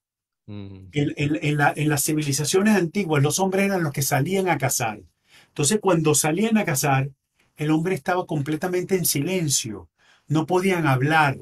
En, 0.92 1.14
en- 1.18 1.40
en 1.42 1.58
la- 1.58 1.74
en 1.76 1.90
las 1.90 2.04
civilizaciones 2.04 2.76
antiguas, 2.76 3.24
los 3.24 3.40
hombres 3.40 3.66
eran 3.66 3.84
los 3.84 3.92
que 3.94 4.02
salían 4.02 4.48
a 4.50 4.58
cazar. 4.58 5.02
Entonces, 5.50 5.80
cuando 5.82 6.16
salían 6.16 6.58
a 6.58 6.66
cazar, 6.66 7.10
el 7.58 7.72
hombre 7.72 7.96
estaba 7.96 8.26
completamente 8.26 8.96
en 8.96 9.06
silencio. 9.06 9.90
No 10.28 10.46
podían 10.46 10.88
hablar, 10.88 11.38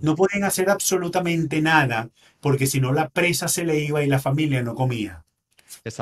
no 0.00 0.14
podían 0.16 0.44
hacer 0.44 0.70
absolutamente 0.70 1.60
nada, 1.62 2.10
porque 2.40 2.66
si 2.66 2.80
no 2.80 2.92
la 2.92 3.08
presa 3.10 3.48
se 3.48 3.64
le 3.64 3.80
iba 3.84 4.02
y 4.02 4.08
la 4.08 4.18
familia 4.20 4.62
no 4.62 4.74
comía. 4.74 5.24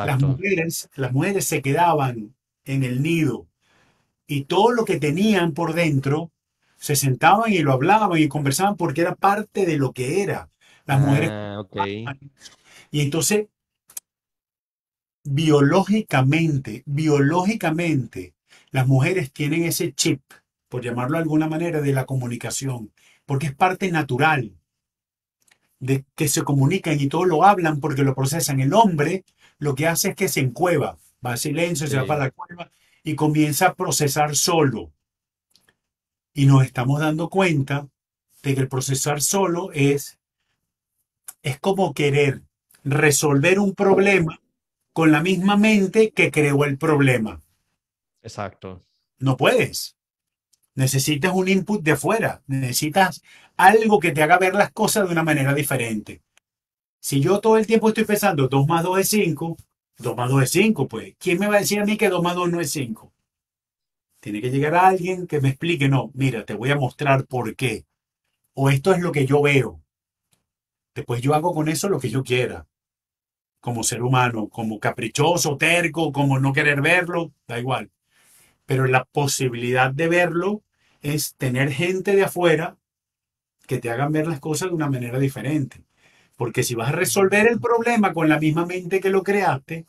Las 0.01 0.21
mujeres, 0.21 0.91
las 0.95 1.13
mujeres 1.13 1.47
se 1.47 1.63
quedaban 1.63 2.35
en 2.65 2.85
el 2.85 3.03
nido 3.03 3.49
y 4.27 4.45
todo 4.45 4.71
lo 4.73 4.85
que 4.85 4.99
tenían 5.01 5.53
por 5.53 5.75
dentro 5.75 6.33
se 6.79 6.97
sentaban 6.97 7.53
y 7.53 7.59
lo 7.61 7.73
hablaban 7.73 8.19
y 8.19 8.29
conversaban 8.29 8.77
porque 8.77 9.03
era 9.03 9.15
parte 9.15 9.67
de 9.67 9.77
lo 9.77 9.93
que 9.93 10.23
era. 10.23 10.51
Las 10.91 11.01
mujeres 11.07 11.31
Ah. 12.07 12.17
Y 12.91 13.01
entonces, 13.01 13.47
biológicamente, 15.25 16.83
biológicamente, 16.87 18.35
las 18.71 18.87
mujeres 18.87 19.33
tienen 19.33 19.65
ese 19.65 19.93
chip, 19.93 20.21
por 20.69 20.83
llamarlo 20.83 21.17
de 21.17 21.23
alguna 21.23 21.49
manera, 21.49 21.81
de 21.81 21.93
la 21.93 22.07
comunicación, 22.07 22.93
porque 23.27 23.47
es 23.47 23.55
parte 23.55 23.91
natural 23.91 24.53
de 25.79 26.05
que 26.15 26.29
se 26.29 26.43
comunican 26.43 27.01
y 27.01 27.09
todos 27.09 27.27
lo 27.27 27.45
hablan 27.45 27.81
porque 27.81 28.03
lo 28.03 28.15
procesan. 28.15 28.61
El 28.61 28.75
hombre 28.75 29.25
lo 29.59 29.75
que 29.75 29.87
hace 29.89 30.11
es 30.11 30.17
que 30.17 30.29
se 30.29 30.41
encueva, 30.41 30.99
va 31.25 31.33
a 31.33 31.37
silencio, 31.37 31.87
se 31.87 31.97
va 31.97 32.07
para 32.07 32.25
la 32.25 32.31
cueva 32.31 32.71
y 33.03 33.15
comienza 33.15 33.69
a 33.69 33.75
procesar 33.75 34.37
solo. 34.37 34.93
Y 36.33 36.47
nos 36.47 36.65
estamos 36.65 37.01
dando 37.01 37.29
cuenta 37.29 37.89
de 38.43 38.55
que 38.55 38.61
el 38.61 38.69
procesar 38.69 39.21
solo 39.21 39.73
es, 39.73 40.20
es 41.43 41.59
como 41.59 41.95
querer 41.95 42.43
resolver 42.85 43.59
un 43.59 43.75
problema 43.75 44.41
con 44.93 45.13
la 45.13 45.23
misma 45.23 45.57
mente 45.57 46.11
que 46.11 46.31
creó 46.31 46.65
el 46.65 46.79
problema. 46.79 47.41
Exacto. 48.23 48.85
No 49.19 49.37
puedes. 49.37 49.97
Necesitas 50.75 51.33
un 51.35 51.49
input 51.49 51.83
de 51.83 51.93
afuera. 51.93 52.43
Necesitas 52.47 53.23
algo 53.57 54.01
que 54.01 54.13
te 54.13 54.23
haga 54.23 54.39
ver 54.39 54.55
las 54.55 54.73
cosas 54.73 55.07
de 55.07 55.13
una 55.13 55.23
manera 55.23 55.55
diferente. 55.55 56.23
Si 57.01 57.21
yo 57.21 57.41
todo 57.41 57.57
el 57.57 57.67
tiempo 57.67 57.89
estoy 57.89 58.05
pensando 58.05 58.49
2 58.49 58.67
más 58.67 58.83
2 58.83 59.01
es 59.01 59.09
5, 59.09 59.57
2 59.99 60.17
más 60.17 60.31
2 60.31 60.43
es 60.43 60.51
5, 60.51 60.89
pues, 60.89 61.15
¿quién 61.19 61.39
me 61.39 61.47
va 61.47 61.57
a 61.57 61.61
decir 61.61 61.81
a 61.81 61.85
mí 61.85 61.97
que 61.97 62.09
2 62.09 62.23
más 62.23 62.35
2 62.35 62.51
no 62.51 62.61
es 62.61 62.71
5? 62.71 63.13
Tiene 64.21 64.43
que 64.43 64.51
llegar 64.51 64.75
alguien 64.75 65.27
que 65.27 65.41
me 65.41 65.49
explique, 65.49 65.89
no, 65.89 66.11
mira, 66.15 66.45
te 66.45 66.55
voy 66.55 66.71
a 66.71 66.77
mostrar 66.77 67.27
por 67.27 67.57
qué. 67.57 67.87
O 68.55 68.69
esto 68.69 68.93
es 68.93 69.01
lo 69.01 69.13
que 69.13 69.25
yo 69.27 69.41
veo. 69.41 69.81
Después 71.01 71.23
yo 71.23 71.35
hago 71.35 71.55
con 71.55 71.71
eso 71.71 71.89
lo 71.89 71.99
que 71.99 72.11
yo 72.11 72.23
quiera. 72.23 72.67
Como 73.59 73.85
ser 73.85 74.03
humano, 74.03 74.51
como 74.51 74.79
caprichoso, 74.79 75.57
terco, 75.57 76.13
como 76.13 76.39
no 76.39 76.53
querer 76.53 76.83
verlo, 76.83 77.33
da 77.49 77.59
igual. 77.59 77.91
Pero 78.67 78.87
la 78.87 79.07
posibilidad 79.07 79.91
de 79.91 80.09
verlo 80.09 80.63
es 81.01 81.37
tener 81.37 81.73
gente 81.73 82.15
de 82.15 82.25
afuera 82.25 82.77
que 83.67 83.79
te 83.79 83.89
hagan 83.89 84.13
ver 84.13 84.27
las 84.27 84.41
cosas 84.41 84.69
de 84.69 84.75
una 84.75 84.91
manera 84.91 85.19
diferente. 85.19 85.83
Porque 86.37 86.63
si 86.63 86.75
vas 86.75 86.91
a 86.91 86.97
resolver 86.97 87.49
el 87.49 87.61
problema 87.61 88.13
con 88.13 88.29
la 88.29 88.39
misma 88.39 88.67
mente 88.67 89.01
que 89.01 89.09
lo 89.09 89.23
creaste, 89.23 89.87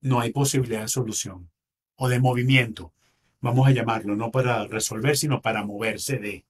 no 0.00 0.18
hay 0.18 0.32
posibilidad 0.32 0.80
de 0.80 0.88
solución 0.88 1.48
o 1.94 2.08
de 2.08 2.18
movimiento. 2.18 2.92
Vamos 3.40 3.68
a 3.68 3.70
llamarlo, 3.70 4.16
no 4.16 4.32
para 4.32 4.66
resolver, 4.66 5.16
sino 5.16 5.40
para 5.40 5.64
moverse 5.64 6.18
de. 6.18 6.44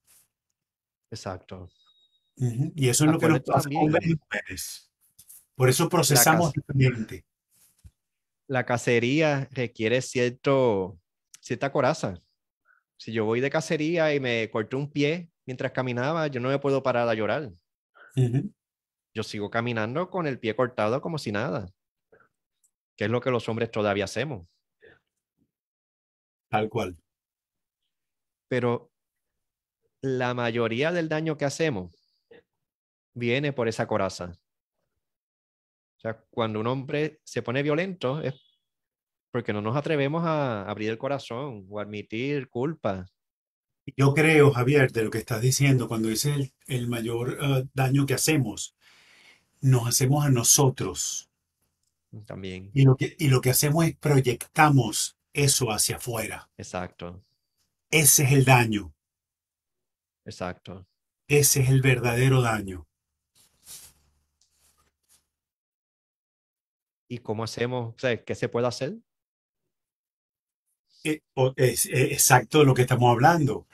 Exacto. 1.11 1.69
Ujú. 2.37 2.73
Y 2.75 2.89
eso 2.89 3.05
es 3.05 3.11
lo 3.11 3.19
que 3.19 3.29
nos 3.29 3.41
pasa 3.41 3.69
con 3.69 3.83
y 3.83 4.15
mujeres. 4.15 4.91
Por 5.55 5.69
eso 5.69 5.89
procesamos 5.89 6.53
diferente. 6.53 7.25
la 8.49 8.65
cacería 8.67 9.49
requiere 9.53 10.03
cierto, 10.03 10.99
cierta 11.41 11.71
coraza. 11.73 12.15
Si 12.99 13.13
yo 13.13 13.25
voy 13.25 13.41
de 13.41 13.51
cacería 13.51 14.15
y 14.15 14.21
me 14.21 14.51
corté 14.51 14.77
un 14.77 14.91
pie 14.91 15.31
mientras 15.47 15.73
caminaba, 15.73 16.27
yo 16.29 16.41
no 16.41 16.49
me 16.49 16.59
puedo 16.59 16.83
parar 16.83 17.09
a 17.09 17.15
llorar. 17.15 17.51
Yo 19.15 19.23
sigo 19.23 19.51
caminando 19.51 20.11
con 20.11 20.27
el 20.27 20.39
pie 20.39 20.57
cortado 20.57 21.01
como 21.01 21.19
si 21.19 21.33
nada, 21.33 21.71
que 22.97 23.05
es 23.05 23.11
lo 23.11 23.21
que 23.21 23.31
los 23.31 23.49
hombres 23.49 23.71
todavía 23.71 24.05
hacemos. 24.05 24.47
Tal 26.49 26.69
cual. 26.69 26.97
Pero 28.49 28.91
la 30.03 30.35
mayoría 30.35 30.93
del 30.93 31.09
daño 31.09 31.37
que 31.37 31.45
hacemos 31.45 32.02
viene 33.15 33.53
por 33.53 33.69
esa 33.69 33.87
coraza. 33.87 34.39
O 35.97 36.01
sea, 36.01 36.25
cuando 36.31 36.61
un 36.61 36.67
hombre 36.67 37.21
se 37.25 37.43
pone 37.43 37.63
violento 37.63 38.21
es 38.21 38.35
porque 39.31 39.53
no 39.53 39.63
nos 39.63 39.77
atrevemos 39.77 40.25
a 40.25 40.69
abrir 40.69 40.91
el 40.91 40.99
corazón 40.99 41.67
o 41.71 41.81
admitir 41.81 42.49
culpa. 42.49 43.07
Yo 43.97 44.15
creo, 44.15 44.53
Javier, 44.53 44.93
de 44.93 45.05
lo 45.05 45.11
que 45.11 45.19
estás 45.19 45.41
diciendo, 45.41 45.89
cuando 45.89 46.09
dices 46.09 46.53
el, 46.67 46.87
mayor 46.87 47.39
uh, 47.43 47.69
daño 47.73 48.07
que 48.07 48.15
hacemos, 48.15 48.77
nos 49.61 49.89
hacemos 49.89 50.25
a 50.25 50.31
nosotros. 50.31 51.31
También. 52.27 52.71
Y 52.75 52.85
lo, 52.85 52.97
que, 52.97 53.17
y 53.19 53.29
lo 53.29 53.41
que 53.41 53.51
hacemos 53.51 53.87
es 53.87 53.97
proyectamos 53.97 55.17
eso 55.33 55.73
hacia 55.73 55.97
afuera. 55.97 56.51
Exacto. 56.59 57.25
Ese 57.91 58.25
es 58.25 58.33
el 58.33 58.45
daño. 58.45 58.95
Exacto. 60.25 60.87
Ese 61.27 61.63
es 61.63 61.71
el 61.71 61.81
verdadero 61.81 62.43
daño. 62.43 62.87
¿Y 67.13 67.19
cómo 67.19 67.45
hacemos? 67.45 67.95
¿Qué 68.25 68.35
se 68.35 68.49
puede 68.49 68.69
hacer? 68.69 68.95
Eh, 71.05 71.21
es, 71.57 71.85
eh, 71.85 72.05
exacto 72.13 72.65
lo 72.65 72.73
que 72.73 72.81
estamos 72.81 73.11
hablando. 73.11 73.67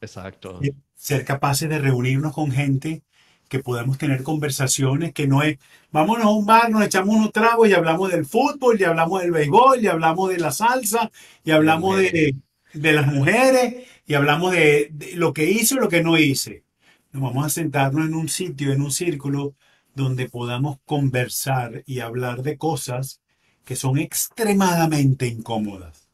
Exacto. 0.00 0.62
Eh, 0.62 0.72
ser 0.94 1.26
capaces 1.26 1.68
de 1.68 1.78
reunirnos 1.78 2.32
con 2.32 2.50
gente 2.50 3.02
que 3.50 3.58
podamos 3.58 3.98
tener 3.98 4.22
conversaciones 4.22 5.12
que 5.12 5.26
no 5.26 5.42
es, 5.42 5.58
vámonos 5.90 6.24
a 6.24 6.30
un 6.30 6.46
bar, 6.46 6.70
nos 6.70 6.86
echamos 6.86 7.16
unos 7.16 7.32
tragos 7.32 7.68
y 7.68 7.74
hablamos 7.74 8.10
del 8.10 8.24
fútbol, 8.24 8.80
y 8.80 8.84
hablamos 8.84 9.20
del 9.20 9.30
béisbol, 9.30 9.84
y 9.84 9.88
hablamos 9.88 10.30
de 10.30 10.38
la 10.38 10.50
salsa, 10.50 11.10
y 11.44 11.50
hablamos 11.50 11.98
de, 11.98 12.34
de 12.72 12.92
las 12.94 13.08
mujeres, 13.08 13.86
y 14.06 14.14
hablamos 14.14 14.52
de, 14.52 14.90
lo 15.16 15.34
que 15.34 15.44
hice 15.44 15.74
o 15.74 15.80
lo 15.80 15.90
que 15.90 16.02
no 16.02 16.16
hice. 16.16 16.64
Nos 17.12 17.22
vamos 17.22 17.44
a 17.44 17.50
sentarnos 17.50 18.06
en 18.06 18.14
un 18.14 18.30
sitio, 18.30 18.72
en 18.72 18.80
un 18.80 18.90
círculo, 18.90 19.54
donde 19.96 20.28
podamos 20.28 20.78
conversar 20.84 21.82
y 21.86 22.00
hablar 22.00 22.42
de 22.42 22.58
cosas 22.58 23.22
que 23.64 23.76
son 23.76 23.98
extremadamente 23.98 25.26
incómodas. 25.26 26.08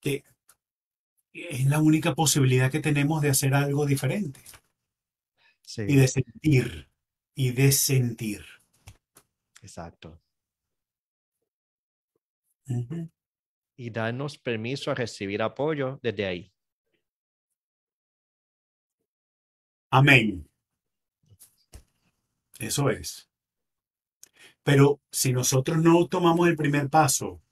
Que 0.00 0.24
es 1.32 1.64
la 1.66 1.80
única 1.80 2.14
posibilidad 2.14 2.70
que 2.70 2.80
tenemos 2.80 3.22
de 3.22 3.30
hacer 3.30 3.54
algo 3.54 3.86
diferente. 3.86 4.40
Y 5.78 5.96
de 5.96 6.08
sentir. 6.08 6.88
Y 7.34 7.52
de 7.52 7.70
sentir. 7.70 8.44
Exacto. 9.62 10.20
Y 13.76 13.90
darnos 13.90 14.36
permiso 14.36 14.90
a 14.90 14.94
recibir 14.94 15.42
apoyo 15.42 16.00
desde 16.02 16.26
ahí. 16.26 16.52
Amén. 19.90 20.48
Eso 22.62 22.90
es. 22.90 23.28
Pero 24.62 25.00
si 25.10 25.32
nosotros 25.32 25.78
no 25.78 26.06
tomamos 26.06 26.48
el 26.48 26.56
primer 26.56 26.88
paso 26.88 27.42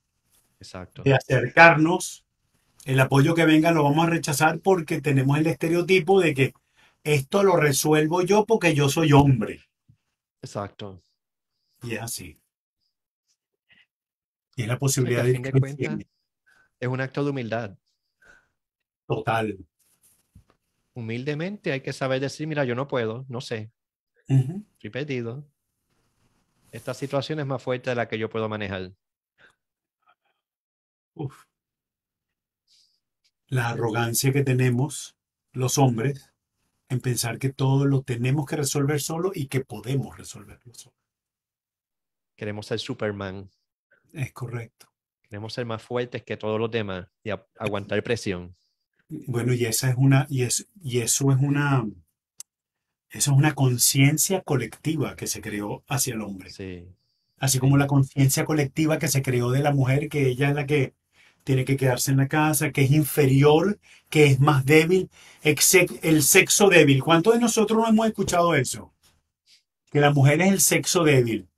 Exacto. 0.61 1.03
de 1.03 1.15
acercarnos, 1.15 2.25
el 2.85 3.01
apoyo 3.01 3.35
que 3.35 3.45
venga 3.45 3.73
lo 3.73 3.83
vamos 3.83 4.07
a 4.07 4.11
rechazar 4.11 4.61
porque 4.61 5.01
tenemos 5.01 5.37
el 5.37 5.49
estereotipo 5.49 6.21
de 6.21 6.35
que 6.35 6.55
esto 7.03 7.43
lo 7.43 7.57
resuelvo 7.57 8.23
yo 8.23 8.47
porque 8.47 8.73
yo 8.73 8.89
soy 8.89 9.13
hombre. 9.13 9.65
Exacto. 10.43 11.03
Y 11.83 11.95
es 11.95 12.03
así. 12.03 12.41
Y 14.55 14.63
es 14.63 14.69
la 14.69 14.79
posibilidad 14.79 15.25
de... 15.25 15.33
de 15.33 16.07
es 16.79 16.89
un 16.89 17.01
acto 17.01 17.25
de 17.25 17.31
humildad. 17.31 17.77
Total. 19.07 19.59
Humildemente 20.95 21.73
hay 21.73 21.81
que 21.81 21.93
saber 21.93 22.21
decir, 22.21 22.47
mira, 22.47 22.65
yo 22.65 22.77
no 22.77 22.87
puedo, 22.87 23.27
no 23.29 23.41
sé. 23.41 23.73
Perdido. 24.91 25.45
Esta 26.73 26.95
situación 26.95 27.41
es 27.41 27.47
más 27.47 27.63
fuerte 27.63 27.91
de 27.91 27.97
la 27.97 28.09
que 28.09 28.19
yo 28.19 28.31
puedo 28.31 28.49
manejar. 28.49 28.93
La 33.49 33.71
arrogancia 33.71 34.33
que 34.33 34.45
tenemos 34.45 35.17
los 35.53 35.79
hombres 35.79 36.33
en 36.89 37.01
pensar 37.01 37.39
que 37.39 37.53
todo 37.53 37.87
lo 37.87 38.03
tenemos 38.03 38.47
que 38.47 38.57
resolver 38.57 39.01
solo 39.01 39.33
y 39.35 39.47
que 39.47 39.61
podemos 39.61 40.17
resolverlo 40.17 40.75
solo. 40.75 40.97
Queremos 42.37 42.67
ser 42.67 42.79
Superman. 42.79 43.51
Es 44.13 44.33
correcto. 44.33 44.87
Queremos 45.23 45.53
ser 45.53 45.67
más 45.67 45.83
fuertes 45.83 46.23
que 46.25 46.37
todos 46.37 46.59
los 46.59 46.71
demás 46.71 47.09
y 47.23 47.31
aguantar 47.59 48.03
presión. 48.03 48.57
Bueno, 49.09 49.53
y 49.53 49.65
esa 49.65 49.91
es 49.91 49.97
una, 49.97 50.27
y, 50.29 50.43
es, 50.43 50.69
y 50.83 51.01
eso 51.01 51.33
es 51.33 51.39
una, 51.41 51.85
eso 53.11 53.33
es 53.33 53.37
una 53.37 53.55
conciencia 53.55 54.43
colectiva 54.43 55.17
que 55.17 55.27
se 55.27 55.41
creó 55.41 55.83
hacia 55.89 56.15
el 56.15 56.23
hombre. 56.23 56.51
Sí. 56.51 56.87
Así 57.39 57.59
como 57.59 57.77
la 57.77 57.87
conciencia 57.87 58.45
colectiva 58.45 58.99
que 58.99 59.09
se 59.09 59.23
creó 59.23 59.51
de 59.51 59.61
la 59.61 59.73
mujer, 59.73 60.09
que 60.09 60.29
ella 60.29 60.51
es 60.51 60.55
la 60.55 60.67
que 60.67 60.95
tiene 61.43 61.65
que 61.65 61.77
quedarse 61.77 62.11
en 62.11 62.19
la 62.19 62.29
casa, 62.29 62.71
que 62.71 62.83
es 62.83 62.91
inferior, 62.91 63.79
que 64.09 64.27
es 64.27 64.41
más 64.41 64.65
débil, 64.65 65.11
el 65.43 66.23
sexo 66.23 66.69
débil. 66.69 67.03
¿Cuántos 67.03 67.35
de 67.35 67.41
nosotros 67.41 67.81
no 67.81 67.89
hemos 67.89 68.07
escuchado 68.07 68.55
eso? 68.55 68.93
Que 69.91 70.01
la 70.01 70.13
mujer 70.13 70.43
es 70.43 70.53
el 70.53 70.61
sexo 70.61 71.03
débil. 71.03 71.49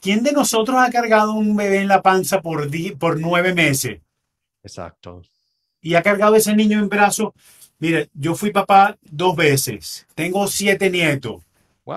¿Quién 0.00 0.22
de 0.22 0.32
nosotros 0.32 0.76
ha 0.78 0.90
cargado 0.90 1.32
un 1.32 1.56
bebé 1.56 1.80
en 1.80 1.88
la 1.88 2.00
panza 2.00 2.40
por, 2.40 2.70
por 2.98 3.20
nueve 3.20 3.54
meses? 3.54 4.00
Exacto. 4.62 5.22
Y 5.80 5.94
ha 5.94 6.02
cargado 6.02 6.36
ese 6.36 6.54
niño 6.54 6.78
en 6.78 6.88
brazos. 6.88 7.32
Mire, 7.84 8.08
yo 8.14 8.34
fui 8.34 8.50
papá 8.50 8.96
dos 9.02 9.36
veces. 9.36 10.06
Tengo 10.14 10.48
siete 10.48 10.88
nietos. 10.88 11.42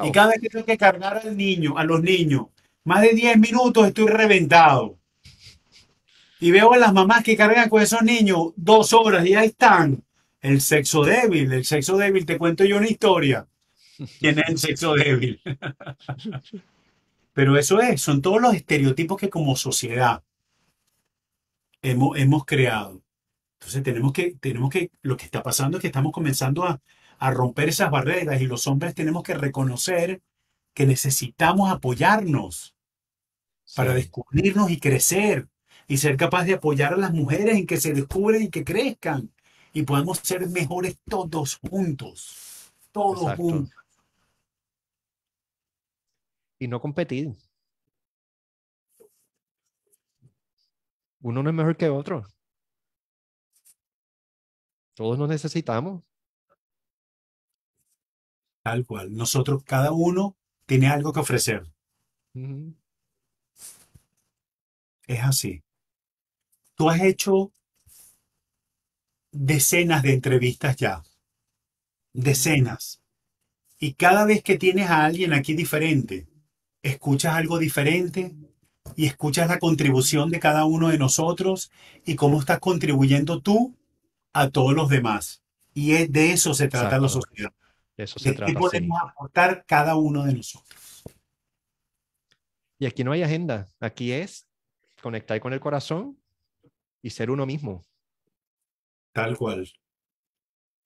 Y 0.03 0.11
cada 0.11 0.31
vez 0.31 0.41
que 0.41 0.49
tengo 0.49 0.65
que 0.65 0.77
cargar 0.77 1.21
al 1.23 1.38
niño, 1.38 1.77
a 1.77 1.85
los 1.85 2.01
niños, 2.03 2.47
más 2.83 3.03
de 3.03 3.13
diez 3.13 3.38
minutos 3.38 3.88
estoy 3.88 4.07
reventado. 4.07 4.97
Y 6.41 6.51
veo 6.51 6.73
a 6.73 6.77
las 6.77 6.91
mamás 6.91 7.23
que 7.23 7.38
cargan 7.38 7.69
con 7.69 7.81
esos 7.81 8.01
niños 8.01 8.51
dos 8.57 8.91
horas 8.91 9.25
y 9.25 9.35
ahí 9.35 9.47
están. 9.47 10.03
El 10.41 10.59
sexo 10.59 11.05
débil, 11.05 11.53
el 11.53 11.63
sexo 11.63 11.95
débil, 11.95 12.25
te 12.25 12.38
cuento 12.38 12.65
yo 12.65 12.75
una 12.75 12.89
historia. 12.89 13.47
¿Quién 14.19 14.39
es 14.39 14.49
el 14.49 14.57
sexo 14.57 14.93
débil? 14.93 15.39
Pero 17.31 17.57
eso 17.57 17.79
es, 17.79 18.01
son 18.01 18.21
todos 18.21 18.41
los 18.41 18.53
estereotipos 18.53 19.17
que 19.17 19.29
como 19.29 19.55
sociedad 19.55 20.21
hemos, 21.81 22.17
hemos 22.17 22.43
creado. 22.43 23.01
Entonces 23.60 23.84
tenemos 23.84 24.14
que, 24.14 24.36
tenemos 24.39 24.70
que, 24.70 24.91
lo 25.01 25.18
que 25.18 25.26
está 25.26 25.43
pasando 25.43 25.78
es 25.78 25.82
que 25.82 25.88
estamos 25.88 26.12
comenzando 26.12 26.64
a, 26.66 26.80
a 27.20 27.32
romper 27.32 27.70
esas 27.70 27.91
barreras 27.91 28.41
y 28.41 28.45
los 28.45 28.68
hombres 28.68 28.93
tenemos 28.93 29.24
que 29.24 29.34
reconocer 29.34 30.22
que 30.74 30.86
necesitamos 30.86 31.72
apoyarnos 31.72 32.76
para 33.76 33.93
descubrirnos 33.93 34.70
y 34.70 34.80
crecer 34.80 35.47
y 35.88 35.97
ser 35.97 36.18
capaz 36.18 36.45
de 36.45 36.53
apoyar 36.53 36.93
a 36.93 36.97
las 36.97 37.14
mujeres 37.14 37.58
en 37.58 37.66
que 37.66 37.78
se 37.78 37.93
descubren 37.93 38.43
y 38.43 38.49
que 38.49 38.64
crezcan 38.64 39.32
y 39.74 39.84
podamos 39.84 40.20
ser 40.20 40.47
mejores 40.49 40.97
todos 41.08 41.60
juntos, 41.70 42.74
todos 42.91 43.36
juntos. 43.36 43.74
Y 46.60 46.68
no 46.68 46.80
competir. 46.80 47.36
Uno 51.22 51.43
no 51.43 51.49
es 51.49 51.55
mejor 51.55 51.78
que 51.78 51.89
otro. 51.89 52.26
Todos 54.98 55.20
nos 55.20 55.30
necesitamos. 55.30 56.04
Tal 58.64 58.84
cual. 58.84 59.16
Nosotros, 59.16 59.64
cada 59.64 59.91
uno 59.91 60.36
tiene 60.66 60.88
algo 60.88 61.14
que 61.14 61.20
ofrecer. 61.20 61.68
Es 65.06 65.24
así. 65.24 65.62
Tú 66.74 66.89
has 66.89 67.00
hecho 67.02 67.52
decenas 69.32 70.02
de 70.02 70.14
entrevistas 70.14 70.76
ya. 70.78 71.04
Decenas. 72.14 73.00
Y 73.78 73.93
cada 73.93 74.26
vez 74.26 74.41
que 74.41 74.58
tienes 74.58 74.89
a 74.89 75.06
alguien 75.06 75.32
aquí 75.32 75.54
diferente, 75.54 76.28
escuchas 76.82 77.36
algo 77.36 77.60
diferente 77.60 78.36
y 78.95 79.06
escuchas 79.06 79.48
la 79.48 79.60
contribución 79.60 80.32
de 80.32 80.39
cada 80.39 80.66
uno 80.66 80.89
de 80.89 80.98
nosotros 80.98 81.70
y 82.04 82.16
cómo 82.16 82.39
estás 82.39 82.58
contribuyendo 82.58 83.41
tú 83.41 83.78
a 84.34 84.49
todos 84.49 84.73
los 84.73 84.89
demás. 84.89 85.43
Y 85.73 86.07
de 86.07 86.32
eso 86.32 86.53
se 86.53 86.67
trata 86.67 86.99
la 86.99 87.09
sociedad. 87.09 87.51
De 87.95 88.03
eso 88.03 88.19
se 88.19 88.34
trata. 88.34 88.51
¿Qué 88.51 88.57
podemos 88.57 88.99
aportar 89.01 89.63
cada 89.65 89.95
uno 89.95 90.23
de 90.23 90.34
nosotros? 90.34 91.03
Y 92.80 92.86
aquí 92.86 93.03
no 93.03 93.11
hay 93.11 93.23
agenda, 93.23 93.67
aquí 93.80 94.11
es 94.11 94.47
conectar 95.01 95.39
con 95.39 95.53
el 95.53 95.59
corazón 95.59 96.19
y 97.01 97.09
ser 97.09 97.32
uno 97.32 97.45
mismo. 97.45 97.84
Tal 99.13 99.36
cual. 99.38 99.71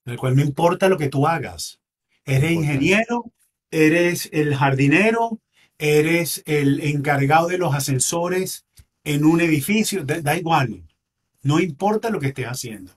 Tal 0.04 0.18
cual, 0.18 0.36
no 0.36 0.42
importa 0.42 0.88
lo 0.88 0.98
que 0.98 1.10
tú 1.10 1.28
hagas. 1.28 1.82
Eres 2.24 2.52
ingeniero, 2.52 3.32
eres 3.72 4.30
el 4.32 4.56
jardinero, 4.56 5.42
eres 5.78 6.44
el 6.46 6.82
encargado 6.82 7.48
de 7.48 7.58
los 7.58 7.74
ascensores 7.74 8.66
en 9.04 9.26
un 9.26 9.42
edificio, 9.42 10.06
da, 10.06 10.22
da 10.22 10.38
igual. 10.38 10.84
No 11.44 11.60
importa 11.60 12.10
lo 12.10 12.20
que 12.20 12.28
estés 12.28 12.46
haciendo. 12.46 12.94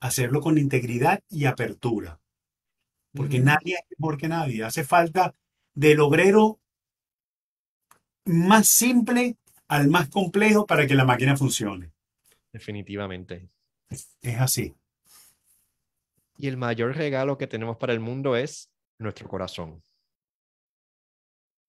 Hacerlo 0.00 0.40
con 0.40 0.58
integridad 0.58 1.22
y 1.28 1.44
apertura. 1.44 2.20
Porque 3.12 3.40
nadie 3.40 3.74
es 3.74 3.98
mejor 3.98 4.16
que 4.16 4.28
nadie. 4.28 4.64
Hace 4.64 4.84
falta 4.84 5.34
del 5.74 6.00
obrero 6.00 6.60
más 8.24 8.68
simple 8.68 9.36
al 9.68 9.88
más 9.88 10.08
complejo 10.08 10.66
para 10.66 10.86
que 10.86 10.94
la 10.94 11.04
máquina 11.04 11.36
funcione. 11.36 11.92
Definitivamente. 12.52 13.48
Es 13.88 14.40
así. 14.40 14.74
Y 16.36 16.48
el 16.48 16.56
mayor 16.56 16.96
regalo 16.96 17.36
que 17.36 17.46
tenemos 17.46 17.76
para 17.76 17.92
el 17.92 18.00
mundo 18.00 18.36
es 18.36 18.70
nuestro 18.98 19.28
corazón. 19.28 19.82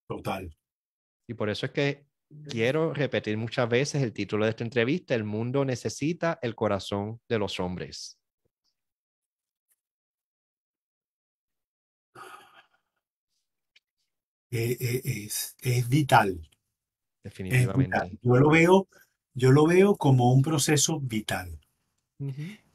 Total. 0.08 0.56
Y 1.28 1.34
por 1.34 1.50
eso 1.50 1.66
es 1.66 1.72
que 1.72 2.06
quiero 2.50 2.94
repetir 2.94 3.38
muchas 3.38 3.68
veces 3.68 4.02
el 4.02 4.14
título 4.14 4.46
de 4.46 4.52
esta 4.52 4.64
entrevista, 4.64 5.16
El 5.16 5.24
mundo 5.24 5.66
necesita 5.66 6.40
el 6.42 6.56
corazón 6.56 7.20
de 7.28 7.40
los 7.40 7.60
hombres. 7.60 8.21
Eh, 14.52 14.78
eh, 14.80 15.02
es, 15.04 15.56
es 15.62 15.90
vital. 15.90 16.50
Es 17.24 17.34
vital. 17.34 17.70
Definitivamente. 17.70 18.20
Yo 18.22 18.36
lo 18.36 18.50
veo, 18.50 18.88
yo 19.34 19.52
lo 19.52 19.66
veo 19.66 19.96
como 19.96 20.34
un 20.34 20.42
proceso 20.42 21.00
vital. 21.00 21.60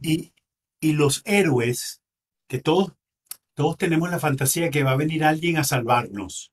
Y, 0.00 0.32
y 0.80 0.92
los 0.92 1.22
héroes, 1.24 2.02
que 2.48 2.58
todos, 2.58 2.92
todos 3.54 3.76
tenemos 3.76 4.10
la 4.10 4.18
fantasía 4.18 4.70
que 4.70 4.82
va 4.82 4.92
a 4.92 4.96
venir 4.96 5.24
alguien 5.24 5.56
a 5.58 5.64
salvarnos. 5.64 6.52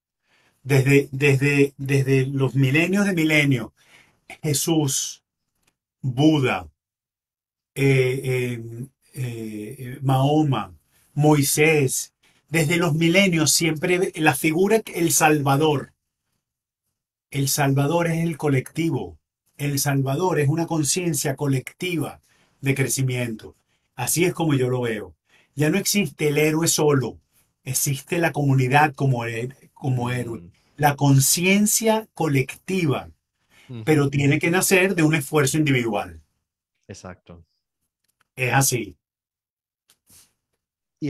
Desde, 0.62 1.10
desde, 1.12 1.74
desde 1.78 2.26
los 2.26 2.56
milenios 2.56 3.06
de 3.06 3.14
milenios, 3.14 3.72
Jesús, 4.42 5.24
Buda, 6.02 6.70
eh, 7.76 8.22
eh, 8.24 8.88
eh, 9.14 10.00
Mahoma, 10.02 10.76
Moisés, 11.14 12.13
desde 12.54 12.78
los 12.78 12.94
milenios 12.94 13.52
siempre 13.52 14.12
la 14.14 14.36
figura, 14.36 14.84
el 14.94 15.12
Salvador. 15.12 15.92
El 17.32 17.48
Salvador 17.48 18.06
es 18.06 18.24
el 18.24 18.38
colectivo. 18.38 19.18
El 19.58 19.80
Salvador 19.80 20.40
es 20.40 20.50
una 20.50 20.68
conciencia 20.68 21.36
colectiva 21.36 22.22
de 22.62 22.76
crecimiento. 22.76 23.56
Así 23.96 24.26
es 24.26 24.36
como 24.36 24.54
yo 24.54 24.70
lo 24.70 24.82
veo. 24.82 25.16
Ya 25.56 25.72
no 25.72 25.80
existe 25.80 26.28
el 26.28 26.38
héroe 26.38 26.68
solo, 26.68 27.20
existe 27.64 28.20
la 28.20 28.32
comunidad 28.32 28.94
como, 28.94 29.24
como 29.74 30.12
héroe. 30.12 30.52
La 30.78 30.96
conciencia 30.96 32.08
colectiva, 32.14 33.10
pero 33.84 34.12
tiene 34.12 34.38
que 34.38 34.52
nacer 34.52 34.94
de 34.94 35.02
un 35.02 35.16
esfuerzo 35.16 35.58
individual. 35.58 36.22
Exacto. 36.88 37.44
Es 38.36 38.54
así. 38.54 38.96
Y 41.00 41.10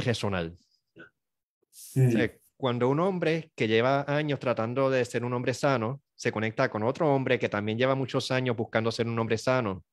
resonar. 1.95 2.09
O 2.09 2.17
sea, 2.17 2.37
cuando 2.57 2.89
un 2.89 2.99
hombre 2.99 3.51
que 3.55 3.67
lleva 3.67 4.05
años 4.07 4.39
tratando 4.39 4.89
de 4.89 5.03
ser 5.05 5.25
un 5.25 5.33
hombre 5.33 5.53
sano 5.53 6.01
se 6.15 6.31
conecta 6.31 6.69
con 6.69 6.83
otro 6.83 7.13
hombre 7.13 7.37
que 7.37 7.49
también 7.49 7.77
lleva 7.77 7.95
muchos 7.95 8.31
años 8.31 8.55
buscando 8.55 8.91
ser 8.91 9.07
un 9.07 9.19
hombre 9.19 9.37
sano, 9.37 9.83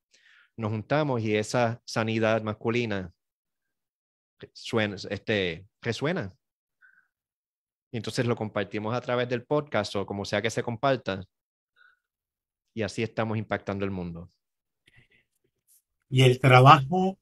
nos 0.55 0.71
juntamos 0.71 1.21
y 1.21 1.35
esa 1.35 1.81
sanidad 1.85 2.41
masculina 2.41 3.11
suena, 4.53 4.95
este, 5.09 5.67
resuena. 5.81 6.33
Y 7.91 7.97
entonces 7.97 8.25
lo 8.25 8.35
compartimos 8.35 8.95
a 8.95 9.01
través 9.01 9.27
del 9.27 9.43
podcast 9.43 9.95
o 9.95 10.05
como 10.05 10.23
sea 10.23 10.41
que 10.41 10.49
se 10.49 10.63
comparta. 10.63 11.25
Y 12.73 12.83
así 12.83 13.03
estamos 13.03 13.37
impactando 13.37 13.83
el 13.83 13.91
mundo. 13.91 14.29
Y 16.09 16.23
el 16.23 16.39
trabajo 16.39 17.19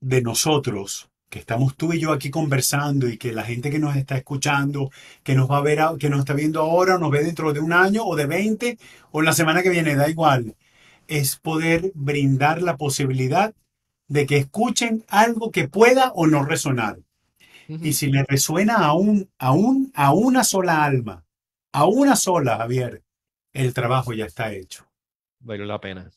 de 0.00 0.22
nosotros, 0.22 1.10
que 1.30 1.38
estamos 1.38 1.76
tú 1.76 1.92
y 1.92 2.00
yo 2.00 2.12
aquí 2.12 2.28
conversando 2.28 3.08
y 3.08 3.16
que 3.16 3.32
la 3.32 3.44
gente 3.44 3.70
que 3.70 3.78
nos 3.78 3.96
está 3.96 4.16
escuchando, 4.16 4.90
que 5.22 5.34
nos 5.34 5.50
va 5.50 5.58
a 5.58 5.62
ver, 5.62 5.78
que 5.98 6.10
nos 6.10 6.20
está 6.20 6.34
viendo 6.34 6.60
ahora, 6.60 6.96
o 6.96 6.98
nos 6.98 7.10
ve 7.10 7.22
dentro 7.24 7.52
de 7.52 7.60
un 7.60 7.72
año 7.72 8.04
o 8.04 8.16
de 8.16 8.26
20 8.26 8.78
o 9.12 9.22
la 9.22 9.32
semana 9.32 9.62
que 9.62 9.70
viene, 9.70 9.94
da 9.94 10.10
igual, 10.10 10.56
es 11.06 11.36
poder 11.36 11.92
brindar 11.94 12.62
la 12.62 12.76
posibilidad 12.76 13.54
de 14.08 14.26
que 14.26 14.38
escuchen 14.38 15.04
algo 15.08 15.52
que 15.52 15.68
pueda 15.68 16.12
o 16.14 16.26
no 16.26 16.44
resonar. 16.44 16.98
Y 17.68 17.92
si 17.92 18.10
le 18.10 18.24
resuena 18.24 18.78
a, 18.78 18.94
un, 18.94 19.30
a, 19.38 19.52
un, 19.52 19.92
a 19.94 20.12
una 20.12 20.42
sola 20.42 20.84
alma, 20.84 21.24
a 21.72 21.86
una 21.86 22.16
sola, 22.16 22.56
Javier, 22.56 23.04
el 23.52 23.72
trabajo 23.72 24.12
ya 24.12 24.24
está 24.24 24.52
hecho. 24.52 24.84
Valió 25.38 25.64
la 25.64 25.80
pena. 25.80 26.10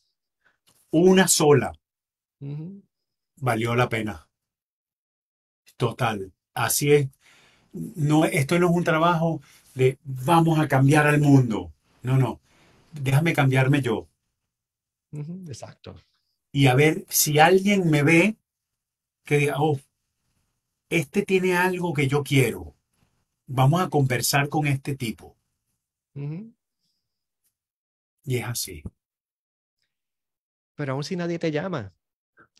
Una 0.90 1.28
sola 1.28 1.72
valió 3.38 3.76
la 3.76 3.90
pena. 3.90 4.28
Total. 5.78 6.32
Así 6.54 6.94
es. 6.94 7.10
No, 7.72 8.26
esto 8.26 8.60
no 8.60 8.70
es 8.70 8.76
un 8.76 8.84
trabajo 8.84 9.42
de 9.74 9.98
vamos 10.04 10.60
a 10.60 10.68
cambiar 10.68 11.08
al 11.08 11.20
mundo. 11.20 11.74
No, 12.02 12.18
no. 12.18 12.40
Déjame 12.92 13.34
cambiarme 13.34 13.82
yo. 13.82 14.08
Exacto. 15.48 15.96
Y 16.52 16.68
a 16.68 16.76
ver 16.76 17.06
si 17.10 17.40
alguien 17.40 17.90
me 17.90 18.04
ve 18.04 18.38
que 19.24 19.38
diga, 19.38 19.56
oh, 19.58 19.80
este 20.90 21.24
tiene 21.24 21.56
algo 21.56 21.94
que 21.94 22.08
yo 22.08 22.24
quiero. 22.24 22.76
Vamos 23.48 23.82
a 23.82 23.90
conversar 23.90 24.50
con 24.50 24.68
este 24.68 24.96
tipo. 24.96 25.36
Y 28.26 28.38
es 28.38 28.46
así. 28.46 28.84
Pero 30.76 30.94
aún 30.94 31.04
si 31.04 31.16
nadie 31.16 31.40
te 31.40 31.52
llama, 31.52 31.94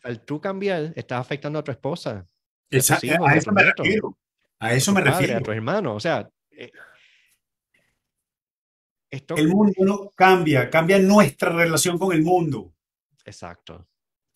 al 0.02 0.20
tú 0.20 0.40
cambiar, 0.40 0.92
estás 0.96 1.20
afectando 1.20 1.58
a 1.58 1.64
tu 1.64 1.70
esposa, 1.70 2.28
Esa- 2.70 2.94
a 2.96 3.30
a 3.30 3.36
eso 3.36 3.52
me 3.52 3.62
refiero. 3.62 4.18
A 4.58 4.72
eso 4.74 4.92
me 4.92 5.00
padres, 5.02 5.14
a 5.16 5.20
refiero. 5.20 5.42
tus 5.42 5.54
hermanos. 5.54 5.96
O 5.96 6.00
sea, 6.00 6.28
eh, 6.50 6.72
esto, 9.10 9.36
El 9.36 9.48
mundo 9.48 9.72
no 9.78 10.10
cambia, 10.10 10.68
cambia 10.70 10.98
nuestra 10.98 11.50
relación 11.50 11.98
con 11.98 12.12
el 12.14 12.22
mundo. 12.22 12.74
exacto. 13.24 13.86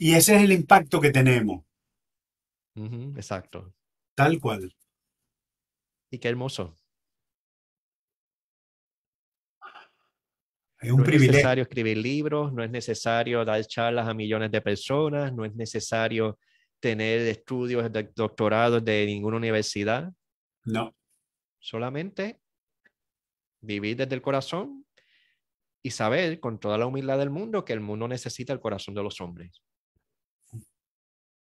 Y 0.00 0.14
ese 0.14 0.36
es 0.36 0.42
el 0.42 0.52
impacto 0.52 1.00
que 1.00 1.10
tenemos. 1.10 1.64
Exacto. 3.16 3.74
Tal 4.14 4.38
cual. 4.40 4.72
Y 6.10 6.18
qué 6.18 6.28
hermoso. 6.28 6.76
Es 10.80 10.92
un 10.92 11.02
No 11.02 11.08
es 11.10 11.20
necesario 11.20 11.62
escribir 11.62 11.96
libros, 11.98 12.52
no 12.52 12.62
es 12.62 12.70
necesario 12.70 13.44
dar 13.44 13.64
charlas 13.66 14.06
a 14.06 14.14
millones 14.14 14.52
de 14.52 14.60
personas, 14.60 15.32
no 15.32 15.44
es 15.44 15.52
necesario 15.56 16.38
tener 16.80 17.20
estudios 17.22 17.90
de 17.92 18.12
doctorados 18.14 18.84
de 18.84 19.06
ninguna 19.06 19.36
universidad, 19.36 20.12
No. 20.64 20.94
solamente 21.58 22.40
vivir 23.60 23.96
desde 23.96 24.14
el 24.14 24.22
corazón 24.22 24.86
y 25.82 25.90
saber 25.90 26.38
con 26.40 26.58
toda 26.60 26.78
la 26.78 26.86
humildad 26.86 27.18
del 27.18 27.30
mundo 27.30 27.64
que 27.64 27.72
el 27.72 27.80
mundo 27.80 28.06
necesita 28.08 28.52
el 28.52 28.60
corazón 28.60 28.94
de 28.94 29.02
los 29.02 29.20
hombres. 29.20 29.62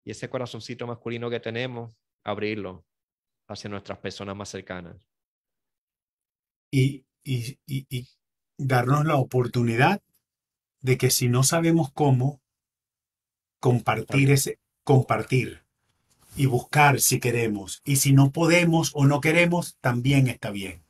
Y 0.06 0.12
ese 0.12 0.30
corazoncito 0.30 0.86
masculino 0.88 1.30
que 1.30 1.40
tenemos, 1.40 1.96
abrirlo 2.24 2.86
hacia 3.48 3.70
nuestras 3.70 4.00
personas 4.00 4.36
más 4.36 4.50
cercanas. 4.50 5.08
y, 6.72 7.06
y- 7.24 7.58
y- 7.68 7.86
y 7.90 8.10
darnos 8.58 9.06
la 9.06 9.16
oportunidad 9.16 10.02
de 10.82 10.98
que 10.98 11.10
si 11.10 11.30
no 11.30 11.44
sabemos 11.44 11.92
cómo, 11.94 12.42
compartir 13.62 14.30
ese, 14.32 14.60
compartir 14.86 15.64
y 16.38 16.46
buscar 16.48 17.02
si 17.02 17.20
queremos. 17.20 17.82
Y 17.86 17.98
si 17.98 18.14
no 18.14 18.32
podemos 18.32 18.92
o 18.96 19.06
no 19.06 19.22
queremos, 19.22 19.78
también 19.82 20.28
está 20.28 20.52
bien. 20.52 20.84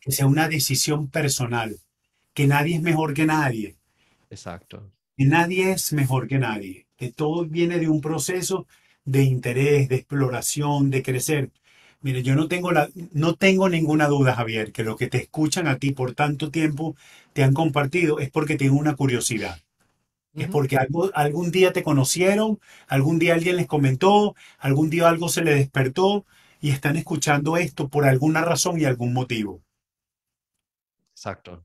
Que 0.00 0.12
sea 0.12 0.26
una 0.28 0.48
decisión 0.48 1.08
personal, 1.08 1.80
que 2.32 2.46
nadie 2.46 2.76
es 2.76 2.82
mejor 2.82 3.14
que 3.14 3.26
nadie, 3.26 3.76
Exacto. 4.30 4.92
que 5.16 5.24
nadie 5.24 5.72
es 5.72 5.92
mejor 5.92 6.28
que 6.28 6.38
nadie, 6.38 6.86
que 6.96 7.10
todo 7.10 7.44
viene 7.46 7.78
de 7.78 7.88
un 7.88 8.00
proceso 8.00 8.66
de 9.04 9.22
interés, 9.24 9.88
de 9.88 9.96
exploración, 9.96 10.90
de 10.90 11.02
crecer. 11.02 11.50
Mire, 12.00 12.22
yo 12.22 12.34
no 12.36 12.48
tengo, 12.48 12.72
la, 12.72 12.88
no 13.12 13.34
tengo 13.34 13.68
ninguna 13.68 14.06
duda, 14.08 14.34
Javier, 14.34 14.72
que 14.72 14.84
los 14.84 14.96
que 14.96 15.08
te 15.08 15.18
escuchan 15.18 15.66
a 15.68 15.78
ti 15.78 15.92
por 15.92 16.14
tanto 16.14 16.50
tiempo 16.50 16.96
te 17.32 17.42
han 17.44 17.54
compartido 17.54 18.18
es 18.20 18.30
porque 18.30 18.56
tienen 18.56 18.78
una 18.78 18.96
curiosidad. 18.96 19.60
Es 20.36 20.48
porque 20.48 20.76
algo- 20.76 21.10
algún 21.14 21.50
día 21.50 21.72
te 21.72 21.82
conocieron, 21.82 22.60
algún 22.88 23.18
día 23.18 23.34
alguien 23.34 23.56
les 23.56 23.66
comentó, 23.66 24.34
algún 24.58 24.90
día 24.90 25.08
algo 25.08 25.28
se 25.28 25.42
les 25.42 25.56
despertó 25.56 26.24
y 26.60 26.70
están 26.70 26.96
escuchando 26.96 27.56
esto 27.56 27.88
por 27.88 28.04
alguna 28.04 28.42
razón 28.42 28.80
y 28.80 28.84
algún 28.84 29.12
motivo. 29.12 29.62
Exacto. 31.14 31.64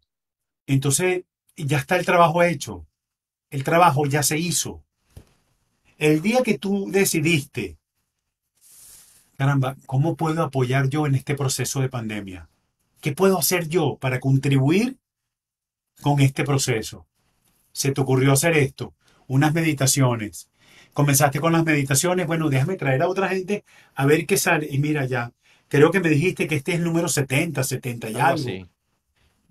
Entonces, 0.68 1.26
ya 1.58 1.78
está 1.80 1.98
el 1.98 2.06
trabajo 2.06 2.44
hecho. 2.44 2.88
El 3.52 3.64
trabajo 3.64 4.06
ya 4.08 4.24
se 4.24 4.40
hizo. 4.40 4.84
El 6.00 6.24
día 6.24 6.42
que 6.42 6.58
tú 6.58 6.88
decidiste, 6.90 7.78
caramba, 9.38 9.76
¿cómo 9.88 10.16
puedo 10.16 10.44
apoyar 10.44 10.88
yo 10.90 11.08
en 11.08 11.16
este 11.16 11.34
proceso 11.34 11.82
de 11.82 11.90
pandemia? 11.90 12.48
¿Qué 13.02 13.14
puedo 13.14 13.40
hacer 13.40 13.68
yo 13.70 13.98
para 13.98 14.20
contribuir 14.20 14.98
con 16.02 16.20
este 16.20 16.44
proceso? 16.44 17.08
Se 17.72 17.92
te 17.92 18.02
ocurrió 18.02 18.34
hacer 18.34 18.58
esto, 18.58 18.94
unas 19.28 19.54
meditaciones. 19.54 20.50
Comenzaste 20.94 21.40
con 21.40 21.54
las 21.54 21.64
meditaciones, 21.64 22.28
bueno, 22.28 22.50
déjame 22.50 22.76
traer 22.76 23.02
a 23.04 23.08
otra 23.08 23.30
gente 23.30 23.64
a 23.96 24.06
ver 24.06 24.26
qué 24.26 24.38
sale. 24.38 24.68
Y 24.70 24.80
mira 24.80 25.06
ya, 25.06 25.32
creo 25.68 25.92
que 25.92 26.00
me 26.00 26.10
dijiste 26.10 26.48
que 26.48 26.56
este 26.56 26.72
es 26.74 26.78
el 26.80 26.84
número 26.84 27.08
70, 27.08 27.64
70 27.64 28.10
y 28.10 28.16
algo. 28.16 28.34
Así. 28.34 28.66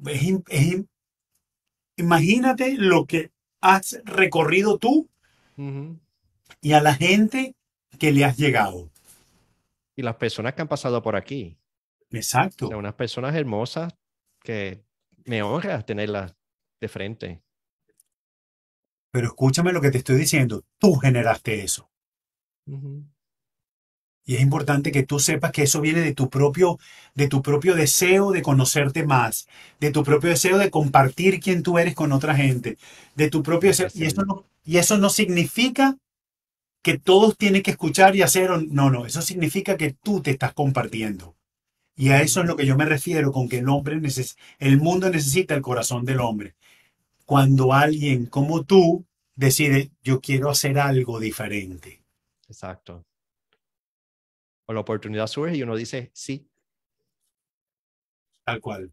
Es 0.07 0.23
es 0.49 0.63
im- 0.63 0.87
imagínate 1.97 2.75
lo 2.77 3.07
que 3.07 3.31
has 3.61 4.01
recorrido 4.05 4.79
tú 4.79 5.09
y 6.61 6.73
a 6.73 6.81
la 6.81 6.95
gente 6.95 7.55
que 7.99 8.13
le 8.13 8.25
has 8.25 8.37
llegado. 8.37 8.91
Y 9.97 10.03
las 10.03 10.17
personas 10.17 10.55
que 10.55 10.63
han 10.63 10.69
pasado 10.69 11.03
por 11.03 11.17
aquí. 11.17 11.57
O 12.13 12.17
Exacto. 12.17 12.69
sea, 12.69 12.77
unas 12.77 12.95
personas 12.95 13.35
hermosas 13.35 13.93
que 14.43 14.81
me 15.25 15.43
honra 15.43 15.83
tenerlas 15.83 16.35
de 16.81 16.89
frente. 16.89 17.43
Pero 19.13 19.27
escúchame 19.29 19.73
lo 19.75 19.83
que 19.83 19.91
te 19.91 19.99
estoy 19.99 20.17
diciendo. 20.17 20.65
Tú 20.79 20.95
generaste 20.97 21.63
eso. 21.63 21.91
Y 24.25 24.35
es 24.37 24.43
importante 24.43 24.93
que 24.93 25.05
tú 25.05 25.19
sepas 25.21 25.53
que 25.53 25.63
eso 25.63 25.81
viene 25.81 26.01
de 26.03 26.13
tu 26.15 26.29
propio, 26.29 26.79
de 27.15 27.29
tu 27.29 27.41
propio 27.43 27.75
deseo 27.75 28.31
de 28.31 28.43
conocerte 28.43 29.07
más, 29.07 29.49
de 29.81 29.91
tu 29.91 30.05
propio 30.05 30.29
deseo 30.31 30.59
de 30.59 30.71
compartir 30.71 31.41
quién 31.41 31.63
tú 31.63 31.79
eres 31.79 31.95
con 31.95 32.13
otra 32.13 32.35
gente, 32.37 32.77
de 33.15 33.31
tu 33.31 33.43
propio 33.43 33.71
deseo. 33.71 33.89
Y 33.95 34.05
eso 34.05 34.23
no, 34.27 34.45
y 34.65 34.77
eso 34.77 34.99
no 34.99 35.09
significa 35.09 35.97
que 36.83 36.99
todos 36.99 37.37
tienen 37.39 37.63
que 37.63 37.73
escuchar 37.73 38.17
y 38.17 38.23
hacer. 38.23 38.51
No, 38.71 38.91
no, 38.91 39.07
eso 39.07 39.23
significa 39.23 39.77
que 39.77 39.93
tú 39.93 40.23
te 40.23 40.33
estás 40.33 40.55
compartiendo. 40.55 41.37
Y 41.97 42.11
a 42.11 42.23
eso 42.23 42.41
es 42.43 42.47
lo 42.47 42.57
que 42.57 42.67
yo 42.67 42.77
me 42.77 42.87
refiero 42.87 43.33
con 43.33 43.49
que 43.49 43.59
el 43.59 43.69
hombre 43.69 43.97
neces- 43.99 44.37
el 44.59 44.79
mundo 44.79 45.11
necesita 45.11 45.55
el 45.55 45.63
corazón 45.63 46.05
del 46.07 46.21
hombre. 46.21 46.55
Cuando 47.29 47.75
alguien 47.75 48.25
como 48.25 48.65
tú 48.65 49.05
decide, 49.35 49.93
yo 50.03 50.19
quiero 50.19 50.49
hacer 50.49 50.79
algo 50.79 51.21
diferente. 51.21 52.03
Exacto. 52.49 53.05
O 54.65 54.73
la 54.73 54.81
oportunidad 54.81 55.27
surge 55.27 55.59
y 55.59 55.63
uno 55.63 55.77
dice 55.77 56.11
sí 56.15 56.49
Tal 58.47 58.63
cual. 58.63 58.91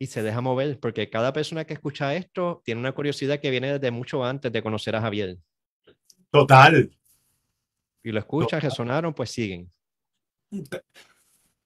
y 0.00 0.08
se 0.08 0.20
deja 0.20 0.40
mover, 0.40 0.80
porque 0.80 1.10
cada 1.10 1.32
persona 1.32 1.64
que 1.64 1.74
escucha 1.74 2.12
esto 2.16 2.60
tiene 2.64 2.80
una 2.80 2.90
curiosidad 2.90 3.38
que 3.38 3.50
viene 3.50 3.74
desde 3.74 3.92
mucho 3.92 4.24
antes 4.24 4.50
de 4.50 4.62
conocer 4.64 4.96
a 4.96 5.00
Javier. 5.00 5.38
Total. 6.32 6.90
Y 8.02 8.10
lo 8.10 8.18
escuchan, 8.18 8.60
resonaron, 8.60 9.14
pues 9.14 9.30
siguen. 9.30 9.70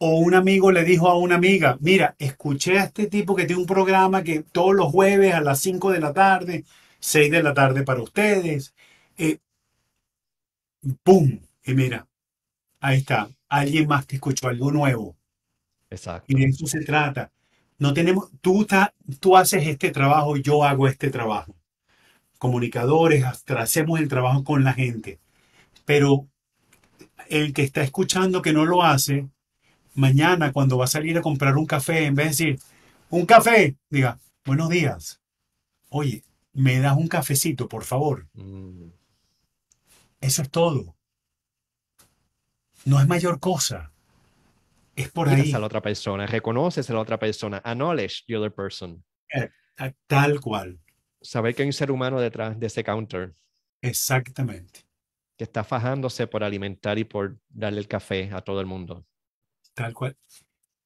O 0.06 0.08
un 0.26 0.34
amigo 0.34 0.70
le 0.72 0.84
dijo 0.84 1.08
a 1.08 1.16
una 1.18 1.36
amiga, 1.36 1.76
mira, 1.80 2.14
escuché 2.18 2.78
a 2.78 2.84
este 2.84 3.06
tipo 3.06 3.34
que 3.36 3.46
tiene 3.46 3.62
un 3.62 3.66
programa 3.66 4.22
que 4.22 4.42
todos 4.42 4.74
los 4.74 4.92
jueves 4.92 5.34
a 5.34 5.40
las 5.40 5.60
5 5.60 5.90
de 5.92 6.00
la 6.00 6.12
tarde, 6.12 6.64
6 7.00 7.30
de 7.30 7.42
la 7.42 7.54
tarde 7.54 7.82
para 7.84 8.02
ustedes. 8.02 8.74
eh, 9.16 9.38
¡Pum! 11.04 11.40
Y 11.64 11.74
mira, 11.74 12.08
ahí 12.80 12.98
está. 12.98 13.30
Alguien 13.48 13.88
más 13.88 14.06
que 14.06 14.16
escuchó 14.16 14.48
algo 14.48 14.72
nuevo. 14.72 15.16
Exacto. 15.90 16.26
Y 16.26 16.34
de 16.36 16.44
eso 16.46 16.66
se 16.66 16.80
trata. 16.84 17.32
No 17.78 17.92
tenemos, 17.94 18.30
tú, 18.40 18.62
está- 18.62 18.94
tú 19.20 19.36
haces 19.36 19.66
este 19.66 19.90
trabajo, 19.90 20.36
yo 20.36 20.64
hago 20.64 20.86
este 20.88 21.10
trabajo. 21.10 21.54
Comunicadores, 22.38 23.24
hacemos 23.24 24.00
el 24.00 24.08
trabajo 24.08 24.44
con 24.44 24.64
la 24.64 24.74
gente. 24.74 25.20
Pero 25.86 26.28
el 27.28 27.52
que 27.52 27.62
está 27.62 27.82
escuchando 27.82 28.42
que 28.42 28.52
no 28.52 28.64
lo 28.64 28.82
hace, 28.82 29.28
mañana 29.94 30.52
cuando 30.52 30.78
va 30.78 30.84
a 30.84 30.88
salir 30.88 31.16
a 31.18 31.22
comprar 31.22 31.56
un 31.56 31.66
café, 31.66 32.04
en 32.06 32.14
vez 32.14 32.24
de 32.26 32.30
decir, 32.30 32.58
un 33.10 33.26
café, 33.26 33.76
diga, 33.90 34.18
buenos 34.44 34.68
días. 34.68 35.20
Oye, 35.88 36.24
¿me 36.52 36.78
das 36.80 36.96
un 36.96 37.08
cafecito, 37.08 37.68
por 37.68 37.84
favor? 37.84 38.26
Mm, 38.34 38.88
Eso 40.20 40.42
es 40.42 40.50
todo. 40.50 40.96
No 42.84 43.00
es 43.00 43.06
mayor 43.06 43.40
cosa. 43.40 43.92
Es 44.96 45.10
por 45.10 45.28
miras 45.28 45.46
ahí, 45.46 45.52
a 45.52 45.58
la 45.58 45.66
otra 45.66 45.80
persona, 45.82 46.26
reconoces 46.26 46.88
a 46.88 46.92
la 46.94 47.00
otra 47.00 47.18
persona, 47.18 47.58
acknowledge 47.64 48.24
the 48.26 48.36
other 48.36 48.52
person. 48.52 49.04
a- 49.76 49.92
tal 50.06 50.40
cual. 50.40 50.78
Saber 51.20 51.54
que 51.54 51.62
hay 51.62 51.68
un 51.68 51.72
ser 51.72 51.90
humano 51.90 52.20
detrás 52.20 52.58
de 52.60 52.66
ese 52.66 52.84
counter 52.84 53.34
Exactamente. 53.82 54.86
que 55.36 55.44
está 55.44 55.64
fajándose 55.64 56.26
por 56.28 56.44
alimentar 56.44 56.96
y 56.98 57.04
por 57.04 57.38
darle 57.48 57.80
el 57.80 57.88
café 57.88 58.30
a 58.32 58.40
todo 58.42 58.60
el 58.60 58.66
mundo. 58.66 59.04
Tal 59.74 59.92
cual. 59.92 60.16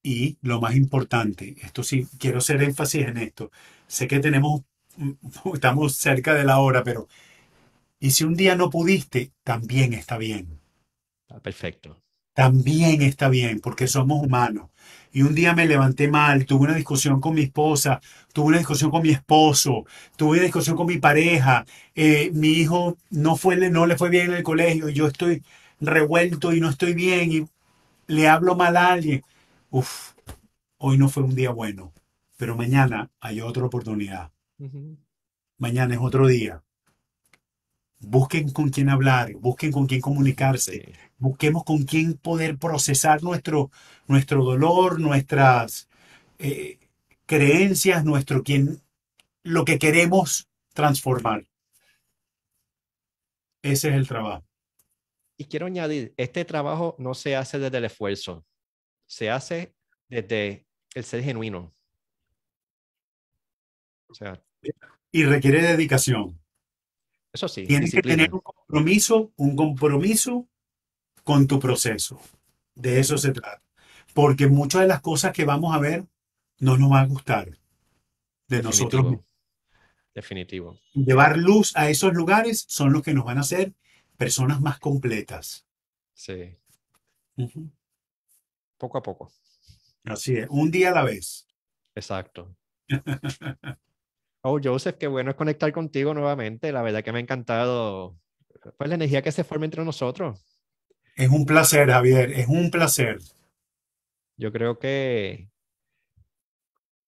Y 0.03 0.39
lo 0.43 0.61
más 0.61 0.77
importante, 0.77 1.57
esto 1.63 1.83
sí, 1.83 2.07
quiero 2.19 2.39
hacer 2.39 2.63
énfasis 2.63 3.07
en 3.07 3.19
esto. 3.19 3.51
Sé 3.87 4.09
que 4.09 4.21
tenemos, 4.21 4.63
estamos 5.55 5.97
cerca 5.97 6.35
de 6.35 6.45
la 6.45 6.59
hora, 6.61 6.83
pero, 6.85 7.09
y 8.01 8.13
si 8.13 8.25
un 8.25 8.35
día 8.35 8.57
no 8.57 8.71
pudiste, 8.71 9.33
también 9.45 9.93
está 9.93 10.19
bien. 10.19 10.61
Está 11.29 11.41
perfecto. 11.41 12.03
También 12.35 13.03
está 13.03 13.29
bien, 13.29 13.61
porque 13.61 13.89
somos 13.89 14.25
humanos. 14.25 14.71
Y 15.13 15.23
un 15.23 15.35
día 15.35 15.55
me 15.55 15.67
levanté 15.67 16.09
mal, 16.09 16.47
tuve 16.47 16.67
una 16.67 16.75
discusión 16.75 17.21
con 17.21 17.35
mi 17.35 17.43
esposa, 17.43 18.01
tuve 18.33 18.49
una 18.49 18.59
discusión 18.59 18.91
con 18.91 19.03
mi 19.03 19.11
esposo, 19.11 19.85
tuve 20.17 20.37
una 20.39 20.43
discusión 20.45 20.77
con 20.77 20.87
mi 20.87 20.99
pareja, 20.99 21.67
eh, 21.95 22.31
mi 22.33 22.51
hijo 22.51 22.97
no, 23.11 23.37
fue, 23.37 23.57
no 23.71 23.87
le 23.87 23.97
fue 23.97 24.11
bien 24.11 24.27
en 24.31 24.35
el 24.35 24.43
colegio, 24.43 24.89
yo 24.89 25.09
estoy 25.09 25.43
revuelto 25.81 26.53
y 26.53 26.61
no 26.61 26.69
estoy 26.71 26.95
bien 26.95 27.33
y 27.33 27.49
le 28.09 28.27
hablo 28.27 28.57
mal 28.57 28.77
a 28.77 28.93
alguien. 28.93 29.23
Uf, 29.71 30.15
hoy 30.79 30.99
no 30.99 31.09
fue 31.09 31.23
un 31.23 31.35
día 31.37 31.51
bueno, 31.51 31.93
pero 32.37 32.57
mañana 32.57 33.11
hay 33.21 33.41
otra 33.41 33.65
oportunidad. 33.67 34.33
Mañana 35.59 35.95
es 35.95 36.01
otro 36.01 36.27
día. 36.27 36.63
Busquen 38.01 38.51
con 38.53 38.71
quién 38.71 38.89
hablar, 38.89 39.33
busquen 39.35 39.73
con 39.73 39.87
quién 39.87 40.01
comunicarse 40.01 40.73
Sí. 40.73 40.93
busquemos 41.19 41.65
con 41.65 41.83
quién 41.85 42.15
poder 42.15 42.57
procesar 42.57 43.23
nuestro, 43.25 43.71
nuestro 44.07 44.45
dolor, 44.45 45.01
nuestras 45.01 45.89
eh, 46.39 46.79
creencias, 47.27 48.05
nuestro 48.05 48.45
quién, 48.45 48.81
lo 49.43 49.65
que 49.65 49.79
queremos 49.79 50.49
transformar. 50.75 51.47
Ese 53.63 53.89
es 53.89 53.95
el 53.95 54.07
trabajo. 54.07 54.48
Y 55.41 55.45
quiero 55.45 55.67
añadir, 55.67 56.13
este 56.17 56.45
trabajo 56.45 56.97
no 56.99 57.15
se 57.15 57.37
hace 57.37 57.61
desde 57.61 57.79
el 57.79 57.85
esfuerzo, 57.85 58.45
se 59.07 59.31
hace 59.31 59.73
desde 60.09 60.67
el 60.95 61.05
ser 61.05 61.23
genuino. 61.23 61.73
O 64.09 64.15
sea, 64.15 64.43
Y 65.13 65.25
requiere 65.25 65.63
dedicación. 65.63 66.41
eso 67.33 67.47
sí, 67.47 67.69
Tienes 67.69 67.93
que 67.93 68.03
tener 68.03 68.35
un 68.35 68.41
compromiso, 68.41 69.33
un 69.37 69.55
compromiso 69.55 70.49
con 71.23 71.47
tu 71.47 71.61
proceso. 71.61 72.21
De 72.75 72.99
eso 72.99 73.17
se 73.17 73.31
trata. 73.31 73.63
Porque 74.15 74.49
muchas 74.49 74.81
de 74.81 74.89
las 74.89 75.01
cosas 75.01 75.33
que 75.33 75.45
vamos 75.45 75.73
a 75.73 75.79
ver 75.79 76.05
no 76.59 76.77
nos 76.77 76.91
van 76.91 77.05
a 77.05 77.09
gustar 77.09 77.57
de 78.49 78.63
nosotros 78.63 79.05
mismos. 79.05 79.25
Definitivo. 80.15 80.77
llevar 80.95 81.37
luz 81.37 81.77
a 81.77 81.91
esos 81.91 82.13
lugares 82.13 82.65
son 82.67 82.93
los 82.93 83.03
que 83.03 83.15
nos 83.15 83.25
van 83.25 83.39
a 83.39 83.43
hacer 83.43 83.73
personas 84.19 84.61
más 84.61 84.79
completas. 84.79 85.65
Sí, 86.13 86.59
poco 88.77 88.99
a 88.99 89.03
poco. 89.03 89.33
Así 90.05 90.37
es, 90.37 90.47
un 90.51 90.71
día 90.71 90.91
a 90.91 90.95
la 90.95 91.05
vez. 91.05 91.47
Exacto. 91.95 92.55
Oh, 94.43 94.61
Joseph, 94.63 94.97
qué 94.99 95.09
bueno 95.09 95.31
es 95.31 95.37
conectar 95.37 95.71
contigo 95.73 96.15
nuevamente. 96.15 96.71
La 96.71 96.81
verdad 96.81 97.03
que 97.03 97.11
me 97.11 97.19
ha 97.19 97.21
encantado 97.21 98.17
pues, 98.77 98.89
la 98.89 98.95
energía 98.95 99.21
que 99.21 99.33
se 99.33 99.43
forma 99.43 99.65
entre 99.65 99.85
nosotros. 99.85 100.41
Es 101.17 101.29
un 101.29 101.45
placer, 101.45 101.91
Javier, 101.91 102.31
es 102.31 102.47
un 102.47 102.71
placer. 102.71 103.19
Yo 104.37 104.53
creo 104.53 104.79
que 104.79 105.51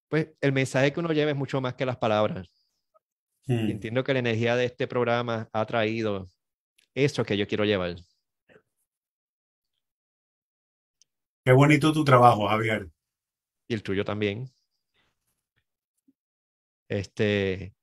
pues, 0.08 0.30
el 0.40 0.52
mensaje 0.52 0.92
que 0.92 0.98
uno 0.98 1.12
lleva 1.12 1.30
es 1.30 1.36
mucho 1.36 1.60
más 1.60 1.74
que 1.74 1.86
las 1.86 1.98
palabras. 1.98 2.48
Y 3.46 3.54
Mm. 3.54 3.70
entiendo 3.70 4.02
que 4.04 4.12
la 4.12 4.18
energía 4.18 4.56
de 4.56 4.64
este 4.64 4.88
programa 4.88 5.48
ha 5.52 5.64
traído 5.66 6.26
eso 6.94 7.24
que 7.24 7.36
yo 7.36 7.46
quiero 7.48 7.64
llevar. 7.64 7.96
Qué 11.44 11.52
bonito 11.52 11.92
tu 11.92 12.02
trabajo, 12.02 12.48
Javier. 12.48 12.88
Y 13.68 13.74
el 13.74 13.82
tuyo 13.82 14.04
también. 14.04 14.50
Este, 16.88 17.74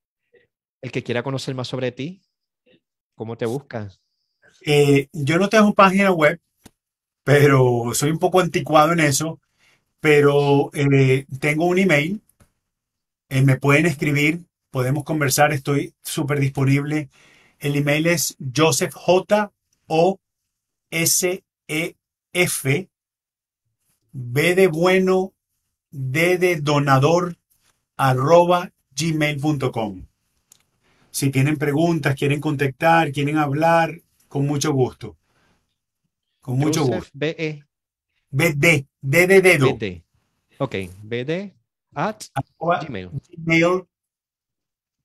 el 0.82 0.92
que 0.92 1.04
quiera 1.04 1.24
conocer 1.24 1.56
más 1.56 1.68
sobre 1.68 1.92
ti, 1.92 2.22
¿cómo 3.16 3.38
te 3.38 3.46
buscas? 3.46 4.02
Eh, 4.66 5.08
yo 5.14 5.38
no 5.38 5.50
tengo 5.50 5.74
página 5.74 6.12
web, 6.12 6.40
pero 7.24 7.94
soy 7.94 8.12
un 8.12 8.20
poco 8.20 8.42
anticuado 8.42 8.94
en 8.94 9.02
eso, 9.02 9.42
pero 10.02 10.72
eh, 10.74 11.26
tengo 11.40 11.66
un 11.68 11.80
email 11.80 12.22
Eh, 13.30 13.42
me 13.42 13.58
pueden 13.58 13.86
escribir, 13.86 14.42
podemos 14.72 15.04
conversar, 15.04 15.52
estoy 15.54 15.94
súper 16.04 16.40
disponible. 16.40 17.10
El 17.60 17.76
email 17.76 18.08
es 18.08 18.38
Joseph 18.56 18.94
J 18.94 19.52
O 19.88 20.20
S 20.92 21.44
E 21.68 21.96
F 22.34 22.90
B 24.12 24.56
de 24.56 24.68
bueno 24.68 25.34
D 25.92 26.38
de 26.38 26.58
donador 26.58 27.38
arroba 27.96 28.72
gmail.com. 28.96 30.06
Si 31.12 31.32
tienen 31.32 31.58
preguntas, 31.58 32.16
quieren 32.16 32.40
contactar, 32.40 33.12
quieren 33.12 33.38
hablar, 33.38 34.02
con 34.28 34.46
mucho 34.46 34.72
gusto. 34.72 35.18
Con 36.42 36.60
mucho 36.60 36.82
Joseph 36.82 36.98
gusto. 36.98 37.12
B-E. 37.14 37.64
BD, 38.30 38.88
D 39.02 39.28
de 39.28 39.42
dedo. 39.42 39.76
BD. 39.76 40.04
Ok, 40.60 40.76
BD 41.02 41.54
at 41.96 42.24
arroba 42.34 42.80
Gmail. 42.82 43.10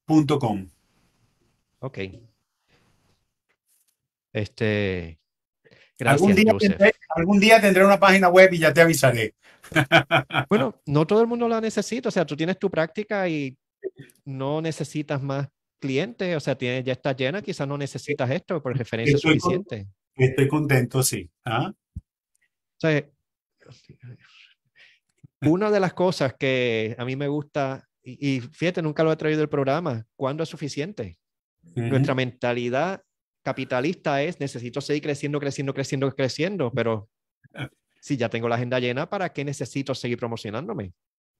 gmail.com. 0.06 0.68
Ok. 1.80 1.98
Este. 4.32 5.18
Algún 6.00 6.34
día, 6.34 6.52
tendré, 6.58 6.92
algún 7.14 7.38
día 7.38 7.60
tendré 7.60 7.84
una 7.84 8.00
página 8.00 8.28
web 8.28 8.52
y 8.52 8.58
ya 8.58 8.72
te 8.72 8.80
avisaré. 8.80 9.34
Bueno, 10.48 10.80
no 10.86 11.06
todo 11.06 11.20
el 11.20 11.26
mundo 11.26 11.48
la 11.48 11.60
necesita. 11.60 12.08
O 12.08 12.12
sea, 12.12 12.26
tú 12.26 12.36
tienes 12.36 12.58
tu 12.58 12.70
práctica 12.70 13.28
y 13.28 13.56
no 14.24 14.60
necesitas 14.60 15.22
más 15.22 15.48
clientes. 15.80 16.36
O 16.36 16.40
sea, 16.40 16.56
tienes, 16.56 16.84
ya 16.84 16.92
está 16.92 17.14
llena, 17.14 17.40
quizás 17.40 17.66
no 17.68 17.78
necesitas 17.78 18.30
esto, 18.30 18.62
por 18.62 18.76
referencia 18.76 19.14
con- 19.14 19.38
suficiente. 19.38 19.86
Estoy 20.16 20.48
contento, 20.48 21.02
sí. 21.02 21.30
¿Ah? 21.44 21.72
O 21.96 22.80
sea, 22.80 23.02
una 25.42 25.70
de 25.70 25.80
las 25.80 25.94
cosas 25.94 26.34
que 26.34 26.94
a 26.98 27.04
mí 27.04 27.16
me 27.16 27.28
gusta, 27.28 27.88
y, 28.02 28.36
y 28.36 28.40
fíjate, 28.40 28.82
nunca 28.82 29.04
lo 29.04 29.12
he 29.12 29.16
traído 29.16 29.38
del 29.38 29.48
programa, 29.48 30.04
¿cuándo 30.16 30.42
es 30.42 30.48
suficiente? 30.48 31.16
Nuestra 31.74 32.14
mentalidad 32.14 33.02
capitalista 33.42 34.22
es 34.22 34.40
necesito 34.40 34.80
seguir 34.80 35.02
creciendo, 35.02 35.40
creciendo, 35.40 35.74
creciendo, 35.74 36.12
creciendo, 36.14 36.72
pero 36.72 37.08
si 38.00 38.16
ya 38.16 38.28
tengo 38.28 38.48
la 38.48 38.56
agenda 38.56 38.80
llena, 38.80 39.08
¿para 39.08 39.32
qué 39.32 39.44
necesito 39.44 39.94
seguir 39.94 40.18
promocionándome? 40.18 40.92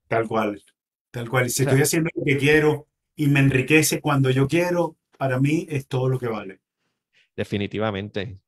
Tal 0.09 0.29
cual. 0.29 0.63
Tal 1.11 1.29
cual. 1.29 1.51
Si 1.51 1.63
estoy 1.63 1.83
haciendo 1.83 2.11
lo 2.15 2.25
que 2.25 2.37
quiero 2.39 2.89
y 3.17 3.27
me 3.29 3.41
enriquece 3.41 4.01
cuando 4.01 4.31
yo 4.31 4.47
quiero, 4.47 4.97
para 5.19 5.41
mí 5.41 5.67
es 5.69 5.87
todo 5.87 6.09
lo 6.09 6.19
que 6.19 6.29
vale. 6.29 6.61
Definitivamente. 7.37 8.39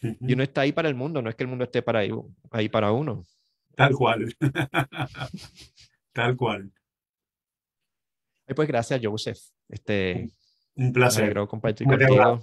Y 0.00 0.32
uno 0.32 0.42
está 0.42 0.62
ahí 0.62 0.72
para 0.72 0.88
el 0.88 0.94
mundo, 0.94 1.22
no 1.22 1.30
es 1.30 1.36
que 1.36 1.44
el 1.44 1.48
mundo 1.48 1.64
esté 1.64 1.82
para 1.82 2.00
ahí, 2.00 2.10
ahí 2.50 2.68
para 2.68 2.90
uno. 2.92 3.24
Tal 3.76 3.94
cual. 3.94 4.34
Tal 6.12 6.36
cual. 6.36 6.72
Pues 8.54 8.68
gracias, 8.68 9.00
Joseph. 9.02 9.38
Este, 9.68 10.30
Un 10.74 10.86
me 10.86 10.92
placer. 10.92 11.24
alegró 11.24 11.48
compartir 11.48 11.86
contigo. 11.86 12.40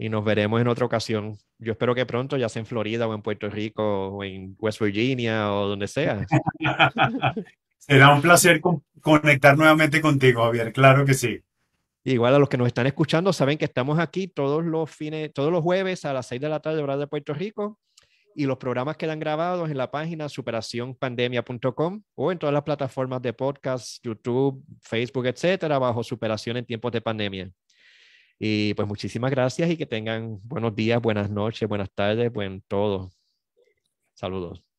Y 0.00 0.08
nos 0.08 0.24
veremos 0.24 0.58
en 0.62 0.66
otra 0.66 0.86
ocasión. 0.86 1.36
Yo 1.58 1.72
espero 1.72 1.94
que 1.94 2.06
pronto, 2.06 2.38
ya 2.38 2.48
sea 2.48 2.60
en 2.60 2.66
Florida 2.66 3.06
o 3.06 3.12
en 3.14 3.20
Puerto 3.20 3.50
Rico 3.50 4.08
o 4.08 4.24
en 4.24 4.56
West 4.58 4.80
Virginia 4.80 5.52
o 5.52 5.68
donde 5.68 5.86
sea. 5.86 6.26
Será 7.78 8.14
un 8.14 8.22
placer 8.22 8.62
con- 8.62 8.82
conectar 9.02 9.58
nuevamente 9.58 10.00
contigo, 10.00 10.42
Javier. 10.44 10.72
Claro 10.72 11.04
que 11.04 11.12
sí. 11.12 11.40
Igual 12.02 12.34
a 12.34 12.38
los 12.38 12.48
que 12.48 12.56
nos 12.56 12.66
están 12.66 12.86
escuchando 12.86 13.30
saben 13.34 13.58
que 13.58 13.66
estamos 13.66 13.98
aquí 13.98 14.26
todos 14.26 14.64
los 14.64 14.90
fines, 14.90 15.34
todos 15.34 15.52
los 15.52 15.62
jueves 15.62 16.06
a 16.06 16.14
las 16.14 16.26
6 16.28 16.40
de 16.40 16.48
la 16.48 16.60
tarde, 16.60 16.82
hora 16.82 16.96
de 16.96 17.06
Puerto 17.06 17.34
Rico, 17.34 17.78
y 18.34 18.46
los 18.46 18.56
programas 18.56 18.96
quedan 18.96 19.20
grabados 19.20 19.70
en 19.70 19.76
la 19.76 19.90
página 19.90 20.30
superacionpandemia.com 20.30 22.02
o 22.14 22.32
en 22.32 22.38
todas 22.38 22.54
las 22.54 22.62
plataformas 22.62 23.20
de 23.20 23.34
podcast, 23.34 24.02
YouTube, 24.02 24.64
Facebook, 24.80 25.26
etcétera, 25.26 25.78
bajo 25.78 26.02
Superación 26.02 26.56
en 26.56 26.64
tiempos 26.64 26.90
de 26.90 27.02
pandemia. 27.02 27.50
Y 28.40 28.74
pues 28.74 28.88
muchísimas 28.88 29.30
gracias 29.30 29.70
y 29.70 29.76
que 29.76 29.86
tengan 29.86 30.40
buenos 30.44 30.74
días, 30.74 31.00
buenas 31.02 31.30
noches, 31.30 31.68
buenas 31.68 31.90
tardes, 31.92 32.32
buen 32.32 32.62
todo. 32.62 33.10
Saludos. 34.14 34.69